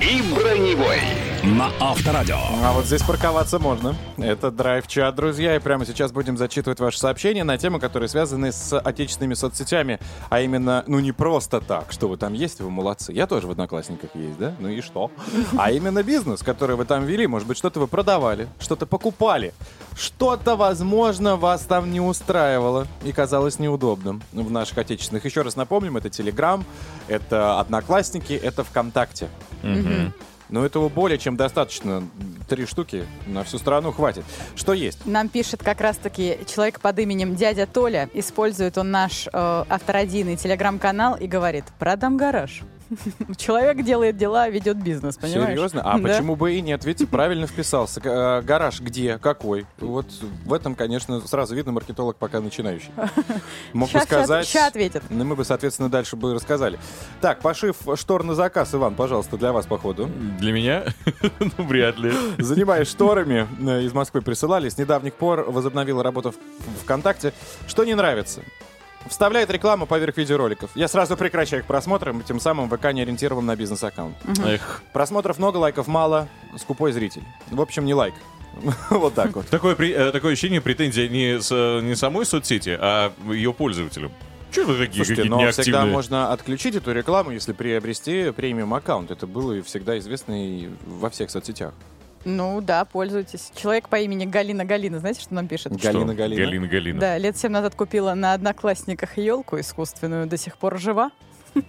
и 0.00 0.20
Броневой. 0.34 1.00
На 1.44 1.72
Авторадио. 1.80 2.36
А 2.62 2.72
вот 2.72 2.84
здесь 2.84 3.02
парковаться 3.02 3.58
можно. 3.58 3.96
Это 4.16 4.52
драйв-чат, 4.52 5.16
друзья. 5.16 5.56
И 5.56 5.58
прямо 5.58 5.84
сейчас 5.84 6.12
будем 6.12 6.36
зачитывать 6.36 6.78
ваши 6.78 7.00
сообщения 7.00 7.42
на 7.42 7.58
темы, 7.58 7.80
которые 7.80 8.08
связаны 8.08 8.52
с 8.52 8.78
отечественными 8.78 9.34
соцсетями. 9.34 9.98
А 10.30 10.40
именно, 10.40 10.84
ну 10.86 11.00
не 11.00 11.10
просто 11.10 11.60
так, 11.60 11.90
что 11.90 12.06
вы 12.06 12.16
там 12.16 12.32
есть, 12.32 12.60
вы 12.60 12.70
молодцы. 12.70 13.12
Я 13.12 13.26
тоже 13.26 13.48
в 13.48 13.50
Одноклассниках 13.50 14.10
есть, 14.14 14.38
да? 14.38 14.54
Ну 14.60 14.68
и 14.68 14.80
что? 14.80 15.10
А 15.58 15.72
именно 15.72 16.04
бизнес, 16.04 16.42
который 16.44 16.76
вы 16.76 16.84
там 16.84 17.06
вели. 17.06 17.26
Может 17.26 17.48
быть, 17.48 17.58
что-то 17.58 17.80
вы 17.80 17.88
продавали, 17.88 18.46
что-то 18.60 18.86
покупали. 18.86 19.52
Что-то, 19.96 20.54
возможно, 20.54 21.34
вас 21.34 21.62
там 21.62 21.90
не 21.90 22.00
устраивало 22.00 22.86
и 23.02 23.10
казалось 23.10 23.58
неудобным 23.58 24.22
в 24.32 24.48
наших 24.48 24.78
отечественных. 24.78 25.24
Еще 25.24 25.42
раз 25.42 25.56
напомним, 25.56 25.96
это 25.96 26.08
Телеграм, 26.08 26.64
это 27.08 27.58
Одноклассники, 27.58 28.32
это 28.32 28.62
ВКонтакте. 28.62 29.28
Но 30.52 30.64
этого 30.64 30.88
более 30.90 31.18
чем 31.18 31.36
достаточно. 31.36 32.04
Три 32.46 32.66
штуки 32.66 33.06
на 33.26 33.42
всю 33.42 33.58
страну 33.58 33.90
хватит. 33.90 34.24
Что 34.54 34.74
есть? 34.74 35.06
Нам 35.06 35.28
пишет 35.30 35.62
как 35.62 35.80
раз-таки 35.80 36.38
человек 36.46 36.78
под 36.80 36.98
именем 36.98 37.34
дядя 37.34 37.66
Толя. 37.66 38.10
Использует 38.12 38.76
он 38.76 38.90
наш 38.90 39.26
э, 39.26 39.30
авторадийный 39.32 40.36
телеграм-канал 40.36 41.16
и 41.16 41.26
говорит, 41.26 41.64
продам 41.78 42.18
гараж. 42.18 42.60
Человек 43.36 43.82
делает 43.84 44.16
дела, 44.16 44.48
ведет 44.48 44.76
бизнес, 44.76 45.16
понимаешь? 45.16 45.50
Серьезно? 45.50 45.82
А 45.82 45.98
Да. 46.02 46.08
почему 46.08 46.36
бы 46.36 46.54
и 46.54 46.60
нет? 46.60 46.84
Ведь 46.84 47.08
правильно 47.08 47.46
вписался. 47.46 48.00
Э, 48.04 48.42
Гараж 48.42 48.80
где? 48.80 49.18
Какой? 49.18 49.66
Вот 49.78 50.06
в 50.44 50.52
этом, 50.52 50.74
конечно, 50.74 51.20
сразу 51.26 51.54
видно 51.54 51.72
маркетолог 51.72 52.16
пока 52.16 52.40
начинающий. 52.40 52.90
Мог 53.72 53.88
бы 53.88 53.92
Щас- 53.92 54.02
щас- 54.02 54.04
сказать... 54.24 54.46
ща 54.48 54.66
ответит. 54.66 55.02
Ну, 55.10 55.24
мы 55.24 55.36
бы, 55.36 55.44
соответственно, 55.44 55.88
дальше 55.88 56.16
бы 56.16 56.34
рассказали. 56.34 56.78
Так, 57.20 57.40
пошив 57.40 57.76
штор 57.96 58.24
на 58.24 58.34
заказ, 58.34 58.74
Иван, 58.74 58.94
пожалуйста, 58.94 59.36
для 59.36 59.52
вас, 59.52 59.66
походу. 59.66 60.08
Для 60.38 60.52
меня? 60.52 60.84
Ну, 61.58 61.64
вряд 61.64 61.98
ли. 61.98 62.12
Занимаясь 62.38 62.88
шторами, 62.88 63.46
э, 63.60 63.82
из 63.82 63.92
Москвы 63.92 64.22
присылали. 64.22 64.68
С 64.68 64.78
недавних 64.78 65.14
пор 65.14 65.42
возобновила 65.50 66.02
работу 66.02 66.32
в 66.32 66.82
ВКонтакте. 66.84 67.32
Что 67.66 67.84
не 67.84 67.94
нравится? 67.94 68.42
Вставляет 69.08 69.50
рекламу 69.50 69.86
поверх 69.86 70.16
видеороликов. 70.16 70.70
Я 70.74 70.88
сразу 70.88 71.16
прекращаю 71.16 71.62
их 71.62 71.66
просмотром, 71.66 72.20
и 72.20 72.24
тем 72.24 72.40
самым 72.40 72.68
ВК 72.70 72.92
не 72.92 73.02
ориентирован 73.02 73.44
на 73.44 73.56
бизнес-аккаунт. 73.56 74.16
Эх. 74.44 74.82
Просмотров 74.92 75.38
много, 75.38 75.56
лайков 75.58 75.86
мало, 75.86 76.28
скупой 76.58 76.92
зритель. 76.92 77.22
В 77.50 77.60
общем, 77.60 77.84
не 77.84 77.94
лайк. 77.94 78.14
Вот 78.90 79.14
так 79.14 79.34
вот. 79.34 79.48
Такое, 79.48 79.74
э, 79.74 80.12
такое 80.12 80.32
ощущение 80.32 80.60
претензия 80.60 81.08
не, 81.08 81.40
с, 81.40 81.50
не 81.82 81.96
самой 81.96 82.26
соцсети, 82.26 82.76
а 82.78 83.12
ее 83.30 83.52
пользователям. 83.54 84.12
Че 84.52 84.64
вы 84.66 84.76
такие 84.76 85.04
Слушайте, 85.04 85.30
но 85.30 85.38
всегда 85.38 85.44
неактивные? 85.46 85.92
можно 85.92 86.32
отключить 86.32 86.74
эту 86.74 86.92
рекламу, 86.92 87.30
если 87.30 87.54
приобрести 87.54 88.30
премиум 88.32 88.74
аккаунт. 88.74 89.10
Это 89.10 89.26
было 89.26 89.54
и 89.54 89.62
всегда 89.62 89.98
известно 89.98 90.34
и 90.34 90.68
во 90.84 91.08
всех 91.08 91.30
соцсетях. 91.30 91.72
Ну 92.24 92.60
да, 92.60 92.84
пользуйтесь. 92.84 93.50
Человек 93.54 93.88
по 93.88 93.96
имени 93.96 94.24
Галина 94.26 94.64
Галина, 94.64 95.00
знаете, 95.00 95.20
что 95.20 95.34
нам 95.34 95.48
пишет? 95.48 95.78
Что? 95.78 95.92
Галина 95.92 96.14
Галина. 96.14 96.44
Галина 96.44 96.66
Галина. 96.68 97.00
Да, 97.00 97.18
лет 97.18 97.36
семь 97.36 97.50
назад 97.52 97.74
купила 97.74 98.14
на 98.14 98.32
одноклассниках 98.34 99.18
елку 99.18 99.58
искусственную, 99.58 100.26
до 100.26 100.36
сих 100.36 100.56
пор 100.58 100.78
жива. 100.78 101.10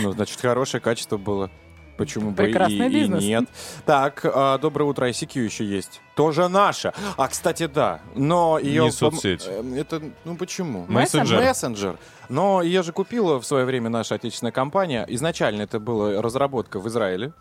Ну, 0.00 0.12
значит, 0.12 0.40
хорошее 0.40 0.80
качество 0.80 1.16
было. 1.16 1.50
Почему 1.96 2.30
бы 2.30 2.48
и, 2.48 3.08
нет. 3.08 3.44
Так, 3.84 4.20
а, 4.24 4.58
доброе 4.58 4.84
утро, 4.84 5.08
ICQ 5.08 5.40
еще 5.40 5.64
есть. 5.64 6.00
Тоже 6.18 6.48
наша. 6.48 6.92
А, 7.16 7.28
кстати, 7.28 7.66
да. 7.68 8.00
Но 8.16 8.58
ее... 8.58 8.82
Не 8.86 8.90
соцсеть. 8.90 9.46
пом- 9.46 9.76
э, 9.76 9.80
Это, 9.82 10.02
ну 10.24 10.36
почему? 10.36 10.84
Мессенджер. 10.88 11.38
Мессенджер. 11.40 11.96
Но 12.28 12.60
ее 12.60 12.82
же 12.82 12.92
купила 12.92 13.40
в 13.40 13.46
свое 13.46 13.64
время 13.64 13.88
наша 13.88 14.16
отечественная 14.16 14.50
компания. 14.52 15.06
Изначально 15.08 15.62
это 15.62 15.78
была 15.80 16.20
разработка 16.20 16.80
в 16.80 16.88
Израиле. 16.88 17.32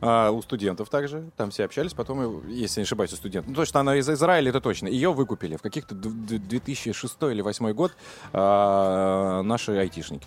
а, 0.00 0.30
у 0.30 0.40
студентов 0.40 0.88
также. 0.88 1.30
Там 1.36 1.50
все 1.50 1.66
общались. 1.66 1.92
Потом, 1.92 2.20
э, 2.48 2.50
если 2.50 2.80
не 2.80 2.84
ошибаюсь, 2.84 3.12
у 3.12 3.16
студентов. 3.16 3.50
Ну, 3.50 3.54
точно, 3.56 3.80
она 3.80 3.94
из 3.96 4.08
Израиля, 4.08 4.48
это 4.48 4.60
точно. 4.62 4.88
Ее 4.88 5.12
выкупили 5.12 5.56
в 5.56 5.62
каких-то 5.62 5.94
д- 5.94 6.08
д- 6.08 6.38
2006 6.38 7.14
или 7.30 7.42
2008 7.42 7.72
год 7.74 7.92
а, 8.32 9.42
наши 9.42 9.72
айтишники. 9.72 10.26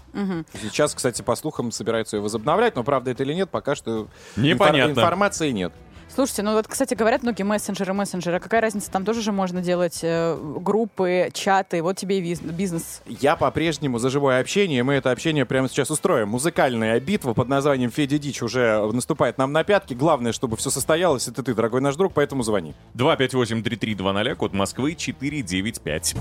Сейчас, 0.62 0.94
кстати, 0.94 1.22
по 1.22 1.36
слухам, 1.36 1.72
собираются 1.72 2.18
ее 2.18 2.22
возобновлять, 2.24 2.76
но 2.76 2.84
правда 2.84 3.12
это 3.12 3.24
или 3.24 3.34
нет, 3.34 3.50
пока 3.50 3.76
что 3.76 4.08
Непонятно. 4.36 4.92
инфор- 4.92 5.00
информации 5.02 5.52
нет. 5.52 5.74
Слушайте, 6.18 6.42
ну 6.42 6.54
вот, 6.54 6.68
кстати, 6.68 6.96
говорят 6.96 7.22
многие 7.22 7.44
мессенджеры, 7.44 7.94
мессенджеры. 7.94 8.40
Какая 8.40 8.60
разница? 8.60 8.90
Там 8.90 9.06
тоже 9.06 9.22
же 9.22 9.32
можно 9.32 9.62
делать 9.62 10.00
э, 10.02 10.36
группы, 10.60 11.30
чаты. 11.32 11.84
Вот 11.84 11.98
тебе 11.98 12.18
и 12.18 12.22
виз- 12.24 12.42
бизнес. 12.42 13.04
Я 13.06 13.36
по-прежнему 13.36 14.00
за 14.00 14.10
живое 14.10 14.40
общение, 14.40 14.80
и 14.80 14.82
мы 14.82 14.96
это 14.96 15.12
общение 15.12 15.46
прямо 15.46 15.70
сейчас 15.70 15.92
устроим. 15.92 16.30
Музыкальная 16.30 17.00
битва 17.00 17.36
под 17.36 17.50
названием 17.50 17.92
«Федя 17.92 18.18
Дич» 18.18 18.42
уже 18.42 18.84
наступает 18.92 19.38
нам 19.38 19.52
на 19.52 19.64
пятки. 19.64 19.94
Главное, 19.94 20.32
чтобы 20.32 20.58
все 20.58 20.72
состоялось, 20.72 21.28
это 21.28 21.44
ты, 21.44 21.54
дорогой 21.54 21.82
наш 21.82 21.96
друг, 21.96 22.14
поэтому 22.16 22.42
звони. 22.42 22.74
258-3320, 22.96 24.34
код 24.34 24.54
Москвы 24.54 24.96
495. 24.96 26.16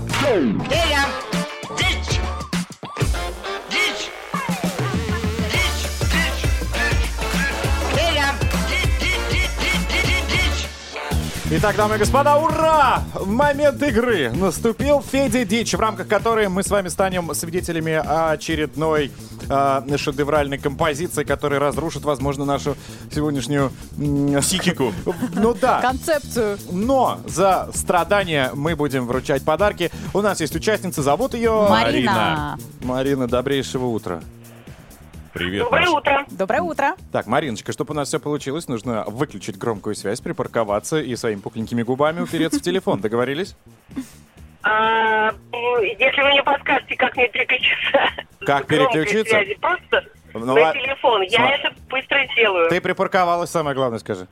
Итак, 11.49 11.77
дамы 11.77 11.95
и 11.95 11.97
господа, 11.97 12.35
ура! 12.35 13.03
Момент 13.25 13.81
игры 13.81 14.31
наступил. 14.31 15.01
Федя 15.01 15.45
Дичь, 15.45 15.73
в 15.75 15.79
рамках 15.79 16.09
которой 16.09 16.49
мы 16.49 16.61
с 16.61 16.69
вами 16.69 16.89
станем 16.89 17.33
свидетелями 17.33 17.93
очередной 17.93 19.13
э, 19.49 19.97
шедевральной 19.97 20.57
композиции, 20.57 21.23
которая 21.23 21.61
разрушит, 21.61 22.03
возможно, 22.03 22.43
нашу 22.43 22.75
сегодняшнюю... 23.15 23.71
Психику. 24.41 24.91
Ну 25.35 25.53
да. 25.53 25.79
Концепцию. 25.79 26.57
Но 26.69 27.21
за 27.25 27.69
страдания 27.73 28.51
мы 28.53 28.75
будем 28.75 29.07
вручать 29.07 29.43
подарки. 29.43 29.89
У 30.13 30.19
нас 30.19 30.41
есть 30.41 30.53
участница, 30.53 31.01
зовут 31.01 31.33
ее... 31.33 31.67
Марина. 31.69 32.57
Марина, 32.81 33.25
добрейшего 33.25 33.85
утра. 33.85 34.19
Привет, 35.37 35.65
Доброе 35.65 35.81
Маш. 35.85 35.89
утро. 35.93 36.25
Доброе 36.31 36.61
утро. 36.63 36.95
Так, 37.11 37.27
Мариночка, 37.27 37.71
чтобы 37.71 37.93
у 37.93 37.95
нас 37.95 38.07
все 38.07 38.19
получилось, 38.19 38.67
нужно 38.67 39.03
выключить 39.05 39.55
громкую 39.55 39.93
связь, 39.93 40.19
припарковаться 40.19 40.99
и 40.99 41.15
своими 41.15 41.39
пухленькими 41.39 41.83
губами 41.83 42.21
упереться 42.21 42.57
в 42.57 42.63
телефон. 42.63 43.01
Договорились? 43.01 43.55
А, 44.63 45.29
м, 45.29 45.35
если 45.83 46.21
вы 46.23 46.29
мне 46.31 46.41
подскажете, 46.41 46.95
как 46.95 47.15
мне 47.15 47.27
переключиться 47.29 47.99
Как 48.47 48.65
переключиться? 48.65 49.37
просто 49.61 50.05
Ну, 50.33 50.55
на 50.55 50.73
телефон, 50.73 51.21
я 51.21 51.51
это 51.55 51.71
быстро 51.87 52.17
сделаю. 52.33 52.69
Ты 52.71 52.81
припарковалась, 52.81 53.51
самое 53.51 53.75
главное 53.75 53.99
скажи. 53.99 54.27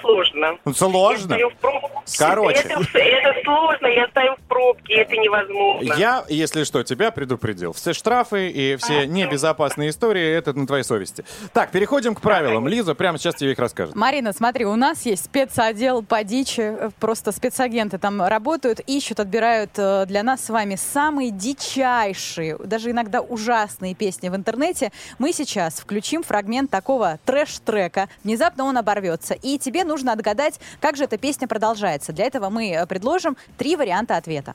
Сложно. 0.00 0.52
Ну, 0.64 0.70
Я 0.72 0.74
сложно. 0.74 1.24
стою 1.24 1.50
в 1.50 1.54
пробке. 1.56 1.90
Короче. 2.18 2.58
Это, 2.60 2.98
это 2.98 3.34
сложно, 3.44 3.86
я 3.86 4.08
стою 4.08 4.34
в 4.36 4.40
пробке, 4.48 4.94
это 4.94 5.16
невозможно. 5.16 5.94
Я, 5.94 6.24
если 6.28 6.64
что, 6.64 6.82
тебя 6.82 7.10
предупредил. 7.10 7.72
Все 7.72 7.92
штрафы 7.92 8.48
и 8.48 8.76
все 8.76 9.06
небезопасные 9.06 9.90
истории, 9.90 10.26
это 10.34 10.52
на 10.54 10.66
твоей 10.66 10.84
совести. 10.84 11.24
Так, 11.52 11.70
переходим 11.70 12.14
к 12.14 12.20
правилам. 12.20 12.66
Лиза 12.66 12.94
прямо 12.94 13.18
сейчас 13.18 13.34
тебе 13.34 13.52
их 13.52 13.58
расскажет. 13.58 13.94
Марина, 13.94 14.32
смотри, 14.32 14.64
у 14.64 14.76
нас 14.76 15.02
есть 15.06 15.26
спецотдел 15.26 16.02
по 16.02 16.24
дичи, 16.24 16.74
просто 16.98 17.32
спецагенты 17.32 17.98
там 17.98 18.22
работают, 18.22 18.80
ищут, 18.80 19.20
отбирают 19.20 19.70
э, 19.76 20.06
для 20.06 20.22
нас 20.22 20.44
с 20.44 20.50
вами 20.50 20.76
самые 20.76 21.30
дичайшие, 21.30 22.56
даже 22.58 22.90
иногда 22.90 23.20
ужасные 23.20 23.94
песни 23.94 24.28
в 24.28 24.36
интернете. 24.36 24.92
Мы 25.18 25.32
сейчас 25.32 25.80
включим 25.80 26.22
фрагмент 26.22 26.70
такого 26.70 27.18
трэш-трека. 27.26 28.08
Внезапно 28.24 28.64
он 28.64 28.78
оборвется, 28.78 28.99
и 29.34 29.58
тебе 29.58 29.84
нужно 29.84 30.12
отгадать, 30.12 30.60
как 30.80 30.96
же 30.96 31.04
эта 31.04 31.18
песня 31.18 31.48
продолжается. 31.48 32.12
Для 32.12 32.26
этого 32.26 32.50
мы 32.50 32.70
э, 32.70 32.86
предложим 32.86 33.36
три 33.58 33.76
варианта 33.76 34.16
ответа. 34.16 34.54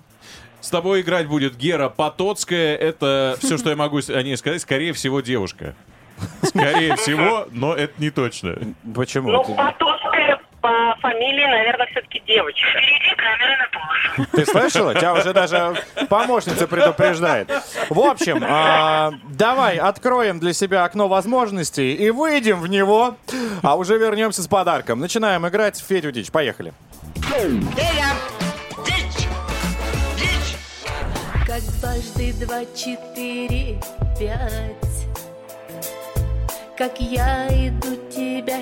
С 0.62 0.70
тобой 0.70 1.02
играть 1.02 1.28
будет 1.28 1.58
Гера 1.58 1.90
Потоцкая. 1.90 2.76
Это 2.76 3.38
все, 3.40 3.58
что 3.58 3.70
я 3.70 3.76
могу 3.76 4.00
о 4.00 4.24
ней 4.24 4.36
сказать. 4.36 4.62
Скорее 4.62 4.94
всего, 4.94 5.22
девушка. 5.22 5.76
Скорее 6.42 6.96
всего, 6.96 7.48
но 7.52 7.76
это 7.76 7.94
не 8.00 8.10
точно. 8.10 8.58
Почему? 8.96 9.32
Ну, 9.32 9.44
Потоцкая 9.44 9.95
по 10.66 10.98
фамилии, 11.00 11.46
наверное, 11.46 11.86
все-таки 11.92 12.24
девочка. 12.26 12.66
Впереди 12.72 13.16
камера 13.16 13.58
на 13.58 13.68
пол. 13.72 14.26
Ты 14.32 14.46
слышала? 14.48 14.96
Тебя 14.96 15.14
уже 15.14 15.32
даже 15.32 15.76
помощница 16.10 16.68
предупреждает. 16.68 17.52
В 17.90 18.00
общем, 18.00 18.44
а, 18.44 19.14
давай 19.30 19.78
откроем 19.78 20.40
для 20.40 20.54
себя 20.54 20.84
окно 20.84 21.08
возможностей 21.08 21.94
и 21.94 22.10
выйдем 22.10 22.62
в 22.62 22.68
него, 22.68 23.16
а 23.62 23.76
уже 23.76 24.00
вернемся 24.00 24.42
с 24.42 24.48
подарком. 24.48 25.00
Начинаем 25.00 25.48
играть 25.48 25.80
в 25.80 25.86
Федю 25.86 26.12
Дичь. 26.12 26.32
Поехали. 26.32 26.74
Как 31.46 31.62
дважды 31.80 32.34
два, 32.44 32.66
четыре, 32.76 33.80
пять 34.20 35.06
Как 36.76 37.00
я 37.00 37.48
иду 37.50 37.96
тебя 38.10 38.58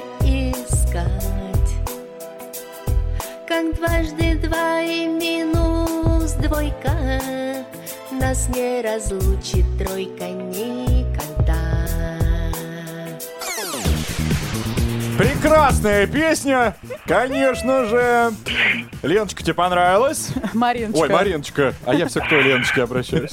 Как 3.54 3.76
дважды 3.76 4.34
два 4.42 4.82
и 4.82 5.06
минус 5.06 6.32
двойка. 6.42 7.22
Нас 8.10 8.50
не 8.50 8.82
разлучит 8.82 9.66
тройка 9.78 10.28
никогда 10.30 11.03
Прекрасная 15.24 16.06
песня, 16.06 16.76
конечно 17.06 17.86
же. 17.86 18.34
Леночка, 19.04 19.42
тебе 19.42 19.54
понравилась? 19.54 20.32
Мариночка. 20.54 21.00
Ой, 21.00 21.10
Мариночка. 21.10 21.74
А 21.86 21.96
я 21.96 22.08
все 22.08 22.20
к 22.20 22.28
той 22.28 22.44
Леночке 22.44 22.84
обращаюсь. 22.84 23.32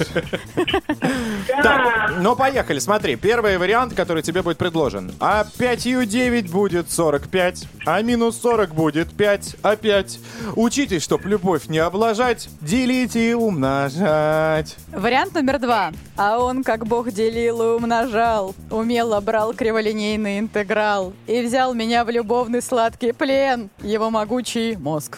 Так, 1.47 2.13
ну 2.19 2.35
поехали, 2.37 2.79
смотри. 2.79 3.17
Первый 3.17 3.57
вариант, 3.57 3.93
который 3.93 4.23
тебе 4.23 4.41
будет 4.41 4.57
предложен. 4.57 5.13
А 5.19 5.45
5 5.57 6.07
9 6.07 6.49
будет 6.49 6.89
45, 6.89 7.67
а 7.85 8.01
минус 8.01 8.39
40 8.39 8.73
будет 8.73 9.13
5, 9.13 9.55
а 9.61 9.75
5. 9.75 10.19
Учитесь, 10.55 11.03
чтоб 11.03 11.25
любовь 11.25 11.67
не 11.67 11.79
облажать, 11.79 12.47
делить 12.61 13.17
и 13.17 13.33
умножать. 13.33 14.77
Вариант 14.93 15.33
номер 15.33 15.59
два. 15.59 15.91
А 16.15 16.39
он, 16.39 16.63
как 16.63 16.85
бог 16.85 17.11
делил 17.11 17.61
и 17.61 17.75
умножал, 17.75 18.55
умело 18.69 19.19
брал 19.19 19.53
криволинейный 19.53 20.39
интеграл 20.39 21.13
и 21.27 21.41
взял 21.41 21.73
меня 21.81 22.05
в 22.05 22.11
любовный 22.11 22.61
сладкий 22.61 23.11
плен, 23.11 23.71
его 23.81 24.11
могучий 24.11 24.75
мозг. 24.77 25.17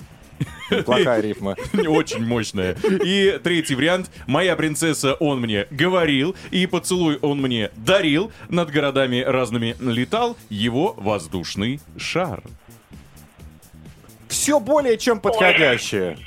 Плохая 0.86 1.20
рифма. 1.20 1.58
Очень 1.88 2.26
мощная. 2.26 2.78
И 3.04 3.38
третий 3.44 3.76
вариант. 3.76 4.10
Моя 4.28 4.56
принцесса 4.56 5.16
он 5.16 5.42
мне 5.42 5.68
говорил, 5.72 6.38
и 6.52 6.66
поцелуй 6.66 7.20
он 7.22 7.42
мне 7.42 7.70
дарил. 7.76 8.32
Над 8.48 8.72
городами 8.72 9.20
разными 9.20 9.76
летал 9.82 10.38
его 10.50 10.94
воздушный 10.98 11.82
шар. 11.98 12.42
Все 14.30 14.62
более 14.62 14.98
чем 14.98 15.20
подходящее. 15.20 16.18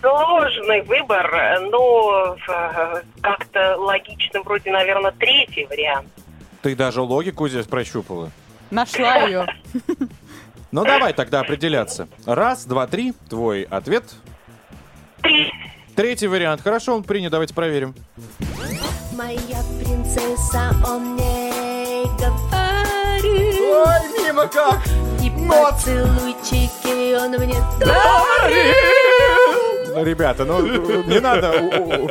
Сложный 0.00 0.82
выбор, 0.82 1.60
но 1.70 2.36
э, 2.46 3.02
как-то 3.22 3.76
логично, 3.76 4.42
вроде, 4.42 4.70
наверное, 4.70 5.12
третий 5.12 5.64
вариант. 5.66 6.08
Ты 6.62 6.74
даже 6.74 7.00
логику 7.00 7.48
здесь 7.48 7.66
прощупала. 7.66 8.30
Нашла 8.70 9.16
ее. 9.26 9.46
Ну 10.72 10.84
давай 10.84 11.12
тогда 11.12 11.40
определяться. 11.40 12.08
Раз, 12.26 12.64
два, 12.64 12.86
три. 12.86 13.12
Твой 13.28 13.62
ответ. 13.62 14.04
Три. 15.22 15.52
Третий 15.94 16.26
вариант. 16.26 16.62
Хорошо, 16.62 16.96
он 16.96 17.04
принят. 17.04 17.30
Давайте 17.30 17.54
проверим. 17.54 17.94
Моя 19.12 19.62
принцесса, 19.78 20.74
он 20.84 21.14
мне 21.14 21.52
говорит 22.18 23.60
Ой, 23.60 24.24
мимо 24.24 24.46
как! 24.48 24.80
И 25.22 25.30
поцелуйчики 25.48 27.14
он 27.16 27.30
мне 27.30 27.58
Ну, 27.80 27.92
Ребята, 30.02 30.44
ну 30.44 30.60
не 31.06 31.20
надо 31.20 31.52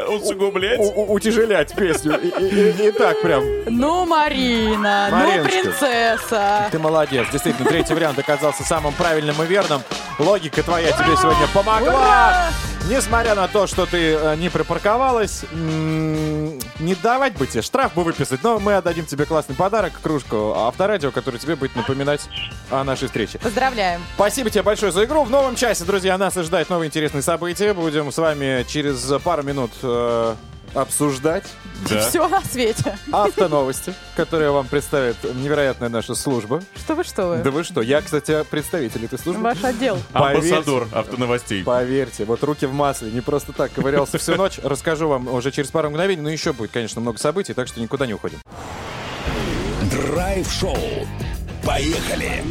Усугублять? 0.10 0.80
утяжелять 0.96 1.74
песню. 1.76 2.20
И, 2.22 2.88
и 2.88 2.92
так 2.92 3.22
прям. 3.22 3.44
Ну, 3.68 4.06
Марина, 4.06 5.08
ну, 5.12 5.44
принцесса. 5.44 6.68
Ты 6.72 6.80
молодец. 6.80 7.28
Действительно, 7.32 7.68
третий 7.70 7.94
вариант 7.94 8.20
оказался 8.20 8.64
самым 8.64 8.94
правильным 8.94 9.42
и 9.44 9.46
верным. 9.46 9.82
Логика 10.20 10.64
твоя 10.64 10.92
тебе 10.92 11.16
сегодня 11.18 11.48
помогла. 11.54 12.50
Несмотря 12.90 13.34
на 13.34 13.48
то, 13.48 13.66
что 13.66 13.86
ты 13.86 14.14
э, 14.14 14.36
не 14.36 14.50
припарковалась, 14.50 15.46
не 15.54 16.96
давать 16.96 17.38
бы 17.38 17.48
тебе 17.48 17.62
штраф 17.62 17.94
бы 17.94 18.04
выписать, 18.04 18.44
но 18.44 18.60
мы 18.60 18.76
отдадим 18.76 19.06
тебе 19.06 19.26
классный 19.26 19.56
подарок, 19.56 19.94
кружку 20.02 20.54
авторадио, 20.54 21.12
который 21.12 21.40
тебе 21.40 21.56
будет 21.56 21.78
напоминать 21.78 22.22
о 22.70 22.84
нашей 22.84 23.08
встрече. 23.08 23.40
Поздравляем. 23.40 24.02
Спасибо 24.16 24.50
тебе 24.50 24.64
большое 24.64 24.92
за 24.92 25.06
игру. 25.06 25.24
В 25.24 25.30
новом 25.30 25.56
часе, 25.56 25.86
друзья, 25.86 26.18
нас 26.18 26.36
ожидают 26.36 26.70
новые 26.70 26.90
интересные 26.90 27.22
события. 27.22 27.74
Будем 27.74 28.12
с 28.12 28.18
вами 28.18 28.66
через 28.68 29.00
пару 29.24 29.44
минут 29.44 29.72
э, 29.82 30.36
обсуждать 30.74 31.46
Да. 31.90 32.08
Все 32.08 32.28
на 32.28 32.42
свете. 32.42 32.98
автоновости, 33.12 33.94
которые 34.16 34.52
вам 34.52 34.68
представит 34.68 35.18
невероятная 35.36 35.90
наша 35.90 36.16
служба. 36.16 36.62
Что 36.76 36.96
вы, 36.96 37.04
что 37.04 37.28
вы? 37.28 37.38
Да 37.38 37.52
вы 37.52 37.64
что? 37.64 37.82
Я, 37.82 38.02
кстати, 38.02 38.44
представитель 38.50 39.06
этой 39.06 39.20
службы. 39.20 39.42
Ваш 39.44 39.64
отдел. 39.64 39.98
Амбассадор 40.14 40.88
автоновостей. 40.94 41.64
Поверьте, 41.64 42.26
вот 42.26 42.44
руки 42.44 42.66
в 42.66 42.74
масле, 42.74 43.12
не 43.12 43.22
просто 43.22 43.52
так 43.54 43.72
ковырялся 43.74 44.18
всю 44.18 44.36
ночь. 44.36 44.60
Расскажу 44.64 45.08
вам 45.08 45.28
уже 45.28 45.52
через 45.52 45.70
пару 45.72 45.90
мгновений, 45.90 46.22
но 46.22 46.30
еще 46.30 46.54
будет, 46.54 46.72
конечно, 46.72 47.02
много 47.02 47.18
событий, 47.20 47.54
так 47.54 47.68
что 47.68 47.80
никуда 47.82 48.06
не 48.06 48.14
уходим. 48.14 48.40
Драйв-шоу. 49.92 50.78
Поехали! 51.66 52.44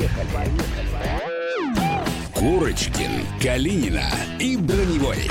Курочкин, 2.34 3.24
Калинина 3.40 4.10
и 4.38 4.56
Броневой. 4.56 5.30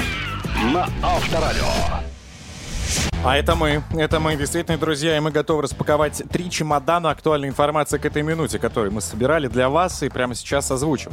На 0.73 0.87
Авторадио. 1.03 1.65
А 3.23 3.37
это 3.37 3.55
мы, 3.55 3.83
это 3.95 4.19
мы, 4.19 4.35
действительно, 4.35 4.79
друзья, 4.79 5.15
и 5.15 5.19
мы 5.19 5.29
готовы 5.29 5.61
распаковать 5.61 6.23
три 6.31 6.49
чемодана 6.49 7.11
актуальной 7.11 7.49
информации 7.49 7.99
к 7.99 8.05
этой 8.05 8.23
минуте, 8.23 8.57
которую 8.57 8.91
мы 8.93 9.01
собирали 9.01 9.47
для 9.47 9.69
вас 9.69 10.01
и 10.01 10.09
прямо 10.09 10.33
сейчас 10.33 10.71
озвучим. 10.71 11.11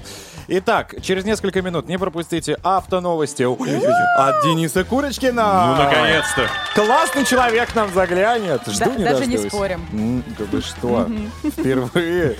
Итак, 0.48 0.94
через 1.02 1.26
несколько 1.26 1.60
минут 1.60 1.86
не 1.86 1.98
пропустите 1.98 2.56
автоновости 2.62 3.42
от 3.42 4.42
Дениса 4.42 4.84
Курочкина. 4.84 5.76
Ну, 5.76 5.84
наконец-то. 5.84 6.48
Классный 6.74 7.26
человек 7.26 7.74
нам 7.74 7.92
заглянет. 7.92 8.62
Жду 8.66 8.86
Да- 8.86 8.94
не 8.96 9.04
даже 9.04 9.26
не 9.26 9.34
дождусь. 9.36 9.52
спорим. 9.52 10.24
Да 10.38 10.44
вы 10.50 10.62
что? 10.62 11.08
Впервые. 11.44 12.36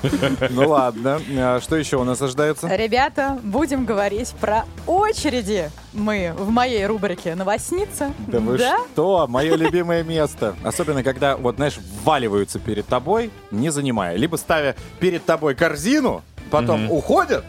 Ну 0.49 0.68
ладно. 0.70 1.20
А 1.36 1.61
Что 1.61 1.76
еще 1.76 1.99
у 1.99 2.05
нас 2.05 2.22
ожидается? 2.22 2.68
Ребята, 2.74 3.39
будем 3.43 3.84
говорить 3.84 4.32
про 4.41 4.64
очереди. 4.86 5.70
Мы 5.93 6.32
в 6.39 6.51
моей 6.51 6.86
рубрике 6.86 7.34
«Новостница». 7.34 8.12
Да 8.28 8.39
вы 8.41 8.57
что? 8.59 9.26
Мое 9.29 9.57
любимое 9.57 10.03
место. 10.03 10.57
Особенно, 10.64 11.03
когда, 11.03 11.37
вот, 11.37 11.57
знаешь, 11.57 11.79
вваливаются 12.03 12.59
перед 12.59 12.87
тобой, 12.87 13.31
не 13.51 13.68
занимая. 13.68 14.16
Либо 14.16 14.37
ставя 14.37 14.74
перед 15.01 15.22
тобой 15.26 15.55
корзину, 15.55 16.22
потом 16.51 16.91
уходят, 16.91 17.45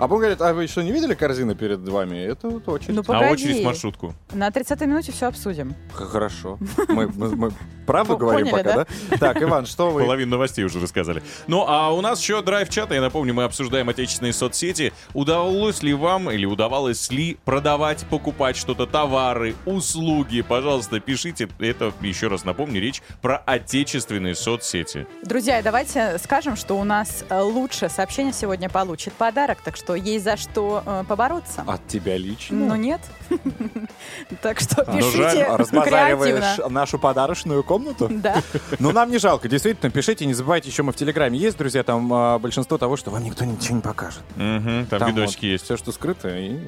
а 0.00 0.08
потом 0.08 0.18
говорят, 0.18 0.40
а 0.42 0.52
вы 0.54 0.66
что, 0.66 0.82
не 0.82 0.92
видели 0.92 1.14
корзину 1.14 1.54
перед 1.54 1.80
вами? 1.88 2.16
Это 2.18 2.48
вот 2.48 2.68
очередь. 2.68 2.94
Ну, 2.94 3.00
А 3.02 3.04
погоди. 3.04 3.32
очередь 3.32 3.60
в 3.62 3.64
маршрутку. 3.64 4.14
На 4.32 4.48
30-й 4.48 4.86
минуте 4.86 5.12
все 5.12 5.26
обсудим. 5.26 5.74
Хорошо. 5.92 6.58
Мы, 6.88 7.06
мы- 7.08 7.36
мы 7.36 7.52
правду 7.86 8.16
говорим 8.16 8.48
поняли, 8.48 8.64
пока, 8.64 8.86
да? 9.10 9.16
Так, 9.18 9.42
Иван, 9.42 9.66
что 9.66 9.90
вы... 9.90 10.02
Половину 10.04 10.30
новостей 10.32 10.64
уже 10.64 10.80
рассказали. 10.80 11.22
Ну, 11.46 11.64
а 11.66 11.90
у 11.92 12.00
нас 12.00 12.20
еще 12.20 12.40
драйв-чат. 12.42 12.92
Я 12.92 13.00
напомню, 13.00 13.34
мы 13.34 13.44
обсуждаем 13.44 13.88
отечественные 13.88 14.32
соцсети. 14.32 14.92
Удалось 15.14 15.82
ли 15.82 15.92
вам 15.94 16.30
или 16.30 16.46
удавалось 16.46 17.10
ли 17.10 17.36
продавать, 17.44 18.04
покупать 18.08 18.56
что-то, 18.56 18.86
товары, 18.86 19.54
услуги? 19.66 20.40
Пожалуйста, 20.42 21.00
пишите. 21.00 21.48
Это, 21.58 21.92
еще 22.00 22.28
раз 22.28 22.44
напомню, 22.44 22.80
речь 22.80 23.02
про 23.20 23.36
отечественные 23.38 24.34
соцсети. 24.34 25.06
Друзья, 25.24 25.60
давайте 25.62 26.16
скажем, 26.22 26.56
что 26.56 26.78
у 26.78 26.84
нас 26.84 27.24
э, 27.28 27.40
лучшее 27.40 27.88
сообщение 27.88 28.32
сегодня 28.32 28.68
получит 28.68 29.12
подарок, 29.14 29.58
так 29.62 29.76
что 29.76 29.89
есть 29.94 30.24
за 30.24 30.36
что 30.36 30.82
э, 30.84 31.04
побороться. 31.08 31.64
От 31.66 31.86
тебя 31.86 32.16
лично? 32.16 32.56
Ну 32.56 32.76
нет. 32.76 33.00
Так 34.42 34.60
что 34.60 34.84
Ну, 34.86 34.96
пишите 34.98 35.44
разбазариваешь 35.46 36.34
креативно. 36.34 36.68
нашу 36.70 36.98
подарочную 36.98 37.62
комнату? 37.62 38.08
Да. 38.10 38.42
Ну, 38.78 38.92
нам 38.92 39.10
не 39.10 39.18
жалко, 39.18 39.48
действительно, 39.48 39.90
пишите, 39.90 40.26
не 40.26 40.34
забывайте, 40.34 40.68
еще 40.68 40.82
мы 40.82 40.92
в 40.92 40.96
Телеграме 40.96 41.38
есть, 41.38 41.56
друзья, 41.58 41.82
там 41.82 42.12
а, 42.12 42.38
большинство 42.38 42.78
того, 42.78 42.96
что 42.96 43.10
вам 43.10 43.24
никто 43.24 43.44
ничего 43.44 43.76
не 43.76 43.82
покажет. 43.82 44.22
Мгм, 44.36 44.86
там, 44.86 45.08
видосики 45.08 45.46
есть. 45.46 45.64
Все, 45.64 45.76
что 45.76 45.92
скрыто, 45.92 46.28
и, 46.28 46.58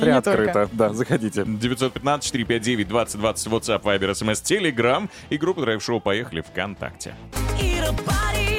приоткрыто. 0.00 0.68
Да, 0.72 0.92
заходите. 0.92 1.42
915-459-2020, 1.42 3.50
WhatsApp, 3.50 3.82
Viber, 3.82 4.10
SMS, 4.12 4.42
Telegram 4.42 5.08
и 5.30 5.36
группа 5.38 5.60
Драйв 5.62 5.82
Шоу 5.82 6.00
«Поехали» 6.00 6.42
ВКонтакте. 6.42 7.14
Ира 7.60 7.92
Борис, 7.92 8.50
Ирине 8.50 8.55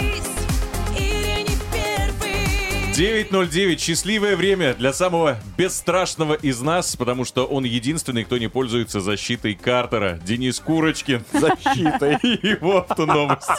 9.09. 2.98 3.78
Счастливое 3.78 4.36
время 4.36 4.74
для 4.74 4.92
самого 4.92 5.38
бесстрашного 5.56 6.34
из 6.34 6.62
нас, 6.62 6.96
потому 6.96 7.26
что 7.26 7.46
он 7.46 7.64
единственный, 7.64 8.24
кто 8.24 8.40
не 8.40 8.48
пользуется 8.48 9.02
защитой 9.02 9.54
Картера. 9.54 10.20
Денис 10.24 10.60
Курочкин. 10.60 11.24
Защитой. 11.32 12.18
И 12.24 12.48
его 12.48 12.80
автоновости. 12.80 13.52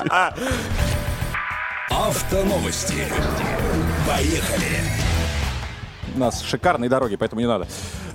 Автоновости. 1.89 3.05
Поехали. 4.09 4.67
У 6.17 6.19
нас 6.19 6.43
шикарные 6.43 6.91
дороги, 6.91 7.15
поэтому 7.15 7.41
не 7.41 7.47
надо. 7.47 7.69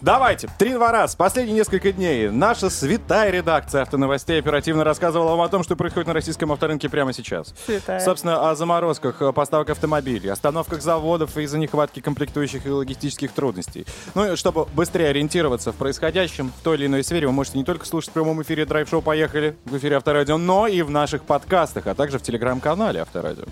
Давайте, 0.04 0.49
три-два 0.60 0.91
раз. 0.91 1.16
Последние 1.16 1.56
несколько 1.56 1.93
дней 1.93 2.30
наша 2.30 2.70
святая 2.70 3.32
редакция 3.32 3.84
автоновостей 3.84 4.38
оперативно 4.38 4.84
рассказывала 4.84 5.30
вам 5.30 5.39
о 5.39 5.47
том, 5.47 5.64
что 5.64 5.78
происходит 5.78 6.08
на 6.08 6.14
российском 6.14 6.51
авторынке 6.51 6.89
прямо 6.89 7.14
сейчас. 7.14 7.56
Святая. 7.66 8.01
Собственно, 8.01 8.49
о 8.49 8.56
заморозках 8.56 9.34
поставок 9.34 9.70
автомобилей, 9.70 10.28
остановках 10.28 10.82
заводов 10.82 11.38
из-за 11.38 11.58
нехватки 11.58 12.01
комплектующих 12.01 12.66
и 12.66 12.70
логистических 12.70 13.32
трудностей. 13.32 13.86
Ну 14.14 14.34
и 14.34 14.36
чтобы 14.36 14.66
быстрее 14.66 15.08
ориентироваться 15.08 15.72
в 15.72 15.78
происходящем 15.78 16.51
в 16.60 16.62
той 16.66 16.76
или 16.76 16.88
иной 16.88 17.06
сфере, 17.06 17.28
вы 17.28 17.32
можете 17.32 17.58
не 17.58 17.64
только 17.64 17.86
слушать 17.86 18.10
в 18.10 18.14
прямом 18.14 18.41
эфире 18.41 18.66
драйв-шоу 18.66 19.01
«Поехали» 19.01 19.56
в 19.64 19.78
эфире 19.78 19.95
Авторадио, 19.95 20.38
но 20.38 20.68
и 20.68 20.82
в 20.82 20.89
наших 20.89 21.24
подкастах, 21.24 21.88
а 21.88 21.95
также 21.95 22.20
в 22.20 22.24
телеграм-канале 22.24 22.99
Авторадио. 22.99 23.45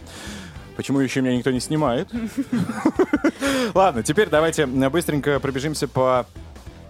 Почему 0.76 0.99
еще 0.99 1.22
меня 1.22 1.38
никто 1.38 1.52
не 1.52 1.60
снимает? 1.60 2.10
Ладно, 3.74 4.04
теперь 4.04 4.30
давайте 4.30 4.66
быстренько 4.66 5.39
пробежимся 5.39 5.88
по 5.88 6.26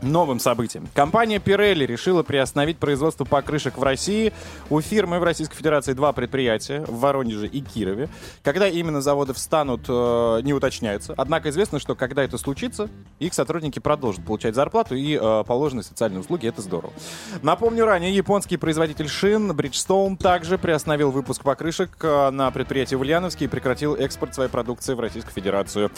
новым 0.01 0.39
событиям. 0.39 0.87
Компания 0.93 1.37
Pirelli 1.37 1.85
решила 1.85 2.23
приостановить 2.23 2.77
производство 2.77 3.25
покрышек 3.25 3.77
в 3.77 3.83
России. 3.83 4.33
У 4.69 4.81
фирмы 4.81 5.19
в 5.19 5.23
Российской 5.23 5.55
Федерации 5.55 5.93
два 5.93 6.13
предприятия 6.13 6.81
в 6.87 6.99
Воронеже 6.99 7.47
и 7.47 7.61
Кирове. 7.61 8.09
Когда 8.43 8.67
именно 8.67 9.01
заводы 9.01 9.33
встанут, 9.33 9.85
э, 9.87 10.39
не 10.43 10.53
уточняется. 10.53 11.13
Однако 11.17 11.49
известно, 11.49 11.79
что 11.79 11.95
когда 11.95 12.23
это 12.23 12.37
случится, 12.37 12.89
их 13.19 13.33
сотрудники 13.33 13.79
продолжат 13.79 14.25
получать 14.25 14.55
зарплату 14.55 14.95
и 14.95 15.17
э, 15.21 15.43
положенные 15.45 15.83
социальные 15.83 16.21
услуги. 16.21 16.47
Это 16.47 16.61
здорово. 16.61 16.93
Напомню, 17.41 17.85
ранее 17.85 18.15
японский 18.15 18.57
производитель 18.57 19.07
шин 19.07 19.51
Bridgestone 19.51 20.17
также 20.17 20.57
приостановил 20.57 21.11
выпуск 21.11 21.43
покрышек 21.43 21.91
э, 22.01 22.29
на 22.29 22.51
предприятии 22.51 22.95
в 22.95 23.01
Ульяновске 23.01 23.45
и 23.45 23.47
прекратил 23.47 23.95
экспорт 23.95 24.33
своей 24.35 24.49
продукции 24.49 24.93
в 24.93 24.99
Российскую 24.99 25.33
Федерацию. 25.33 25.91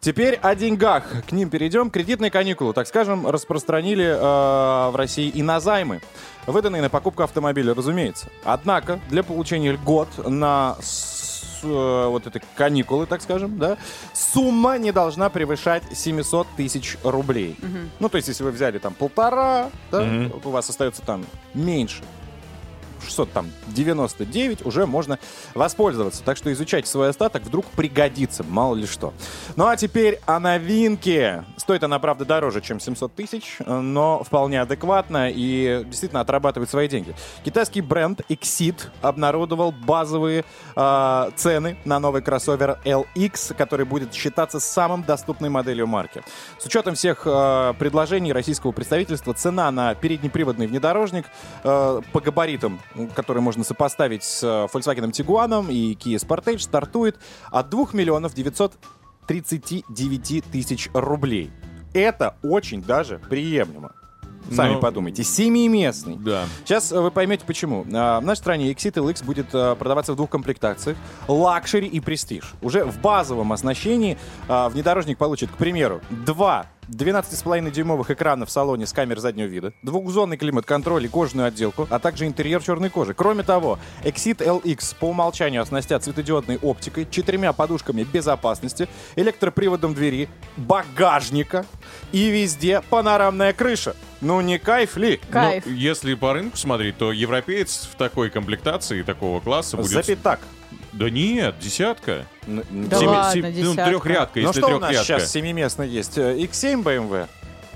Теперь 0.00 0.34
о 0.42 0.54
деньгах. 0.54 1.04
К 1.26 1.32
ним 1.32 1.50
перейдем. 1.50 1.90
Кредитные 1.90 2.30
каникулы, 2.30 2.72
так 2.72 2.86
скажем, 2.86 3.26
распространили 3.48 4.04
э, 4.04 4.90
в 4.90 4.94
России 4.94 5.28
и 5.28 5.42
на 5.42 5.58
займы, 5.60 6.00
выданные 6.46 6.82
на 6.82 6.90
покупку 6.90 7.22
автомобиля, 7.22 7.74
разумеется. 7.74 8.26
Однако 8.44 9.00
для 9.08 9.22
получения 9.22 9.72
льгот 9.72 10.08
на 10.28 10.76
с- 10.82 11.60
э, 11.62 12.06
вот 12.08 12.26
эти 12.26 12.42
каникулы, 12.56 13.06
так 13.06 13.22
скажем, 13.22 13.58
да, 13.58 13.78
сумма 14.12 14.76
не 14.78 14.92
должна 14.92 15.30
превышать 15.30 15.82
700 15.94 16.46
тысяч 16.56 16.98
рублей. 17.02 17.56
Ну, 18.00 18.08
то 18.08 18.16
есть, 18.16 18.28
если 18.28 18.44
вы 18.44 18.50
взяли 18.50 18.78
там 18.78 18.92
полтора, 18.94 19.70
да, 19.90 20.02
Мгм. 20.02 20.32
у 20.44 20.50
вас 20.50 20.68
остается 20.68 21.02
там 21.02 21.24
меньше 21.54 22.02
600, 23.02 23.32
там, 23.32 23.50
99, 23.68 24.64
уже 24.64 24.86
можно 24.86 25.18
воспользоваться. 25.54 26.22
Так 26.22 26.36
что 26.36 26.52
изучайте 26.52 26.88
свой 26.88 27.10
остаток, 27.10 27.42
вдруг 27.42 27.66
пригодится, 27.66 28.44
мало 28.44 28.74
ли 28.74 28.86
что. 28.86 29.12
Ну 29.56 29.66
а 29.66 29.76
теперь 29.76 30.20
о 30.26 30.38
новинке. 30.38 31.44
Стоит 31.56 31.82
она, 31.82 31.98
правда, 31.98 32.24
дороже, 32.24 32.60
чем 32.60 32.80
700 32.80 33.14
тысяч, 33.14 33.58
но 33.66 34.22
вполне 34.24 34.60
адекватно 34.60 35.30
и 35.30 35.84
действительно 35.84 36.20
отрабатывает 36.20 36.70
свои 36.70 36.88
деньги. 36.88 37.14
Китайский 37.44 37.80
бренд 37.80 38.20
Exit 38.28 38.88
обнародовал 39.02 39.72
базовые 39.72 40.44
э, 40.76 41.30
цены 41.36 41.76
на 41.84 41.98
новый 41.98 42.22
кроссовер 42.22 42.78
LX, 42.84 43.54
который 43.54 43.86
будет 43.86 44.14
считаться 44.14 44.60
самым 44.60 45.02
доступной 45.02 45.50
моделью 45.50 45.86
марки. 45.86 46.22
С 46.58 46.66
учетом 46.66 46.94
всех 46.94 47.22
э, 47.24 47.74
предложений 47.78 48.32
российского 48.32 48.72
представительства, 48.72 49.34
цена 49.34 49.70
на 49.70 49.94
переднеприводный 49.94 50.66
внедорожник 50.66 51.26
э, 51.64 52.00
по 52.12 52.20
габаритам, 52.20 52.80
м, 52.94 53.08
которые 53.08 53.42
можно 53.42 53.64
сопоставить 53.64 54.22
с 54.24 54.42
э, 54.42 54.66
Volkswagen 54.72 55.10
Tiguan 55.12 55.70
и 55.72 55.94
Kia 55.94 56.16
Sportage, 56.16 56.58
стартует 56.60 57.18
от 57.50 57.68
2 57.70 57.86
миллионов 57.92 58.34
939 58.34 60.44
тысяч 60.50 60.88
рублей. 60.92 61.50
Это 61.94 62.36
очень 62.42 62.82
даже 62.82 63.18
приемлемо. 63.18 63.92
Сами 64.50 64.74
Ну, 64.74 64.80
подумайте. 64.80 65.24
Семиместный. 65.24 66.16
Да. 66.16 66.46
Сейчас 66.64 66.90
э, 66.90 66.98
вы 66.98 67.10
поймете 67.10 67.44
почему. 67.46 67.84
А, 67.92 68.18
В 68.20 68.24
нашей 68.24 68.38
стране 68.38 68.72
Exeed 68.72 68.94
LX 68.94 69.24
будет 69.24 69.54
э, 69.54 69.76
продаваться 69.76 70.14
в 70.14 70.16
двух 70.16 70.30
комплектациях. 70.30 70.96
Luxury 71.26 71.86
и 71.86 72.00
Prestige. 72.00 72.54
Уже 72.62 72.84
в 72.84 72.98
базовом 73.00 73.52
оснащении 73.52 74.16
а, 74.48 74.70
внедорожник 74.70 75.18
получит, 75.18 75.50
к 75.50 75.56
примеру, 75.56 76.00
два 76.24 76.66
12,5-дюймовых 76.88 78.10
экрана 78.10 78.46
в 78.46 78.50
салоне 78.50 78.86
с 78.86 78.92
камерой 78.92 79.20
заднего 79.20 79.46
вида, 79.46 79.72
двухзонный 79.82 80.36
климат-контроль 80.36 81.04
и 81.04 81.08
кожаную 81.08 81.48
отделку, 81.48 81.86
а 81.90 81.98
также 81.98 82.26
интерьер 82.26 82.62
черной 82.62 82.90
кожи. 82.90 83.14
Кроме 83.14 83.42
того, 83.42 83.78
Exeed 84.02 84.38
LX 84.38 84.96
по 84.98 85.06
умолчанию 85.06 85.62
оснастят 85.62 86.04
светодиодной 86.04 86.58
оптикой, 86.58 87.06
четырьмя 87.10 87.52
подушками 87.52 88.04
безопасности, 88.04 88.88
электроприводом 89.16 89.94
двери, 89.94 90.28
багажника 90.56 91.66
и 92.12 92.30
везде 92.30 92.82
панорамная 92.88 93.52
крыша. 93.52 93.94
Ну 94.20 94.40
не 94.40 94.58
кайф 94.58 94.96
ли? 94.96 95.20
Кайф. 95.30 95.64
Ну, 95.66 95.72
если 95.72 96.14
по 96.14 96.32
рынку 96.32 96.56
смотреть, 96.56 96.98
то 96.98 97.12
европеец 97.12 97.88
в 97.92 97.96
такой 97.96 98.30
комплектации, 98.30 99.02
такого 99.02 99.40
класса 99.40 99.76
будет... 99.76 99.90
За 99.90 100.02
пятак. 100.02 100.40
Да 100.92 101.10
нет, 101.10 101.56
десятка. 101.60 102.24
Да 102.46 102.62
Семи- 102.98 103.06
ладно, 103.08 103.32
сем- 103.32 103.42
ну, 103.64 103.70
десятка. 103.72 103.90
трехрядка, 103.90 104.40
Ну 104.40 104.46
если 104.48 104.60
что 104.60 104.76
у 104.76 104.78
нас 104.78 104.90
трехрядка. 104.90 105.04
сейчас 105.20 105.32
семиместно 105.32 105.82
есть? 105.82 106.16
Э, 106.18 106.34
X7 106.38 106.82
BMW, 106.82 107.26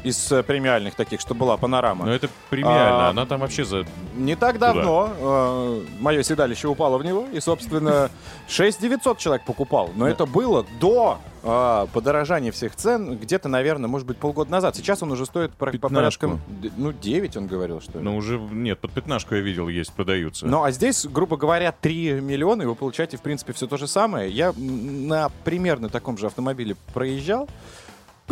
из 0.04 0.32
э, 0.32 0.42
премиальных 0.42 0.94
таких, 0.94 1.20
что 1.20 1.34
была 1.34 1.56
панорама. 1.56 2.06
Но 2.06 2.12
это 2.12 2.28
премиально, 2.50 3.08
А, 3.08 3.10
она 3.10 3.26
там 3.26 3.40
вообще 3.40 3.64
за... 3.64 3.84
Не 4.14 4.36
так 4.36 4.58
давно 4.58 5.82
мое 6.00 6.22
седалище 6.22 6.68
упало 6.68 6.98
в 6.98 7.04
него, 7.04 7.26
и, 7.32 7.40
собственно, 7.40 8.10
6 8.48 8.80
900 8.80 9.18
человек 9.18 9.44
покупал. 9.44 9.90
Но 9.94 10.08
это 10.08 10.26
было 10.26 10.66
до 10.80 11.18
а, 11.44 11.86
подорожания 11.92 12.52
всех 12.52 12.76
цен 12.76 13.16
где-то, 13.18 13.48
наверное, 13.48 13.88
может 13.88 14.06
быть, 14.06 14.16
полгода 14.16 14.50
назад. 14.50 14.76
Сейчас 14.76 15.02
он 15.02 15.10
уже 15.10 15.26
стоит 15.26 15.52
по, 15.52 15.66
по 15.66 15.88
порядкам... 15.88 16.40
Ну, 16.76 16.92
9, 16.92 17.36
он 17.36 17.46
говорил, 17.48 17.80
что 17.80 17.98
ли. 17.98 18.04
Ну, 18.04 18.16
уже, 18.16 18.38
нет, 18.38 18.78
под 18.78 18.92
пятнашку 18.92 19.34
я 19.34 19.40
видел, 19.40 19.68
есть, 19.68 19.92
продаются. 19.92 20.46
Ну, 20.46 20.62
а 20.62 20.70
здесь, 20.70 21.04
грубо 21.06 21.36
говоря, 21.36 21.72
3 21.72 22.20
миллиона, 22.20 22.62
и 22.62 22.66
вы 22.66 22.76
получаете, 22.76 23.16
в 23.16 23.22
принципе, 23.22 23.52
все 23.52 23.66
то 23.66 23.76
же 23.76 23.88
самое. 23.88 24.30
Я 24.30 24.52
на 24.56 25.30
примерно 25.44 25.88
таком 25.88 26.16
же 26.16 26.26
автомобиле 26.26 26.76
проезжал. 26.94 27.48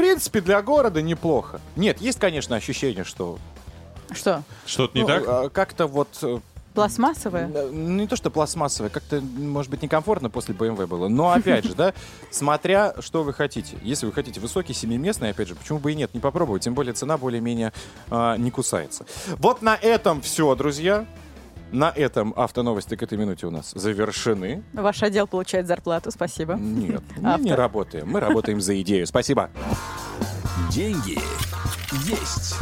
В 0.01 0.03
принципе, 0.03 0.41
для 0.41 0.63
города 0.63 1.03
неплохо. 1.03 1.61
Нет, 1.77 2.01
есть, 2.01 2.19
конечно, 2.19 2.57
ощущение, 2.57 3.05
что... 3.05 3.39
Что? 4.13 4.43
Что-то 4.65 4.97
не 4.97 5.03
ну, 5.03 5.07
так? 5.09 5.25
а, 5.27 5.49
Как-то 5.51 5.87
вот... 5.87 6.09
э, 6.23 6.39
Пластмассовая? 6.73 7.51
э, 7.55 7.69
Не 7.71 8.07
то, 8.07 8.17
что 8.17 8.31
пластмассовое, 8.31 8.89
как-то, 8.89 9.21
может 9.21 9.71
быть, 9.71 9.83
некомфортно 9.83 10.31
после 10.31 10.55
BMW 10.55 10.87
было. 10.87 11.09
Но, 11.09 11.31
опять 11.33 11.67
же, 11.67 11.75
да, 11.75 11.93
смотря, 12.31 12.95
что 13.01 13.23
вы 13.25 13.35
хотите. 13.35 13.77
Если 13.83 14.07
вы 14.07 14.13
хотите 14.13 14.41
высокий, 14.41 14.73
семиместный, 14.73 15.29
опять 15.33 15.49
же, 15.49 15.55
почему 15.55 15.79
бы 15.81 15.93
и 15.93 15.95
нет, 15.95 16.15
не 16.15 16.21
попробовать. 16.21 16.63
Тем 16.63 16.73
более 16.73 16.95
цена 16.95 17.19
более-менее 17.19 17.75
а, 18.09 18.39
не 18.39 18.51
кусается. 18.51 19.05
Вот 19.37 19.61
на 19.61 19.77
этом 19.77 20.23
все, 20.23 20.55
друзья. 20.55 21.05
На 21.73 21.91
этом 21.91 22.35
автоновости 22.37 22.97
к 22.97 23.03
этой 23.03 23.17
минуте 23.17 23.47
у 23.47 23.51
нас 23.51 23.73
завершены. 23.75 24.63
Ваш 24.73 25.03
отдел 25.03 25.27
получает 25.27 25.67
зарплату, 25.67 26.11
спасибо. 26.11 26.55
Нет, 26.55 27.03
мы 27.17 27.23
не 27.23 27.51
Автор. 27.51 27.59
работаем. 27.59 28.09
Мы 28.09 28.21
работаем 28.21 28.61
за 28.61 28.81
идею. 28.83 29.07
Спасибо. 29.07 29.51
Деньги 30.71 31.19
есть. 32.07 32.57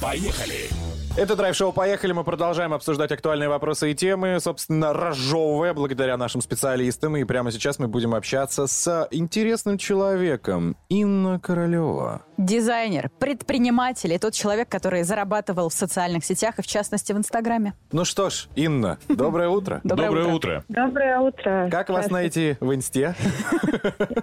Поехали. 0.00 0.68
Это 1.16 1.36
драйв-шоу 1.36 1.72
«Поехали». 1.72 2.10
Мы 2.10 2.24
продолжаем 2.24 2.74
обсуждать 2.74 3.12
актуальные 3.12 3.48
вопросы 3.48 3.92
и 3.92 3.94
темы, 3.94 4.40
собственно, 4.40 4.92
разжевывая 4.92 5.72
благодаря 5.72 6.16
нашим 6.16 6.40
специалистам. 6.40 7.16
И 7.16 7.22
прямо 7.22 7.52
сейчас 7.52 7.78
мы 7.78 7.86
будем 7.86 8.16
общаться 8.16 8.66
с 8.66 9.06
интересным 9.12 9.78
человеком. 9.78 10.76
Инна 10.88 11.38
Королева. 11.38 12.22
Дизайнер, 12.36 13.10
предприниматель 13.20 14.12
и 14.12 14.18
тот 14.18 14.34
человек, 14.34 14.68
который 14.68 15.04
зарабатывал 15.04 15.68
в 15.68 15.72
социальных 15.72 16.24
сетях 16.24 16.58
и, 16.58 16.62
в 16.62 16.66
частности, 16.66 17.12
в 17.12 17.16
Инстаграме. 17.16 17.74
Ну 17.92 18.04
что 18.04 18.28
ж, 18.28 18.48
Инна, 18.56 18.98
доброе 19.08 19.48
утро. 19.48 19.80
Доброе 19.84 20.24
утро. 20.34 20.64
Доброе 20.68 21.20
утро. 21.20 21.68
Как 21.70 21.90
вас 21.90 22.10
найти 22.10 22.56
в 22.58 22.74
инсте? 22.74 23.14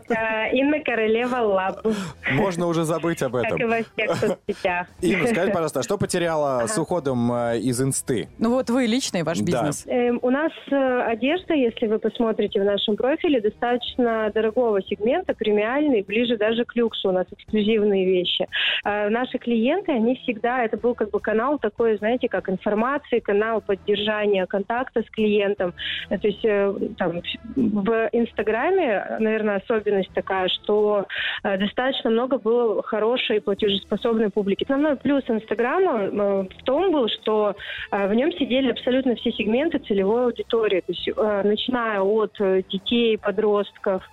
Э, 0.10 0.52
Инна 0.54 0.84
Королева 0.84 1.38
Лаб, 1.38 1.86
Можно 2.34 2.68
уже 2.68 2.84
забыть 2.84 3.24
об 3.24 3.38
как 3.38 3.44
и 3.46 3.56
этом. 3.56 3.70
во 3.70 3.78
всех 3.78 4.16
соцсетях. 4.18 4.88
Инна, 5.00 5.28
скажите, 5.28 5.54
пожалуйста, 5.54 5.80
а 5.80 5.84
что 5.84 5.98
потеряла 5.98 6.68
уходом 6.82 7.32
э, 7.32 7.60
из 7.60 7.82
инсты? 7.82 8.28
Ну 8.40 8.50
вот 8.52 8.70
вы 8.70 8.86
лично 8.86 9.18
и 9.18 9.24
ваш 9.24 9.40
Да. 9.40 9.46
бизнес. 9.46 9.86
Эм, 9.88 10.20
У 10.22 10.30
нас 10.30 10.52
э, 10.72 11.02
одежда, 11.08 11.54
если 11.54 11.88
вы 11.88 12.00
посмотрите 12.00 12.62
в 12.62 12.66
нашем 12.66 12.96
профиле, 12.96 13.42
достаточно 13.42 14.32
дорогого 14.34 14.82
сегмента, 14.82 15.34
премиальный, 15.34 16.02
ближе 16.04 16.38
даже 16.38 16.66
к 16.66 16.76
люксу. 16.76 17.10
У 17.10 17.12
нас 17.12 17.26
эксклюзивные 17.32 18.06
вещи. 18.06 18.48
Э, 18.86 19.10
Наши 19.10 19.38
клиенты, 19.38 19.92
они 19.92 20.16
всегда, 20.24 20.64
это 20.64 20.78
был 20.78 20.96
как 20.96 21.10
бы 21.12 21.20
канал 21.20 21.60
такой, 21.60 21.98
знаете, 21.98 22.28
как 22.30 22.50
информации, 22.50 23.20
канал 23.20 23.62
поддержания 23.62 24.46
контакта 24.46 25.02
с 25.02 25.10
клиентом. 25.12 25.74
Э, 26.10 26.18
То 26.18 26.28
есть 26.28 26.44
э, 26.44 26.74
там, 26.98 27.22
в 27.56 28.10
Инстаграме, 28.12 29.18
наверное, 29.20 29.58
особенность 29.58 30.12
такая, 30.14 30.48
что 30.50 31.06
э, 31.44 31.58
достаточно 31.58 32.10
много 32.10 32.38
было 32.38 32.82
хорошей 32.84 33.42
платежеспособной 33.42 34.30
публики. 34.30 34.64
Основной 34.64 34.96
плюс 34.98 35.24
Инстаграма 35.28 36.00
э, 36.04 36.48
в 36.60 36.64
том 36.64 36.71
был, 36.80 37.08
что 37.08 37.56
э, 37.92 38.08
в 38.08 38.14
нем 38.14 38.32
сидели 38.34 38.72
абсолютно 38.72 39.16
все 39.16 39.32
сегменты 39.32 39.80
целевой 39.80 40.26
аудитории. 40.26 40.82
То 40.82 40.92
есть, 40.92 41.08
э, 41.08 41.42
начиная 41.44 42.02
от 42.02 42.40
э, 42.40 42.64
детей, 42.70 43.18
подростков, 43.18 44.04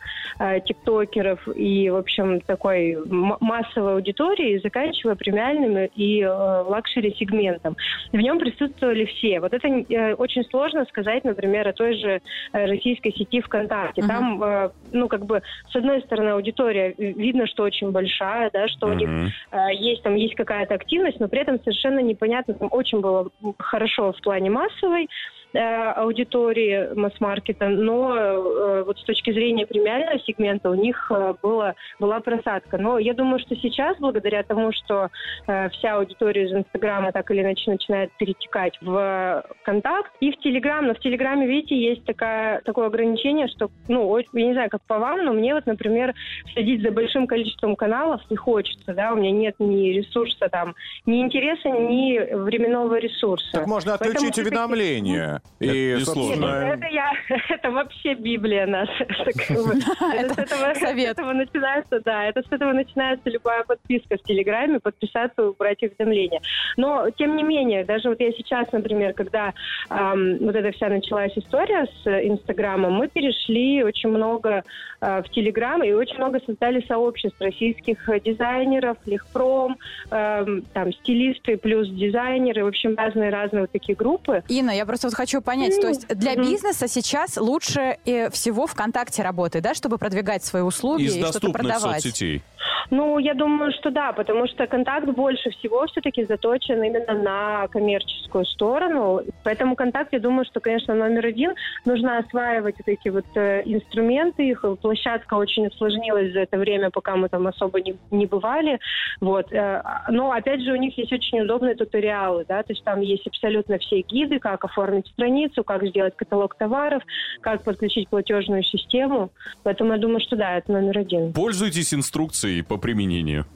тиктокеров 0.66 1.48
и, 1.54 1.90
в 1.90 1.96
общем, 1.96 2.40
такой 2.40 2.96
массовой 3.06 3.94
аудитории, 3.94 4.60
заканчивая 4.62 5.14
премиальным 5.14 5.88
и 5.94 6.20
э, 6.20 6.28
лакшери-сегментом. 6.28 7.76
В 8.12 8.16
нем 8.16 8.38
присутствовали 8.38 9.04
все. 9.06 9.40
Вот 9.40 9.52
это 9.52 9.68
очень 10.16 10.44
сложно 10.44 10.84
сказать, 10.86 11.24
например, 11.24 11.66
о 11.68 11.72
той 11.72 11.94
же 11.94 12.20
российской 12.52 13.12
сети 13.12 13.40
ВКонтакте. 13.40 14.02
Мгм. 14.02 14.08
Там, 14.08 14.72
ну, 14.92 15.08
как 15.08 15.26
бы, 15.26 15.42
с 15.70 15.76
одной 15.76 16.00
стороны, 16.02 16.30
аудитория 16.30 16.94
видно, 16.96 17.46
что 17.46 17.64
очень 17.64 17.90
большая, 17.90 18.50
да, 18.52 18.68
что 18.68 18.86
у 18.88 18.92
них 18.92 19.32
есть 19.72 20.02
там 20.02 20.14
есть 20.14 20.34
какая-то 20.34 20.74
активность, 20.74 21.20
но 21.20 21.28
при 21.28 21.40
этом 21.40 21.58
совершенно 21.60 22.00
непонятно. 22.00 22.47
Там 22.54 22.68
очень 22.72 23.00
было 23.00 23.30
хорошо 23.58 24.12
в 24.12 24.20
плане 24.20 24.50
массовой 24.50 25.08
аудитории 25.54 26.94
масс-маркета, 26.94 27.68
но 27.68 28.14
э, 28.16 28.82
вот 28.84 28.98
с 28.98 29.04
точки 29.04 29.32
зрения 29.32 29.66
премиального 29.66 30.18
сегмента 30.20 30.70
у 30.70 30.74
них 30.74 31.10
э, 31.10 31.34
было, 31.42 31.74
была 31.98 32.20
просадка. 32.20 32.78
Но 32.78 32.98
я 32.98 33.14
думаю, 33.14 33.38
что 33.38 33.56
сейчас, 33.56 33.96
благодаря 33.98 34.42
тому, 34.42 34.72
что 34.72 35.08
э, 35.46 35.68
вся 35.70 35.96
аудитория 35.96 36.44
из 36.44 36.52
Инстаграма 36.52 37.12
так 37.12 37.30
или 37.30 37.40
иначе 37.40 37.70
начинает 37.70 38.10
перетекать 38.18 38.78
в 38.80 39.44
Контакт 39.64 40.12
и 40.20 40.32
в 40.32 40.38
Телеграм, 40.38 40.86
но 40.86 40.94
в 40.94 41.00
Телеграме, 41.00 41.46
видите, 41.46 41.76
есть 41.76 42.04
такая, 42.04 42.60
такое 42.62 42.86
ограничение, 42.86 43.48
что, 43.48 43.70
ну, 43.88 44.16
я 44.18 44.46
не 44.46 44.52
знаю, 44.52 44.70
как 44.70 44.82
по 44.82 44.98
вам, 44.98 45.24
но 45.24 45.32
мне 45.32 45.54
вот, 45.54 45.66
например, 45.66 46.14
следить 46.52 46.82
за 46.82 46.90
большим 46.90 47.26
количеством 47.26 47.76
каналов 47.76 48.20
не 48.30 48.36
хочется, 48.36 48.92
да, 48.94 49.12
у 49.12 49.16
меня 49.16 49.30
нет 49.30 49.54
ни 49.58 49.90
ресурса 49.90 50.48
там, 50.50 50.74
ни 51.06 51.20
интереса, 51.20 51.68
ни 51.70 52.18
временного 52.34 52.98
ресурса. 52.98 53.48
Так 53.52 53.66
можно 53.66 53.92
Поэтому 53.98 54.10
отключить 54.10 54.34
всё-таки- 54.34 54.54
уведомления. 54.56 55.37
И, 55.60 55.88
Это 55.88 56.04
собственно, 56.04 56.46
Это 56.46 56.86
я, 56.86 57.12
это 57.48 57.70
вообще 57.70 58.14
Библия 58.14 58.66
наша. 58.66 59.04
Это 60.14 60.34
с 60.34 61.08
этого- 61.08 61.32
начинается, 61.32 62.00
да, 62.04 62.24
это 62.24 62.42
с 62.42 62.52
этого 62.52 62.72
начинается 62.72 63.28
любая 63.30 63.64
подписка 63.64 64.16
в 64.16 64.22
Телеграме, 64.22 64.80
подписаться 64.80 65.42
и 65.42 65.44
убрать 65.46 65.82
уведомления. 65.82 66.40
Но, 66.76 67.10
тем 67.10 67.36
не 67.36 67.42
менее, 67.42 67.84
даже 67.84 68.08
вот 68.08 68.20
я 68.20 68.32
сейчас, 68.32 68.70
например, 68.72 69.12
когда 69.12 69.52
вот 69.90 70.54
эта 70.54 70.72
вся 70.72 70.88
началась 70.88 71.32
история 71.36 71.86
с 72.02 72.06
Инстаграмом, 72.06 72.94
мы 72.94 73.08
перешли 73.08 73.82
очень 73.82 74.08
много 74.08 74.62
э, 75.00 75.22
в 75.22 75.28
Телеграм 75.30 75.82
и 75.82 75.92
очень 75.92 76.16
много 76.16 76.40
создали 76.46 76.84
сообществ 76.86 77.40
российских 77.40 78.08
э, 78.08 78.20
дизайнеров, 78.20 78.96
легпром, 79.06 79.76
эм, 80.10 80.62
там, 80.72 80.92
стилисты 80.92 81.56
плюс 81.56 81.88
дизайнеры, 81.88 82.64
в 82.64 82.68
общем, 82.68 82.96
разные-разные 82.96 83.62
вот 83.62 83.70
такие 83.72 83.94
группы. 83.96 84.42
Инна, 84.48 84.70
я 84.70 84.86
просто 84.86 85.08
вот 85.08 85.14
хочу 85.14 85.27
понять, 85.40 85.74
Ну, 85.76 85.82
то 85.82 85.88
есть 85.88 86.08
для 86.08 86.34
бизнеса 86.36 86.88
сейчас 86.88 87.36
лучше 87.36 87.98
э, 88.04 88.30
всего 88.30 88.66
ВКонтакте 88.66 89.22
работает, 89.22 89.62
да, 89.64 89.74
чтобы 89.74 89.98
продвигать 89.98 90.44
свои 90.44 90.62
услуги 90.62 91.02
Из 91.02 91.16
и 91.16 91.18
что-то 91.20 91.32
доступных 91.40 91.62
продавать? 91.62 92.02
соцсетей. 92.02 92.42
Ну, 92.90 93.18
я 93.18 93.34
думаю, 93.34 93.72
что 93.72 93.90
да, 93.90 94.12
потому 94.12 94.46
что 94.46 94.66
контакт 94.66 95.06
больше 95.08 95.50
всего 95.50 95.86
все-таки 95.86 96.24
заточен 96.24 96.82
именно 96.82 97.14
на 97.14 97.68
коммерческую 97.68 98.44
сторону. 98.46 99.22
Поэтому 99.44 99.76
контакт, 99.76 100.12
я 100.12 100.20
думаю, 100.20 100.44
что, 100.44 100.60
конечно, 100.60 100.94
номер 100.94 101.26
один. 101.26 101.54
Нужно 101.84 102.18
осваивать 102.18 102.76
вот 102.78 102.88
эти 102.88 103.08
вот 103.08 103.26
э, 103.34 103.62
инструменты. 103.64 104.48
Их 104.48 104.64
площадка 104.80 105.34
очень 105.34 105.66
усложнилась 105.66 106.32
за 106.32 106.40
это 106.40 106.58
время, 106.58 106.90
пока 106.90 107.16
мы 107.16 107.28
там 107.28 107.46
особо 107.46 107.80
не, 107.80 107.96
не 108.10 108.26
бывали. 108.26 108.78
Вот. 109.20 109.52
э, 109.52 109.82
Но, 110.08 110.32
опять 110.32 110.62
же, 110.62 110.72
у 110.72 110.76
них 110.76 110.96
есть 110.98 111.12
очень 111.12 111.40
удобные 111.40 111.74
туториалы, 111.74 112.44
да, 112.48 112.62
то 112.62 112.72
есть 112.72 112.84
там 112.84 113.00
есть 113.00 113.26
абсолютно 113.26 113.78
все 113.78 114.00
гиды, 114.00 114.38
как 114.38 114.64
оформить 114.64 115.06
страницу, 115.08 115.64
как 115.64 115.86
сделать 115.86 116.16
каталог 116.16 116.54
товаров, 116.54 117.02
как 117.40 117.62
подключить 117.64 118.08
платежную 118.08 118.62
систему. 118.62 119.30
Поэтому 119.62 119.92
я 119.92 119.98
думаю, 119.98 120.20
что 120.20 120.36
да, 120.36 120.58
это 120.58 120.72
номер 120.72 120.98
один. 120.98 121.32
Пользуйтесь 121.32 121.92
инструкцией 121.94 122.62
применению. 122.78 123.46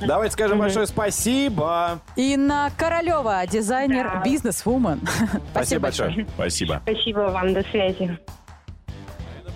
давайте 0.00 0.32
скажем 0.32 0.58
большое 0.58 0.86
спасибо. 0.86 2.00
Инна 2.16 2.70
Королева, 2.76 3.42
дизайнер, 3.46 4.22
бизнес-вумен. 4.24 5.00
Спасибо 5.50 5.82
большое. 5.82 6.26
Спасибо. 6.34 6.82
Спасибо 6.84 7.18
вам, 7.30 7.54
до 7.54 7.62
связи. 7.62 8.18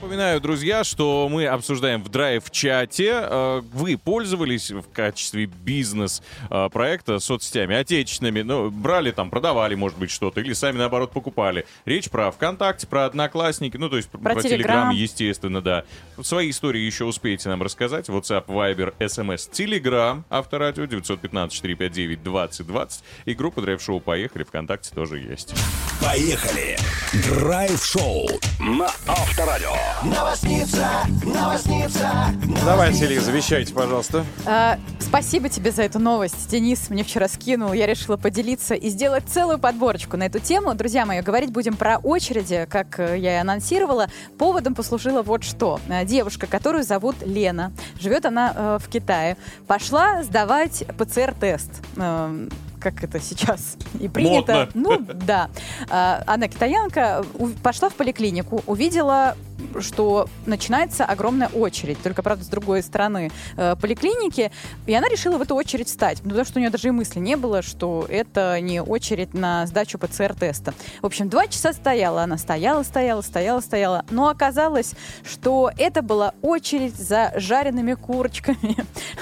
Напоминаю, 0.03 0.41
друзья, 0.41 0.83
что 0.83 1.29
мы 1.31 1.47
обсуждаем 1.47 2.03
в 2.03 2.09
драйв-чате. 2.09 3.21
Э, 3.23 3.63
Вы 3.73 3.97
пользовались 3.97 4.73
в 4.73 4.83
качестве 4.93 5.47
бизнес-проекта 5.47 7.21
соцсетями 7.21 7.77
отечественными? 7.77 8.43
Ну, 8.43 8.69
брали 8.73 9.13
там, 9.13 9.31
продавали, 9.31 9.77
может 9.77 9.97
быть, 9.99 10.11
что-то, 10.11 10.41
или 10.41 10.55
сами, 10.55 10.79
наоборот, 10.79 11.13
покупали. 11.13 11.67
Речь 11.85 12.11
про 12.11 12.33
ВКонтакте, 12.33 12.89
про 12.89 13.05
Одноклассники, 13.05 13.77
ну, 13.77 13.89
то 13.89 13.97
есть 13.97 14.09
про, 14.09 14.19
Про 14.19 14.43
Телеграм, 14.43 14.51
Телеграм. 14.51 14.91
естественно, 14.91 15.63
да. 15.63 15.85
Свои 16.21 16.51
истории 16.51 16.81
еще 16.81 17.05
успеете 17.05 17.49
нам 17.49 17.63
рассказать. 17.63 18.09
WhatsApp, 18.09 18.47
Viber, 18.47 18.95
SMS, 18.99 19.49
Telegram, 19.53 20.25
Авторадио 20.31 20.83
915-459-2020 20.87 22.91
и 23.27 23.35
группа 23.35 23.63
драйв-шоу 23.63 24.01
«Поехали» 24.01 24.43
ВКонтакте 24.43 24.91
тоже 24.93 25.21
есть. 25.21 25.55
Поехали. 26.01 26.77
Драйв-шоу 27.29 28.27
на 28.59 28.87
Авторадио. 29.07 29.71
Новосница, 30.03 30.89
новосница, 31.25 32.11
Давайте, 32.65 33.07
Лиза, 33.07 33.31
вещайте, 33.31 33.73
пожалуйста. 33.73 34.25
А, 34.47 34.79
спасибо 34.99 35.49
тебе 35.49 35.71
за 35.71 35.83
эту 35.83 36.01
новость. 36.01 36.49
Денис 36.51 36.91
мне 36.91 37.05
вчера 37.05 37.29
скинул. 37.29 37.73
Я 37.73 37.87
решила 37.87 38.17
поделиться 38.17 38.75
и 38.75 38.89
сделать 38.89 39.25
целую 39.29 39.59
подборочку 39.61 40.17
на 40.17 40.25
эту 40.25 40.41
тему. 40.41 40.75
Друзья 40.75 41.07
мои, 41.07 41.21
говорить 41.21 41.53
будем 41.53 41.77
про 41.77 41.99
очереди, 41.99 42.67
как 42.69 42.99
э, 42.99 43.17
я 43.19 43.35
и 43.37 43.41
анонсировала. 43.41 44.09
Поводом 44.39 44.75
послужило 44.75 45.23
вот 45.23 45.45
что. 45.45 45.79
Э, 45.89 46.05
Девушка, 46.05 46.49
которую 46.49 46.83
зовут 46.83 47.17
Лена, 47.25 47.73
живет 48.01 48.27
она 48.27 48.53
э, 48.57 48.79
в 48.83 48.89
Китае, 48.89 49.37
пошла 49.69 50.25
сдавать 50.25 50.85
ПЦР-тест. 50.99 51.71
Эм, 51.97 52.51
как 52.81 53.05
это 53.05 53.21
сейчас 53.21 53.77
и 54.01 54.09
принято. 54.09 54.69
Модно. 54.75 55.07
Ну, 55.15 55.15
да. 55.25 55.51
А, 55.89 56.25
Она 56.27 56.49
китаянка, 56.49 57.25
пошла 57.63 57.89
в 57.89 57.95
поликлинику, 57.95 58.63
увидела, 58.67 59.37
что 59.81 60.29
начинается 60.47 61.05
огромная 61.05 61.49
очередь, 61.49 62.03
только, 62.03 62.23
правда, 62.23 62.45
с 62.45 62.49
другой 62.49 62.83
стороны 62.83 63.31
э, 63.57 63.77
поликлиники, 63.81 64.51
и 64.87 64.95
она 64.95 65.09
решила 65.09 65.39
в 65.39 65.43
эту 65.43 65.55
очередь 65.55 65.89
встать, 65.89 66.19
ну, 66.23 66.31
потому 66.31 66.45
что 66.45 66.59
у 66.59 66.61
нее 66.61 66.71
даже 66.71 66.89
и 66.89 66.91
мысли 66.91 67.19
не 67.19 67.37
было, 67.37 67.63
что 67.63 68.07
это 68.09 68.61
не 68.61 68.83
очередь 68.83 69.35
на 69.35 69.67
сдачу 69.67 69.99
ПЦР-теста. 69.99 70.75
В 71.01 71.07
общем, 71.07 71.29
два 71.29 71.47
часа 71.47 71.73
стояла 71.73 72.23
она, 72.23 72.39
стояла, 72.39 72.83
стояла, 72.83 73.23
стояла, 73.23 73.61
стояла, 73.61 74.05
но 74.11 74.29
оказалось, 74.29 74.95
что 75.25 75.71
это 75.77 76.03
была 76.03 76.35
очередь 76.43 76.95
за 76.95 77.33
жареными 77.37 77.95
курочками. 77.95 78.77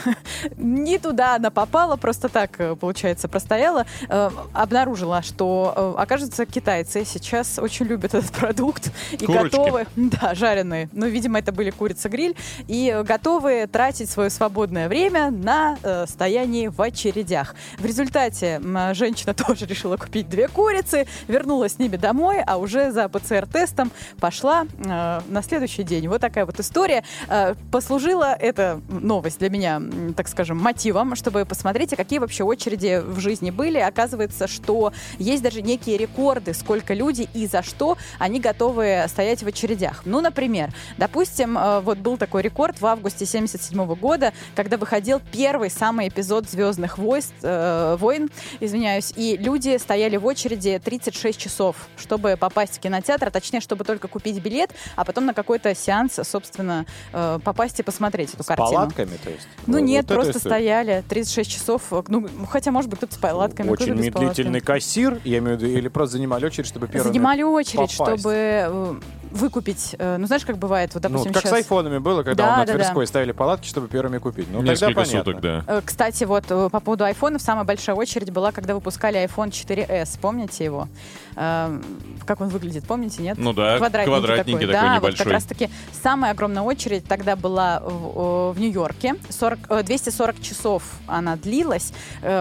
Не 0.57 0.99
туда 0.99 1.37
она 1.37 1.51
попала, 1.51 1.97
просто 1.97 2.29
так, 2.29 2.59
э, 2.59 2.77
получается, 2.77 3.29
простояла. 3.29 3.87
Э, 4.09 4.31
Обнаружила, 4.53 5.23
что, 5.23 5.95
э, 5.97 6.03
окажется, 6.03 6.47
китайцы 6.47 7.05
сейчас 7.05 7.59
очень 7.59 7.87
любят 7.87 8.15
этот 8.15 8.31
продукт 8.33 8.91
и 9.13 9.27
готовы, 9.27 9.87
да, 9.97 10.30
жареные. 10.35 10.89
Ну, 10.93 11.07
видимо, 11.07 11.39
это 11.39 11.53
были 11.53 11.71
курица-гриль. 11.71 12.37
И 12.69 13.03
готовы 13.05 13.67
тратить 13.67 14.11
свое 14.11 14.31
свободное 14.31 14.89
время 14.89 15.31
на 15.31 15.79
э, 15.83 16.07
стояние 16.07 16.71
в 16.71 16.81
очередях. 16.81 17.55
В 17.79 17.85
результате 17.85 18.61
э, 18.63 18.95
женщина 18.95 19.35
тоже 19.47 19.67
решила 19.67 19.97
купить 19.97 20.29
две 20.29 20.49
курицы, 20.49 21.07
вернулась 21.29 21.75
с 21.75 21.79
ними 21.79 21.97
домой, 21.97 22.43
а 22.47 22.57
уже 22.57 22.93
за 22.93 23.09
ПЦР-тестом 23.09 23.91
пошла 24.19 24.65
э, 24.65 25.21
на 25.27 25.43
следующий 25.43 25.83
день. 25.83 26.09
Вот 26.09 26.21
такая 26.21 26.47
вот 26.47 26.59
история. 26.61 27.05
Э, 27.29 27.55
послужила 27.71 28.35
эта 28.39 28.81
новость 28.89 29.39
для 29.39 29.51
меня, 29.51 29.81
так 30.17 30.29
скажем, 30.29 30.59
мотивом, 30.59 31.17
чтобы 31.17 31.45
посмотреть, 31.45 31.93
а 31.93 31.97
какие 31.97 32.19
вообще 32.19 32.45
очереди 32.45 33.03
в 33.05 33.21
жизни 33.21 33.51
были. 33.51 33.79
Оказывается, 33.79 34.47
что 34.47 34.93
есть 35.19 35.43
даже 35.43 35.63
некие 35.63 35.97
рекорды, 35.97 36.55
сколько 36.55 36.95
люди 36.95 37.29
и 37.35 37.47
за 37.47 37.63
что 37.63 37.97
они 38.19 38.41
готовы 38.41 39.05
стоять 39.09 39.43
в 39.43 39.47
очередях. 39.47 40.03
Ну, 40.05 40.20
например, 40.21 40.71
допустим, 40.99 41.57
э, 41.59 41.81
вот 41.81 41.99
был 41.99 42.17
такой 42.17 42.43
рекорд 42.43 42.81
в 42.81 42.87
августе 42.87 43.27
77 43.27 43.95
года, 43.95 44.33
когда 44.55 44.77
выходил 44.77 45.21
первый 45.33 45.71
самый 45.71 46.09
эпизод 46.09 46.49
«Звездных 46.49 46.99
войск», 46.99 47.33
э, 47.43 47.97
войн, 47.99 48.31
извиняюсь, 48.61 49.13
и 49.17 49.37
люди 49.37 49.77
стояли 49.79 50.17
в 50.17 50.27
очереди 50.27 50.81
36 50.85 51.39
часов, 51.39 51.77
чтобы 51.97 52.37
попасть 52.39 52.77
в 52.77 52.81
кинотеатр, 52.81 53.29
а 53.29 53.31
точнее, 53.31 53.61
чтобы 53.61 53.85
только 53.85 54.09
купить 54.09 54.41
билет, 54.43 54.71
а 54.97 55.05
потом 55.05 55.27
на 55.27 55.35
какой-то 55.35 55.75
сеанс, 55.75 56.19
собственно, 56.23 56.87
э, 57.13 57.39
попасть 57.45 57.81
и 57.81 57.83
посмотреть 57.83 58.35
эту 58.35 58.43
С 58.43 58.47
картину. 58.47 58.71
палатками, 58.71 59.17
то 59.23 59.31
есть? 59.31 59.47
Ну 59.67 59.75
Вот 59.79 59.81
нет, 59.85 60.05
это 60.05 60.15
просто 60.15 60.39
стояли 60.39 61.05
36 61.09 61.51
часов. 61.51 61.83
э, 61.93 62.03
Ну, 62.09 62.29
хотя, 62.49 62.71
может 62.71 62.91
быть, 62.91 62.99
кто-то 62.99 63.15
с 63.15 63.19
палатками, 63.19 63.69
Очень 63.69 63.95
медлительный 63.95 64.61
палатки. 64.61 64.67
кассир, 64.67 65.21
я 65.25 65.39
имею 65.39 65.57
в 65.59 65.63
виду, 65.63 65.73
или 65.73 65.89
просто 65.89 66.13
занимали 66.17 66.47
очередь, 66.47 66.67
чтобы 66.67 66.87
первыми 66.89 67.13
Занимали 67.13 67.43
очередь, 67.43 67.97
попасть. 67.97 68.21
чтобы 68.21 68.33
э, 68.35 68.95
выкупить. 69.31 69.95
э, 69.99 70.17
Ну, 70.19 70.27
знаешь, 70.27 70.45
как 70.45 70.59
бывает, 70.59 70.95
вот, 70.95 71.03
Ну, 71.03 71.09
допустим, 71.09 71.33
как 71.33 71.43
с 71.43 71.45
сейчас... 71.47 71.53
айфонами 71.59 71.99
было, 71.99 72.23
когда 72.23 72.45
Да, 72.45 72.53
он 72.53 72.59
на 72.61 72.67
да, 72.67 72.73
да. 72.73 72.79
Тверской 72.79 73.07
ставили 73.07 73.33
палатки, 73.33 73.67
чтобы 73.69 73.89
первыми 73.89 74.19
купить. 74.19 74.47
Ну, 74.51 74.59
тогда 74.59 74.73
Несколько 74.73 74.95
понятно. 75.03 75.19
суток, 75.19 75.41
да. 75.41 75.65
Э, 75.67 75.81
Кстати, 75.85 76.25
вот 76.25 76.45
э, 76.51 76.69
по 76.71 76.81
поводу 76.81 77.05
айфонов, 77.05 77.41
самая 77.43 77.65
большая 77.65 77.97
очередь 77.97 78.31
была, 78.31 78.53
когда 78.53 78.75
выпускали 78.75 79.23
iPhone 79.25 79.51
4s. 79.51 80.19
Помните 80.21 80.65
его? 80.65 80.89
Как 81.35 82.41
он 82.41 82.49
выглядит, 82.49 82.85
помните, 82.85 83.23
нет? 83.23 83.39
Ну 83.39 83.53
да, 83.53 83.79
квадратненький 83.79 84.67
такой 84.67 84.73
да, 84.73 84.83
вот 84.95 84.97
небольшой. 84.97 85.25
как 85.25 85.33
раз-таки 85.33 85.71
самая 86.03 86.33
огромная 86.33 86.63
очередь 86.63 87.05
тогда 87.05 87.37
была 87.37 87.81
в, 87.81 88.53
в 88.53 88.61
Нью-Йорке. 88.61 89.15
40, 89.31 89.59
э, 89.71 89.83
240 89.83 90.41
часов 90.43 90.83
она 91.07 91.37
длилась. 91.37 91.93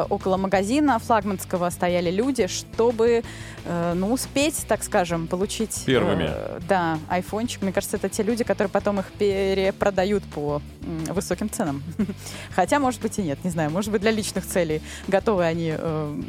Около 0.09 0.37
магазина 0.37 0.99
флагманского 0.99 1.69
стояли 1.69 2.11
люди, 2.11 2.47
чтобы 2.47 3.23
ну, 3.65 4.11
успеть, 4.13 4.65
так 4.67 4.83
скажем, 4.83 5.27
получить... 5.27 5.83
Первыми. 5.85 6.27
э, 6.29 6.59
Да, 6.67 6.99
айфончик. 7.07 7.61
Мне 7.61 7.71
кажется, 7.71 7.97
это 7.97 8.09
те 8.09 8.23
люди, 8.23 8.43
которые 8.43 8.69
потом 8.69 8.99
их 8.99 9.05
перепродают 9.13 10.23
по 10.23 10.61
высоким 11.09 11.49
ценам. 11.49 11.83
Хотя, 12.55 12.79
может 12.79 13.01
быть, 13.01 13.17
и 13.19 13.21
нет, 13.21 13.43
не 13.43 13.49
знаю. 13.49 13.69
Может 13.69 13.91
быть, 13.91 14.01
для 14.01 14.11
личных 14.11 14.45
целей 14.45 14.81
готовы 15.07 15.45
они 15.45 15.73
э, 15.77 16.21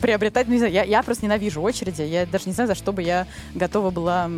приобретать. 0.00 0.46
Ну, 0.46 0.54
не 0.54 0.58
знаю, 0.58 0.72
я, 0.72 0.84
я 0.84 1.02
просто 1.02 1.24
ненавижу 1.24 1.60
очереди. 1.60 2.02
Я 2.02 2.26
даже 2.26 2.44
не 2.46 2.52
знаю, 2.52 2.68
за 2.68 2.74
что 2.74 2.92
бы 2.92 3.02
я 3.02 3.26
готова 3.54 3.90
была 3.90 4.30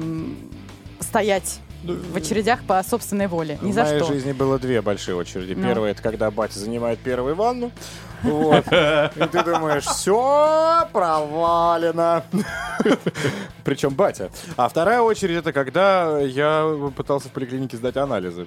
стоять 1.01 1.61
в 1.83 2.17
очередях 2.17 2.63
по 2.65 2.83
собственной 2.83 3.27
воле. 3.27 3.59
Ни 3.63 3.73
В 3.73 3.75
за 3.75 3.85
моей 3.85 3.99
что. 4.01 4.13
жизни 4.13 4.33
было 4.33 4.59
две 4.59 4.83
большие 4.83 5.15
очереди. 5.15 5.55
Ну. 5.55 5.67
Первая 5.67 5.93
это 5.93 6.03
когда 6.03 6.31
батя 6.31 6.59
занимает 6.59 6.99
первую 6.99 7.35
ванну. 7.35 7.71
Вот. 8.23 8.67
И 8.71 9.27
ты 9.27 9.45
думаешь, 9.45 9.85
все 9.85 10.89
провалено. 10.93 12.25
Причем 13.65 13.95
батя. 13.95 14.31
А 14.57 14.69
вторая 14.69 15.01
очередь 15.01 15.37
это 15.37 15.53
когда 15.53 16.19
я 16.19 16.91
пытался 16.97 17.29
в 17.29 17.33
поликлинике 17.33 17.77
сдать 17.77 17.97
анализы. 17.97 18.47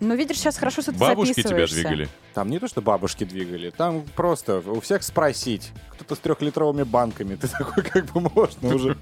Ну, 0.00 0.14
видишь, 0.14 0.38
сейчас 0.38 0.56
хорошо, 0.56 0.80
что 0.80 0.92
ты 0.92 0.98
Бабушки 0.98 1.42
тебя 1.42 1.66
двигали. 1.66 2.08
Там 2.32 2.48
не 2.48 2.58
то, 2.58 2.68
что 2.68 2.80
бабушки 2.80 3.24
двигали, 3.24 3.68
там 3.68 4.02
просто 4.16 4.62
у 4.66 4.80
всех 4.80 5.02
спросить. 5.02 5.72
Кто-то 5.90 6.14
с 6.14 6.18
трехлитровыми 6.18 6.84
банками. 6.84 7.34
Ты 7.34 7.48
такой, 7.48 7.82
как 7.82 8.06
бы 8.06 8.20
можно 8.34 8.74
уже. 8.74 8.96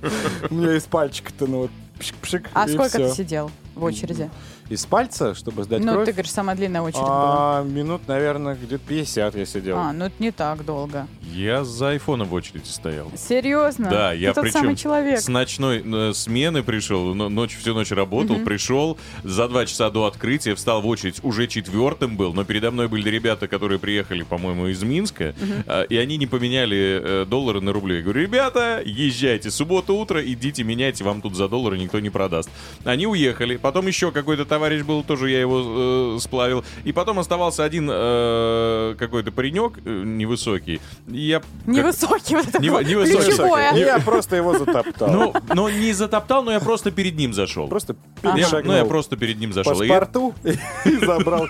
У 0.50 0.54
меня 0.54 0.74
из 0.74 0.84
пальчика-то, 0.84 1.46
ну 1.46 1.58
вот, 1.62 1.70
пшик-пшик, 2.00 2.48
А 2.52 2.66
сколько 2.66 2.98
ты 2.98 3.10
сидел 3.10 3.50
в 3.76 3.84
очереди? 3.84 4.28
Из 4.68 4.84
пальца, 4.84 5.34
чтобы 5.34 5.64
сдать 5.64 5.82
ну, 5.82 5.92
кровь? 5.92 6.06
ты 6.06 6.12
говоришь, 6.12 6.30
самая 6.30 6.54
длинная 6.56 6.82
очередь 6.82 7.02
была. 7.02 7.60
А, 7.60 7.62
минут, 7.64 8.02
наверное, 8.06 8.54
где-то 8.54 8.84
50 8.86 9.34
я 9.34 9.46
сидел. 9.46 9.78
А, 9.78 9.92
ну 9.92 10.06
это 10.06 10.14
не 10.18 10.30
так 10.30 10.64
долго. 10.64 11.06
Я 11.34 11.64
за 11.64 11.90
айфоном 11.90 12.28
в 12.28 12.34
очереди 12.34 12.66
стоял. 12.68 13.10
Серьезно? 13.16 13.88
Да, 13.88 14.12
я 14.12 14.30
Ты 14.30 14.34
тот 14.36 14.44
причем 14.44 14.60
самый 14.60 14.76
человек. 14.76 15.20
с 15.20 15.28
ночной 15.28 15.82
э, 15.84 16.12
смены 16.12 16.62
пришел, 16.62 17.14
но- 17.14 17.28
ночь, 17.28 17.56
всю 17.56 17.74
ночь 17.74 17.90
работал, 17.90 18.36
пришел, 18.44 18.98
за 19.24 19.48
два 19.48 19.64
часа 19.64 19.90
до 19.90 20.04
открытия 20.04 20.54
встал 20.54 20.82
в 20.82 20.86
очередь, 20.86 21.22
уже 21.22 21.46
четвертым 21.46 22.16
был, 22.16 22.34
но 22.34 22.44
передо 22.44 22.70
мной 22.70 22.88
были 22.88 23.08
ребята, 23.08 23.48
которые 23.48 23.78
приехали, 23.78 24.22
по-моему, 24.22 24.66
из 24.66 24.82
Минска, 24.82 25.34
э, 25.66 25.86
и 25.88 25.96
они 25.96 26.16
не 26.16 26.26
поменяли 26.26 27.00
э, 27.02 27.26
доллары 27.26 27.60
на 27.60 27.72
рубли. 27.72 27.96
Я 27.96 28.02
говорю, 28.02 28.22
ребята, 28.22 28.82
езжайте, 28.84 29.50
суббота 29.50 29.92
утро, 29.92 30.20
идите 30.24 30.62
меняйте, 30.62 31.04
вам 31.04 31.22
тут 31.22 31.36
за 31.36 31.48
доллары 31.48 31.78
никто 31.78 32.00
не 32.00 32.10
продаст. 32.10 32.50
Они 32.84 33.06
уехали, 33.06 33.56
потом 33.56 33.86
еще 33.86 34.12
какой-то 34.12 34.44
товарищ 34.58 34.82
был, 34.82 35.04
тоже 35.04 35.30
я 35.30 35.40
его 35.40 36.16
э, 36.16 36.18
сплавил, 36.20 36.64
и 36.84 36.90
потом 36.92 37.18
оставался 37.20 37.62
один 37.62 37.88
э, 37.90 38.96
какой-то 38.98 39.30
паренек 39.30 39.78
э, 39.84 40.02
невысокий. 40.04 40.80
И 41.06 41.20
я 41.20 41.38
как- 41.38 41.48
Невысокий 41.66 42.34
вот 42.34 42.48
это 42.48 42.60
Не- 42.60 42.68
невысокий. 42.68 43.24
ключевое. 43.26 43.72
И 43.74 43.78
я 43.80 44.00
просто 44.00 44.34
его 44.36 44.58
затоптал. 44.58 45.10
ну, 45.12 45.34
но 45.54 45.70
не 45.70 45.92
затоптал, 45.92 46.42
но 46.42 46.50
я 46.52 46.58
просто 46.60 46.90
перед 46.90 47.16
ним 47.16 47.32
зашел. 47.32 47.68
просто 47.68 47.94
Я- 48.22 48.32
перешагнул 48.32 48.72
ну, 48.72 48.78
я 48.78 48.84
просто 48.84 49.16
перед 49.16 49.38
ним 49.38 49.52
зашел. 49.52 49.80
И- 49.80 49.86
спорту 49.86 50.34
и 50.42 50.96
забрал 51.06 51.46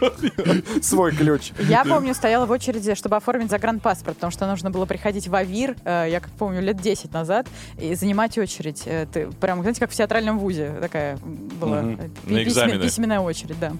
свой 0.82 1.12
ключ. 1.12 1.52
Я 1.60 1.84
помню, 1.84 2.14
стояла 2.14 2.44
в 2.44 2.50
очереди, 2.50 2.94
чтобы 2.94 3.16
оформить 3.16 3.50
загранпаспорт, 3.50 4.16
потому 4.16 4.30
что 4.30 4.46
нужно 4.46 4.70
было 4.70 4.84
приходить 4.84 5.28
в 5.28 5.34
АВИР, 5.34 5.76
э, 5.84 6.08
я 6.10 6.20
как 6.20 6.30
помню, 6.32 6.60
лет 6.60 6.78
10 6.80 7.12
назад, 7.12 7.46
и 7.80 7.94
занимать 7.94 8.36
очередь. 8.36 8.82
Э, 8.84 9.06
Ты 9.10 9.28
прям, 9.40 9.60
знаете, 9.62 9.80
как 9.80 9.90
в 9.90 9.94
театральном 9.94 10.38
вузе 10.38 10.74
такая 10.80 11.16
была 11.60 11.82
На 12.24 12.42
экзамены. 12.42 12.84
Письменная 12.98 13.20
очередь, 13.20 13.58
да. 13.60 13.72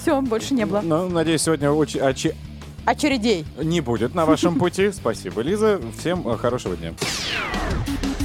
Все, 0.00 0.20
больше 0.22 0.54
не 0.54 0.64
было. 0.64 0.80
Ну, 0.80 1.08
надеюсь, 1.08 1.42
сегодня 1.42 1.70
очи- 1.70 1.98
очи- 2.00 2.36
Очередей. 2.84 3.44
не 3.60 3.80
будет 3.80 4.14
на 4.14 4.24
вашем 4.26 4.58
пути. 4.58 4.92
Спасибо, 4.92 5.42
Лиза. 5.42 5.80
Всем 5.98 6.26
э, 6.28 6.36
хорошего 6.36 6.76
дня. 6.76 6.92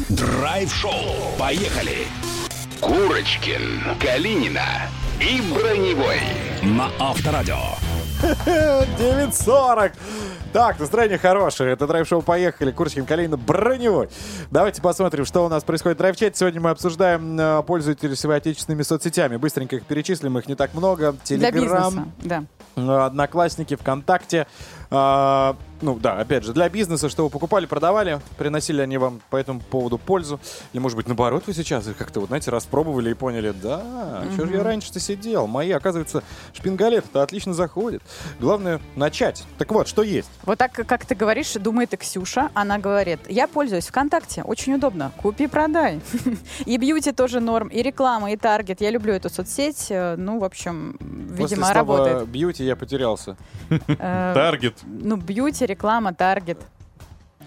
Драйв-шоу. 0.10 0.92
Поехали. 1.40 2.06
Курочкин, 2.80 3.98
Калинина 4.00 4.84
и 5.20 5.42
Броневой. 5.52 6.20
На 6.62 6.92
Авторадио. 7.00 7.58
9.40. 8.22 9.92
Так, 10.56 10.80
настроение 10.80 11.18
хорошее. 11.18 11.74
Это 11.74 11.86
драйв-шоу 11.86 12.22
«Поехали». 12.22 12.72
Курочкин, 12.72 13.06
Калина, 13.06 13.36
Броневой. 13.36 14.08
Давайте 14.52 14.82
посмотрим, 14.82 15.26
что 15.26 15.44
у 15.46 15.50
нас 15.50 15.66
происходит 15.66 15.98
в 15.98 16.00
драйв-чате. 16.00 16.34
Сегодня 16.34 16.62
мы 16.62 16.70
обсуждаем, 16.70 17.38
э, 17.38 17.58
вы 17.58 18.36
отечественными 18.36 18.82
соцсетями. 18.84 19.36
Быстренько 19.36 19.76
их 19.76 19.84
перечислим, 19.84 20.38
их 20.38 20.48
не 20.48 20.56
так 20.56 20.74
много. 20.74 21.12
Для 21.12 21.52
Телеграм, 21.52 21.90
бизнеса, 21.90 22.08
да. 22.24 22.44
э, 22.78 23.06
Одноклассники, 23.06 23.76
ВКонтакте. 23.76 24.48
А, 24.92 25.58
ну 25.86 26.00
да, 26.00 26.20
опять 26.20 26.44
же, 26.44 26.52
для 26.54 26.68
бизнеса, 26.68 27.10
что 27.10 27.24
вы 27.26 27.30
покупали, 27.30 27.66
продавали, 27.68 28.20
приносили 28.38 28.82
они 28.82 28.98
вам 28.98 29.22
по 29.30 29.38
этому 29.38 29.60
поводу 29.62 29.98
пользу. 30.00 30.40
Или, 30.74 30.82
может 30.82 30.98
быть, 30.98 31.08
наоборот, 31.08 31.44
вы 31.46 31.54
сейчас 31.54 31.88
их 31.88 31.96
как-то, 31.96 32.20
вот, 32.22 32.28
знаете, 32.30 32.50
распробовали 32.52 33.12
и 33.12 33.14
поняли, 33.14 33.52
да, 33.52 34.24
что 34.34 34.48
же 34.48 34.54
я 34.54 34.64
раньше-то 34.64 35.00
сидел? 35.00 35.46
Мои, 35.48 35.70
оказывается, 35.72 36.24
шпингалеты-то 36.54 37.22
отлично 37.22 37.54
заходят. 37.54 38.02
Главное, 38.40 38.82
начать. 38.96 39.44
Так 39.60 39.72
вот, 39.72 39.88
что 39.88 40.02
есть? 40.02 40.30
Вот 40.44 40.58
так, 40.58 40.72
как 40.74 41.06
ты 41.06 41.14
говоришь, 41.14 41.54
думает 41.54 41.94
и 41.94 41.98
Ксюша. 41.98 42.50
Она 42.56 42.80
говорит, 42.80 43.20
я 43.30 43.48
пользуюсь 43.48 43.86
ВКонтакте, 43.88 44.42
очень 44.42 44.74
удобно, 44.74 45.12
купи-продай. 45.22 46.02
И 46.66 46.78
бьюти 46.78 47.12
тоже 47.12 47.40
норм, 47.40 47.68
и 47.68 47.82
реклама, 47.84 48.32
и 48.32 48.38
таргет. 48.38 48.82
Я 48.82 48.90
люблю 48.90 49.14
эту 49.14 49.30
соцсеть. 49.30 49.88
Э, 49.90 50.16
Ну, 50.18 50.40
в 50.40 50.44
общем, 50.44 50.98
После 51.30 51.58
видимо, 51.58 51.66
слова 51.68 51.74
работает. 51.76 52.28
бьюти 52.30 52.64
я 52.66 52.76
потерялся. 52.76 53.38
Э, 53.70 54.32
Таргет. 54.34 54.78
Ну, 54.86 55.18
бьюти, 55.18 55.66
реклама, 55.76 56.14
таргет. 56.14 56.58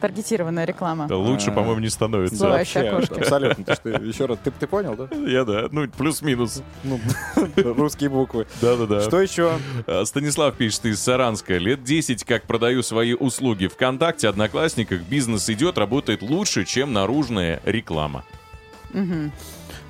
Таргетированная 0.01 0.64
реклама. 0.64 1.09
Да 1.09 1.16
лучше, 1.16 1.51
по-моему, 1.51 1.81
не 1.81 1.89
становится. 1.89 2.49
Вообще, 2.49 2.81
окошки. 2.81 3.14
Абсолютно. 3.14 3.64
Ты 3.64 3.74
что, 3.74 3.89
еще 3.89 4.26
раз, 4.26 4.39
ты, 4.45 4.53
ты 4.53 4.68
понял, 4.68 4.95
да? 4.95 5.09
Я 5.26 5.45
да, 5.45 5.66
ну 5.72 5.89
плюс-минус. 5.89 6.62
Ну, 6.85 7.01
русские 7.57 8.09
буквы. 8.11 8.47
Да-да-да. 8.61 9.01
Что 9.01 9.20
еще? 9.20 9.59
А, 9.89 10.05
Станислав 10.05 10.55
пишет 10.55 10.85
из 10.87 11.01
Саранска. 11.03 11.57
Лет 11.57 11.83
10 11.83 12.22
как 12.22 12.45
продаю 12.45 12.85
свои 12.85 13.14
услуги 13.14 13.66
ВКонтакте, 13.66 14.29
Одноклассниках. 14.29 15.01
Бизнес 15.01 15.51
идет, 15.51 15.79
работает 15.79 16.22
лучше, 16.22 16.64
чем 16.64 16.93
наружная 16.93 17.61
реклама. 17.64 18.24
Мгм. 18.93 19.33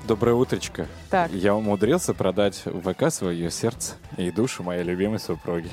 Доброе 0.09 0.33
утречко. 0.33 0.87
Так. 1.11 1.29
Я 1.31 1.53
умудрился 1.53 2.15
продать 2.15 2.63
в 2.65 2.91
ВК 2.91 3.13
свое 3.13 3.51
сердце 3.51 3.93
и 4.17 4.31
душу 4.31 4.63
моей 4.63 4.81
любимой 4.81 5.19
супруги. 5.19 5.69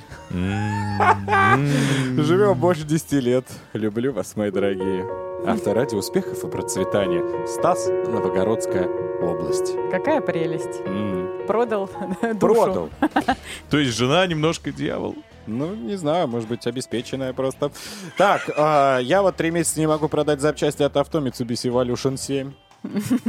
Живем 2.21 2.61
больше 2.61 2.83
10 2.83 3.13
лет. 3.13 3.47
Люблю 3.73 4.13
вас, 4.13 4.37
мои 4.37 4.51
дорогие. 4.51 5.09
Авторадио 5.47 5.97
успехов 5.97 6.45
и 6.45 6.49
процветания. 6.49 7.47
Стас, 7.47 7.87
Новогородская 7.87 8.87
область. 9.23 9.73
Какая 9.91 10.21
прелесть. 10.21 10.83
Продал 11.47 11.89
душу. 12.35 12.39
Продал. 12.39 12.91
То 13.71 13.79
есть 13.79 13.97
жена 13.97 14.27
немножко 14.27 14.71
дьявол. 14.71 15.17
Ну, 15.47 15.75
не 15.75 15.97
знаю, 15.97 16.29
может 16.29 16.47
быть, 16.47 16.67
обеспеченная 16.67 17.33
просто. 17.33 17.71
Так, 18.19 18.51
а, 18.55 18.99
я 18.99 19.23
вот 19.23 19.37
три 19.37 19.51
месяца 19.51 19.81
не 19.81 19.87
могу 19.87 20.09
продать 20.09 20.43
запчасти 20.43 20.83
от 20.83 20.95
авто 20.99 21.21
Mitsubishi 21.21 21.71
Evolution 21.71 22.19
7. 22.19 22.53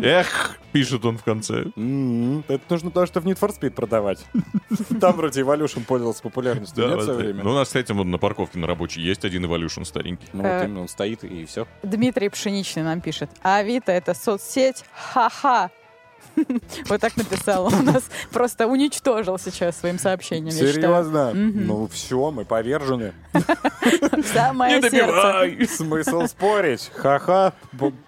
Эх, 0.02 0.60
пишет 0.72 1.04
он 1.06 1.18
в 1.18 1.24
конце. 1.24 1.66
М, 1.76 2.44
Это 2.48 2.62
нужно 2.70 2.92
то, 2.92 3.06
что 3.06 3.20
в 3.22 3.26
Need 3.26 3.40
for 3.40 3.50
Speed 3.58 3.72
продавать. 3.72 4.26
Там 5.02 5.16
вроде 5.16 5.42
Evolution 5.42 5.84
пользовался 5.84 6.22
популярностью, 6.22 6.84
Да, 6.84 6.90
нет, 6.90 6.94
в 6.94 6.96
вот 6.98 7.04
свое 7.06 7.18
так. 7.18 7.26
время? 7.28 7.44
Ну, 7.44 7.52
у 7.52 7.54
нас, 7.56 7.68
кстати, 7.68 7.92
вот 7.92 8.04
на 8.06 8.18
парковке 8.18 8.60
на 8.60 8.68
рабочей 8.68 9.02
есть 9.02 9.26
один 9.26 9.46
Evolution 9.46 9.84
старенький. 9.86 10.28
Ну, 10.34 10.44
вот 10.44 10.50
Э. 10.50 10.66
именно 10.66 10.82
он 10.82 10.88
стоит 10.88 11.24
и 11.24 11.46
все. 11.46 11.66
Дмитрий 11.84 12.30
Пшеничный 12.30 12.84
нам 12.84 13.02
пишет. 13.02 13.30
Авито 13.42 13.92
это 13.92 14.14
соцсеть? 14.14 14.84
Ха-ха. 14.94 15.72
Вот 16.90 17.02
так 17.02 17.18
написал. 17.18 17.66
Он 17.66 17.86
нас 17.86 18.04
просто 18.32 18.68
уничтожил 18.68 19.38
сейчас 19.40 19.78
своим 19.78 20.00
сообщением. 20.00 20.52
Серьезно? 20.52 21.34
Ну 21.34 21.88
все, 21.88 22.32
мы 22.32 22.46
повержены. 22.46 23.14
Самое 24.34 24.76
Не 24.76 24.82
добивай! 24.82 25.68
Смысл 25.68 26.26
спорить? 26.28 26.92
Ха-ха, 26.96 27.54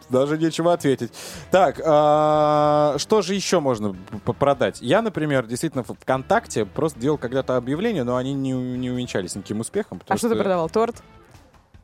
даже 0.10 0.38
нечего 0.38 0.74
ответить. 0.74 1.12
Так, 1.52 1.80
а, 1.86 2.96
что 2.98 3.22
же 3.22 3.36
еще 3.36 3.60
можно 3.60 3.96
продать? 4.40 4.82
Я, 4.82 5.02
например, 5.02 5.46
действительно 5.46 5.84
в 5.84 5.94
ВКонтакте 5.94 6.66
просто 6.66 7.00
делал 7.00 7.18
когда-то 7.18 7.58
объявления, 7.58 8.04
но 8.04 8.16
они 8.16 8.34
не, 8.34 8.54
у- 8.56 8.94
увенчались 8.94 9.36
никаким 9.36 9.60
успехом. 9.60 10.02
А 10.08 10.18
что 10.18 10.30
ты 10.30 10.36
продавал? 10.36 10.70
Торт? 10.70 10.96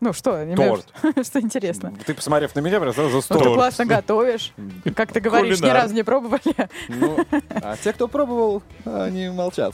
Ну 0.02 0.14
что? 0.14 0.44
не 0.44 0.56
Торт. 0.56 0.86
Что 1.26 1.40
интересно? 1.40 1.94
Ты, 2.06 2.14
посмотрев 2.14 2.54
на 2.56 2.60
меня, 2.60 2.80
сразу 2.92 3.24
Ну, 3.30 3.40
ты 3.40 3.44
классно 3.46 3.86
готовишь. 3.86 4.54
Как 4.96 5.12
ты 5.12 5.20
говоришь, 5.20 5.62
ни 5.62 5.70
разу 5.70 5.94
не 5.94 6.04
пробовали. 6.04 6.70
Ну, 6.90 7.18
а 7.50 7.78
те, 7.78 7.94
кто 7.94 8.08
пробовал, 8.08 8.62
они 8.86 9.30
молчат. 9.30 9.74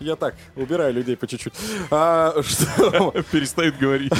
Я 0.00 0.16
так, 0.16 0.34
убираю 0.56 0.92
людей 0.92 1.16
по 1.16 1.26
чуть-чуть. 1.26 1.54
А, 1.90 2.34
что? 2.42 3.12
Перестает 3.30 3.78
говорить. 3.78 4.12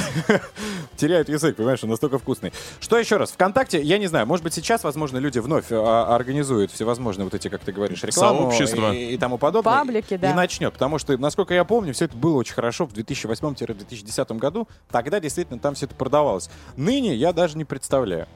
теряют 0.95 1.29
язык, 1.29 1.55
понимаешь, 1.55 1.83
он 1.83 1.89
настолько 1.89 2.17
вкусный. 2.17 2.51
Что 2.79 2.97
еще 2.97 3.17
раз? 3.17 3.31
ВКонтакте, 3.31 3.81
я 3.81 3.97
не 3.97 4.07
знаю, 4.07 4.25
может 4.25 4.43
быть, 4.43 4.53
сейчас, 4.53 4.83
возможно, 4.83 5.17
люди 5.17 5.39
вновь 5.39 5.65
а, 5.71 6.15
организуют 6.15 6.71
всевозможные 6.71 7.25
вот 7.25 7.33
эти, 7.33 7.47
как 7.47 7.61
ты 7.61 7.71
говоришь, 7.71 8.03
рекламу 8.03 8.51
Сообщества. 8.51 8.93
и, 8.93 9.13
и 9.13 9.17
тому 9.17 9.37
подобное. 9.37 9.73
Паблики, 9.73 10.17
да. 10.17 10.31
И 10.31 10.33
начнет, 10.33 10.73
потому 10.73 10.97
что, 10.99 11.17
насколько 11.17 11.53
я 11.53 11.63
помню, 11.63 11.93
все 11.93 12.05
это 12.05 12.17
было 12.17 12.37
очень 12.37 12.53
хорошо 12.53 12.85
в 12.87 12.93
2008-2010 12.93 14.36
году. 14.37 14.67
Тогда 14.89 15.19
действительно 15.19 15.59
там 15.59 15.75
все 15.75 15.85
это 15.85 15.95
продавалось. 15.95 16.49
Ныне 16.75 17.15
я 17.15 17.33
даже 17.33 17.57
не 17.57 17.65
представляю. 17.65 18.27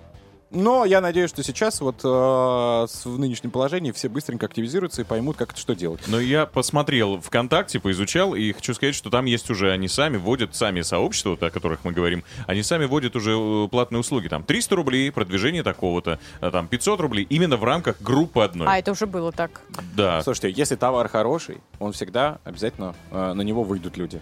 Но 0.52 0.84
я 0.84 1.00
надеюсь, 1.00 1.30
что 1.30 1.44
сейчас 1.44 1.80
вот 1.80 2.02
э, 2.04 2.08
в 2.08 3.20
нынешнем 3.20 3.52
положении 3.52 3.92
все 3.94 4.10
быстренько 4.10 4.48
активизируются 4.48 5.02
и 5.02 5.06
поймут, 5.06 5.38
как 5.38 5.52
это 5.52 5.60
что 5.60 5.76
делать. 5.76 6.02
Но 6.08 6.20
я 6.20 6.46
посмотрел 6.46 7.22
ВКонтакте, 7.22 7.80
поизучал, 7.80 8.36
и 8.36 8.52
хочу 8.52 8.74
сказать, 8.74 8.94
что 8.94 9.10
там 9.10 9.26
есть 9.26 9.50
уже, 9.50 9.72
они 9.72 9.88
сами 9.88 10.18
вводят, 10.18 10.54
сами 10.54 10.82
сообщества, 10.82 11.32
вот 11.32 11.44
о 11.44 11.52
которых 11.52 11.86
мы 11.86 11.94
говорим, 11.94 12.26
они 12.48 12.64
сами 12.64 12.84
вводят 12.84 13.16
уже 13.16 13.32
э, 13.32 13.68
платные 13.70 14.02
услуги. 14.02 14.28
Там 14.28 14.44
300 14.44 14.76
рублей, 14.76 15.10
продвижение 15.12 15.64
такого-то, 15.64 16.20
а 16.42 16.52
там 16.52 16.68
500 16.68 17.00
рублей, 17.00 17.26
именно 17.30 17.56
в 17.56 17.64
рамках 17.64 18.02
группы 18.02 18.42
одной. 18.42 18.68
А, 18.68 18.78
это 18.78 18.92
уже 18.92 19.06
было 19.06 19.32
так. 19.32 19.62
Да. 19.96 20.22
Слушайте, 20.22 20.52
если 20.52 20.76
товар 20.76 21.08
хороший, 21.08 21.60
он 21.80 21.94
всегда 21.94 22.40
обязательно 22.44 22.94
э, 23.12 23.34
на 23.34 23.42
него 23.42 23.64
выйдут 23.64 23.96
люди. 23.96 24.20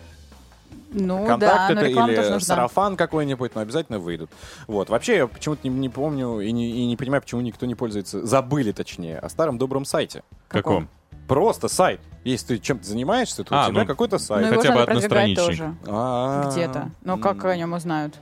Ну 0.91 1.25
контакт 1.25 1.69
да, 1.69 1.75
но 1.75 1.81
это 1.81 1.89
или 1.89 2.15
нужна. 2.17 2.39
сарафан 2.39 2.97
какой-нибудь, 2.97 3.53
но 3.55 3.61
обязательно 3.61 3.99
выйдут. 3.99 4.29
Вот. 4.67 4.89
Вообще, 4.89 5.17
я 5.17 5.27
почему-то 5.27 5.67
не, 5.67 5.73
не 5.73 5.89
помню 5.89 6.39
и 6.39 6.51
не, 6.51 6.71
и 6.71 6.85
не 6.87 6.97
понимаю, 6.97 7.21
почему 7.21 7.41
никто 7.41 7.65
не 7.65 7.75
пользуется, 7.75 8.25
забыли 8.25 8.71
точнее, 8.71 9.19
о 9.19 9.29
старом 9.29 9.57
добром 9.57 9.85
сайте. 9.85 10.23
Каком? 10.47 10.89
Просто 11.27 11.67
сайт. 11.67 12.01
Если 12.23 12.55
ты 12.55 12.59
чем-то 12.59 12.85
занимаешься, 12.87 13.43
то 13.43 13.55
А, 13.55 13.67
у 13.67 13.71
тебя 13.71 13.81
ну, 13.81 13.87
какой-то 13.87 14.15
Ну, 14.15 14.19
сайт. 14.19 14.51
его 14.51 14.61
хотя 14.61 14.73
бы 14.73 14.85
тоже. 15.35 15.75
А, 15.87 16.49
Где-то. 16.51 16.89
Ну, 17.03 17.17
как 17.19 17.45
о 17.45 17.55
нем 17.55 17.73
узнают? 17.73 18.15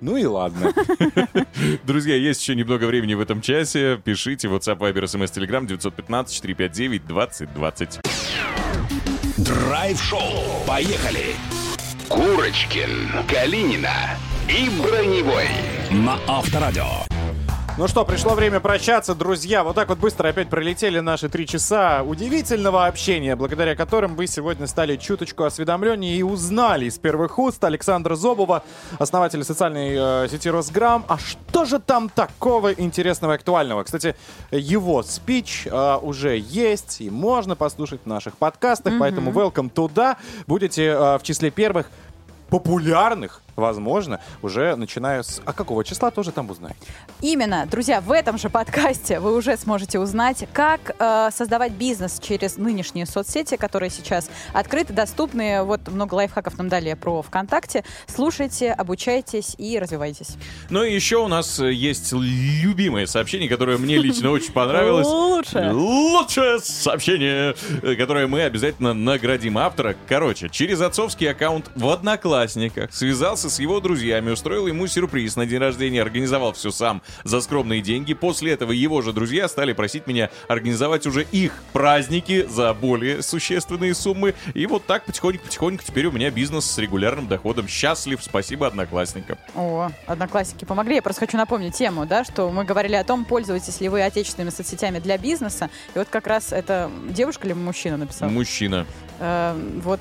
Ну 0.00 0.16
и 0.16 0.24
ладно. 0.24 0.72
Друзья, 1.84 2.16
есть 2.16 2.40
еще 2.42 2.54
немного 2.54 2.84
времени 2.84 3.14
в 3.14 3.20
этом 3.20 3.40
часе. 3.40 3.98
Пишите 4.02 4.48
WhatsApp, 4.48 4.78
Viber, 4.78 5.04
SMS, 5.04 5.32
Telegram 5.32 5.66
915-459-2020. 5.66 8.00
Драйв-шоу. 9.38 10.20
Поехали. 10.66 11.34
Курочкин, 12.14 13.10
Калинина 13.26 14.16
и 14.48 14.70
Броневой 14.70 15.48
на 15.90 16.16
Авторадио. 16.28 17.13
Ну 17.76 17.88
что, 17.88 18.04
пришло 18.04 18.34
время 18.34 18.60
прощаться, 18.60 19.16
друзья. 19.16 19.64
Вот 19.64 19.74
так 19.74 19.88
вот 19.88 19.98
быстро 19.98 20.28
опять 20.28 20.48
пролетели 20.48 21.00
наши 21.00 21.28
три 21.28 21.44
часа 21.44 22.04
удивительного 22.04 22.86
общения, 22.86 23.34
благодаря 23.34 23.74
которым 23.74 24.14
вы 24.14 24.28
сегодня 24.28 24.68
стали 24.68 24.94
чуточку 24.94 25.42
осведомленнее 25.42 26.16
и 26.16 26.22
узнали 26.22 26.84
из 26.84 26.98
первых 26.98 27.36
уст 27.36 27.64
Александра 27.64 28.14
Зобова, 28.14 28.62
основателя 29.00 29.42
социальной 29.42 30.24
э, 30.24 30.28
сети 30.30 30.48
Росграм. 30.48 31.04
А 31.08 31.18
что 31.18 31.64
же 31.64 31.80
там 31.80 32.10
такого 32.10 32.72
интересного 32.72 33.32
и 33.32 33.34
актуального? 33.34 33.82
Кстати, 33.82 34.14
его 34.52 35.02
спич 35.02 35.66
э, 35.66 35.98
уже 36.00 36.38
есть 36.38 37.00
и 37.00 37.10
можно 37.10 37.56
послушать 37.56 38.02
в 38.04 38.06
наших 38.06 38.36
подкастах, 38.36 38.94
поэтому 39.00 39.32
welcome 39.32 39.68
туда. 39.68 40.16
Будете 40.46 40.84
э, 40.84 41.18
в 41.18 41.24
числе 41.24 41.50
первых 41.50 41.90
популярных, 42.50 43.42
возможно, 43.56 44.20
уже 44.42 44.76
начиная 44.76 45.22
с... 45.22 45.40
А 45.44 45.52
какого 45.52 45.84
числа 45.84 46.10
тоже 46.10 46.32
там 46.32 46.50
узнаете? 46.50 46.78
Именно, 47.20 47.66
друзья, 47.66 48.00
в 48.00 48.12
этом 48.12 48.38
же 48.38 48.50
подкасте 48.50 49.20
вы 49.20 49.34
уже 49.34 49.56
сможете 49.56 49.98
узнать, 49.98 50.46
как 50.52 50.94
э, 50.98 51.30
создавать 51.32 51.72
бизнес 51.72 52.20
через 52.20 52.56
нынешние 52.56 53.06
соцсети, 53.06 53.56
которые 53.56 53.90
сейчас 53.90 54.30
открыты, 54.52 54.92
доступны. 54.92 55.62
Вот 55.62 55.88
много 55.88 56.14
лайфхаков 56.14 56.58
нам 56.58 56.68
дали 56.68 56.94
про 56.94 57.22
ВКонтакте. 57.22 57.84
Слушайте, 58.06 58.72
обучайтесь 58.72 59.54
и 59.58 59.78
развивайтесь. 59.78 60.36
Ну 60.70 60.82
и 60.82 60.94
еще 60.94 61.18
у 61.18 61.28
нас 61.28 61.58
э, 61.60 61.72
есть 61.72 62.12
любимое 62.12 63.06
сообщение, 63.06 63.48
которое 63.48 63.78
мне 63.78 63.96
лично 63.96 64.30
очень 64.30 64.52
понравилось. 64.52 65.06
Лучше. 65.54 65.70
Лучшее 65.72 66.58
сообщение, 66.60 67.54
э, 67.82 67.94
которое 67.96 68.26
мы 68.26 68.42
обязательно 68.42 68.94
наградим 68.94 69.58
автора. 69.58 69.96
Короче, 70.08 70.48
через 70.48 70.80
отцовский 70.80 71.30
аккаунт 71.30 71.70
в 71.74 71.88
Одноклассниках 71.88 72.92
связался 72.94 73.43
встретился 73.44 73.50
с 73.50 73.58
его 73.60 73.80
друзьями, 73.80 74.30
устроил 74.30 74.66
ему 74.66 74.86
сюрприз 74.86 75.36
на 75.36 75.46
день 75.46 75.58
рождения, 75.58 76.02
организовал 76.02 76.52
все 76.52 76.70
сам 76.70 77.02
за 77.24 77.40
скромные 77.40 77.80
деньги. 77.80 78.14
После 78.14 78.52
этого 78.52 78.72
его 78.72 79.02
же 79.02 79.12
друзья 79.12 79.48
стали 79.48 79.72
просить 79.72 80.06
меня 80.06 80.30
организовать 80.48 81.06
уже 81.06 81.26
их 81.32 81.52
праздники 81.72 82.46
за 82.46 82.72
более 82.74 83.22
существенные 83.22 83.94
суммы. 83.94 84.34
И 84.54 84.66
вот 84.66 84.86
так 84.86 85.04
потихоньку-потихоньку 85.04 85.84
теперь 85.84 86.06
у 86.06 86.12
меня 86.12 86.30
бизнес 86.30 86.64
с 86.64 86.78
регулярным 86.78 87.28
доходом. 87.28 87.68
Счастлив, 87.68 88.20
спасибо 88.22 88.66
одноклассникам. 88.66 89.36
О, 89.54 89.90
одноклассники 90.06 90.64
помогли. 90.64 90.96
Я 90.96 91.02
просто 91.02 91.20
хочу 91.20 91.36
напомнить 91.36 91.74
тему, 91.74 92.06
да, 92.06 92.24
что 92.24 92.50
мы 92.50 92.64
говорили 92.64 92.94
о 92.94 93.04
том, 93.04 93.24
пользуетесь 93.24 93.80
ли 93.80 93.88
вы 93.88 94.02
отечественными 94.02 94.50
соцсетями 94.50 94.98
для 94.98 95.18
бизнеса. 95.18 95.70
И 95.94 95.98
вот 95.98 96.08
как 96.08 96.26
раз 96.26 96.52
это 96.52 96.90
девушка 97.10 97.46
или 97.46 97.54
мужчина 97.54 97.96
написал? 97.96 98.30
Мужчина. 98.30 98.86
Э, 99.20 99.54
вот 99.82 100.00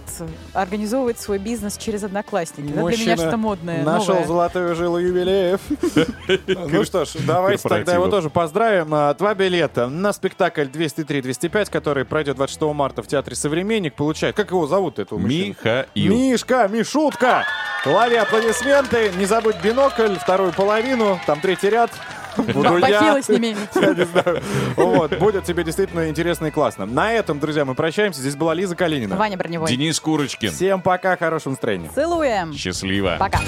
организовывает 0.54 1.20
свой 1.20 1.38
бизнес 1.38 1.78
через 1.78 2.04
одноклассники. 2.04 2.72
Да, 2.72 2.84
для 2.84 2.98
меня 2.98 3.16
что-то 3.18 3.38
модное. 3.38 3.84
нашел 3.84 4.16
новое. 4.16 4.28
золотую 4.28 4.76
жилу 4.76 4.98
юбилеев. 4.98 5.60
Ну 6.74 6.84
что 6.86 7.06
ж, 7.06 7.10
давайте 7.28 7.68
тогда 7.68 7.94
его 7.94 8.08
тоже 8.08 8.30
поздравим. 8.30 8.94
А, 8.94 9.14
Два 9.14 9.34
билета 9.36 9.88
на 9.88 10.14
спектакль 10.14 10.64
203-205, 10.64 11.70
который 11.70 12.06
пройдет 12.06 12.38
26 12.38 12.74
марта 12.74 13.04
в 13.04 13.08
Театре 13.08 13.36
«Современник», 13.36 13.94
получает... 13.94 14.36
Как 14.36 14.52
его 14.52 14.66
зовут, 14.68 15.00
этого 15.00 15.20
мужчину? 15.20 15.50
Михаил. 15.50 15.86
Мишка, 15.96 16.68
Мишутка! 16.68 17.44
Лови 17.86 18.16
аплодисменты, 18.16 19.12
не 19.18 19.26
забудь 19.26 19.58
бинокль, 19.64 20.16
вторую 20.16 20.54
половину, 20.54 21.20
там 21.28 21.40
третий 21.42 21.70
ряд. 21.70 21.92
Буду 22.38 22.78
я. 22.78 23.22
С 23.22 23.30
ними. 23.30 23.56
Я 23.76 23.94
не 23.94 24.06
знаю. 24.06 24.42
Вот, 24.76 25.18
будет 25.18 25.44
тебе 25.44 25.64
действительно 25.64 26.10
интересно 26.10 26.48
и 26.48 26.52
классно. 26.52 26.86
На 26.86 27.14
этом, 27.14 27.40
друзья, 27.40 27.66
мы 27.66 27.76
прощаемся. 27.76 28.22
Здесь 28.22 28.36
была 28.36 28.54
Лиза 28.54 28.76
Калинина. 28.76 29.16
Ваня 29.16 29.38
Броневой. 29.38 29.70
Денис 29.70 30.00
Курочкин. 30.00 30.52
Всем 30.52 30.82
пока, 30.82 31.16
хорошего 31.18 31.52
настроения. 31.52 31.90
Целуем. 31.94 32.54
Счастливо. 32.54 33.18
Пока. 33.20 33.40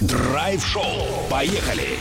Драйв-шоу. 0.00 0.84
Поехали. 1.30 1.98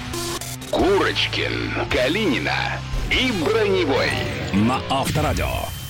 Курочкин, 0.71 1.87
Калинина 1.91 2.79
и 3.09 3.31
Броневой 3.43 4.09
на 4.53 4.79
Авторадио. 4.89 5.80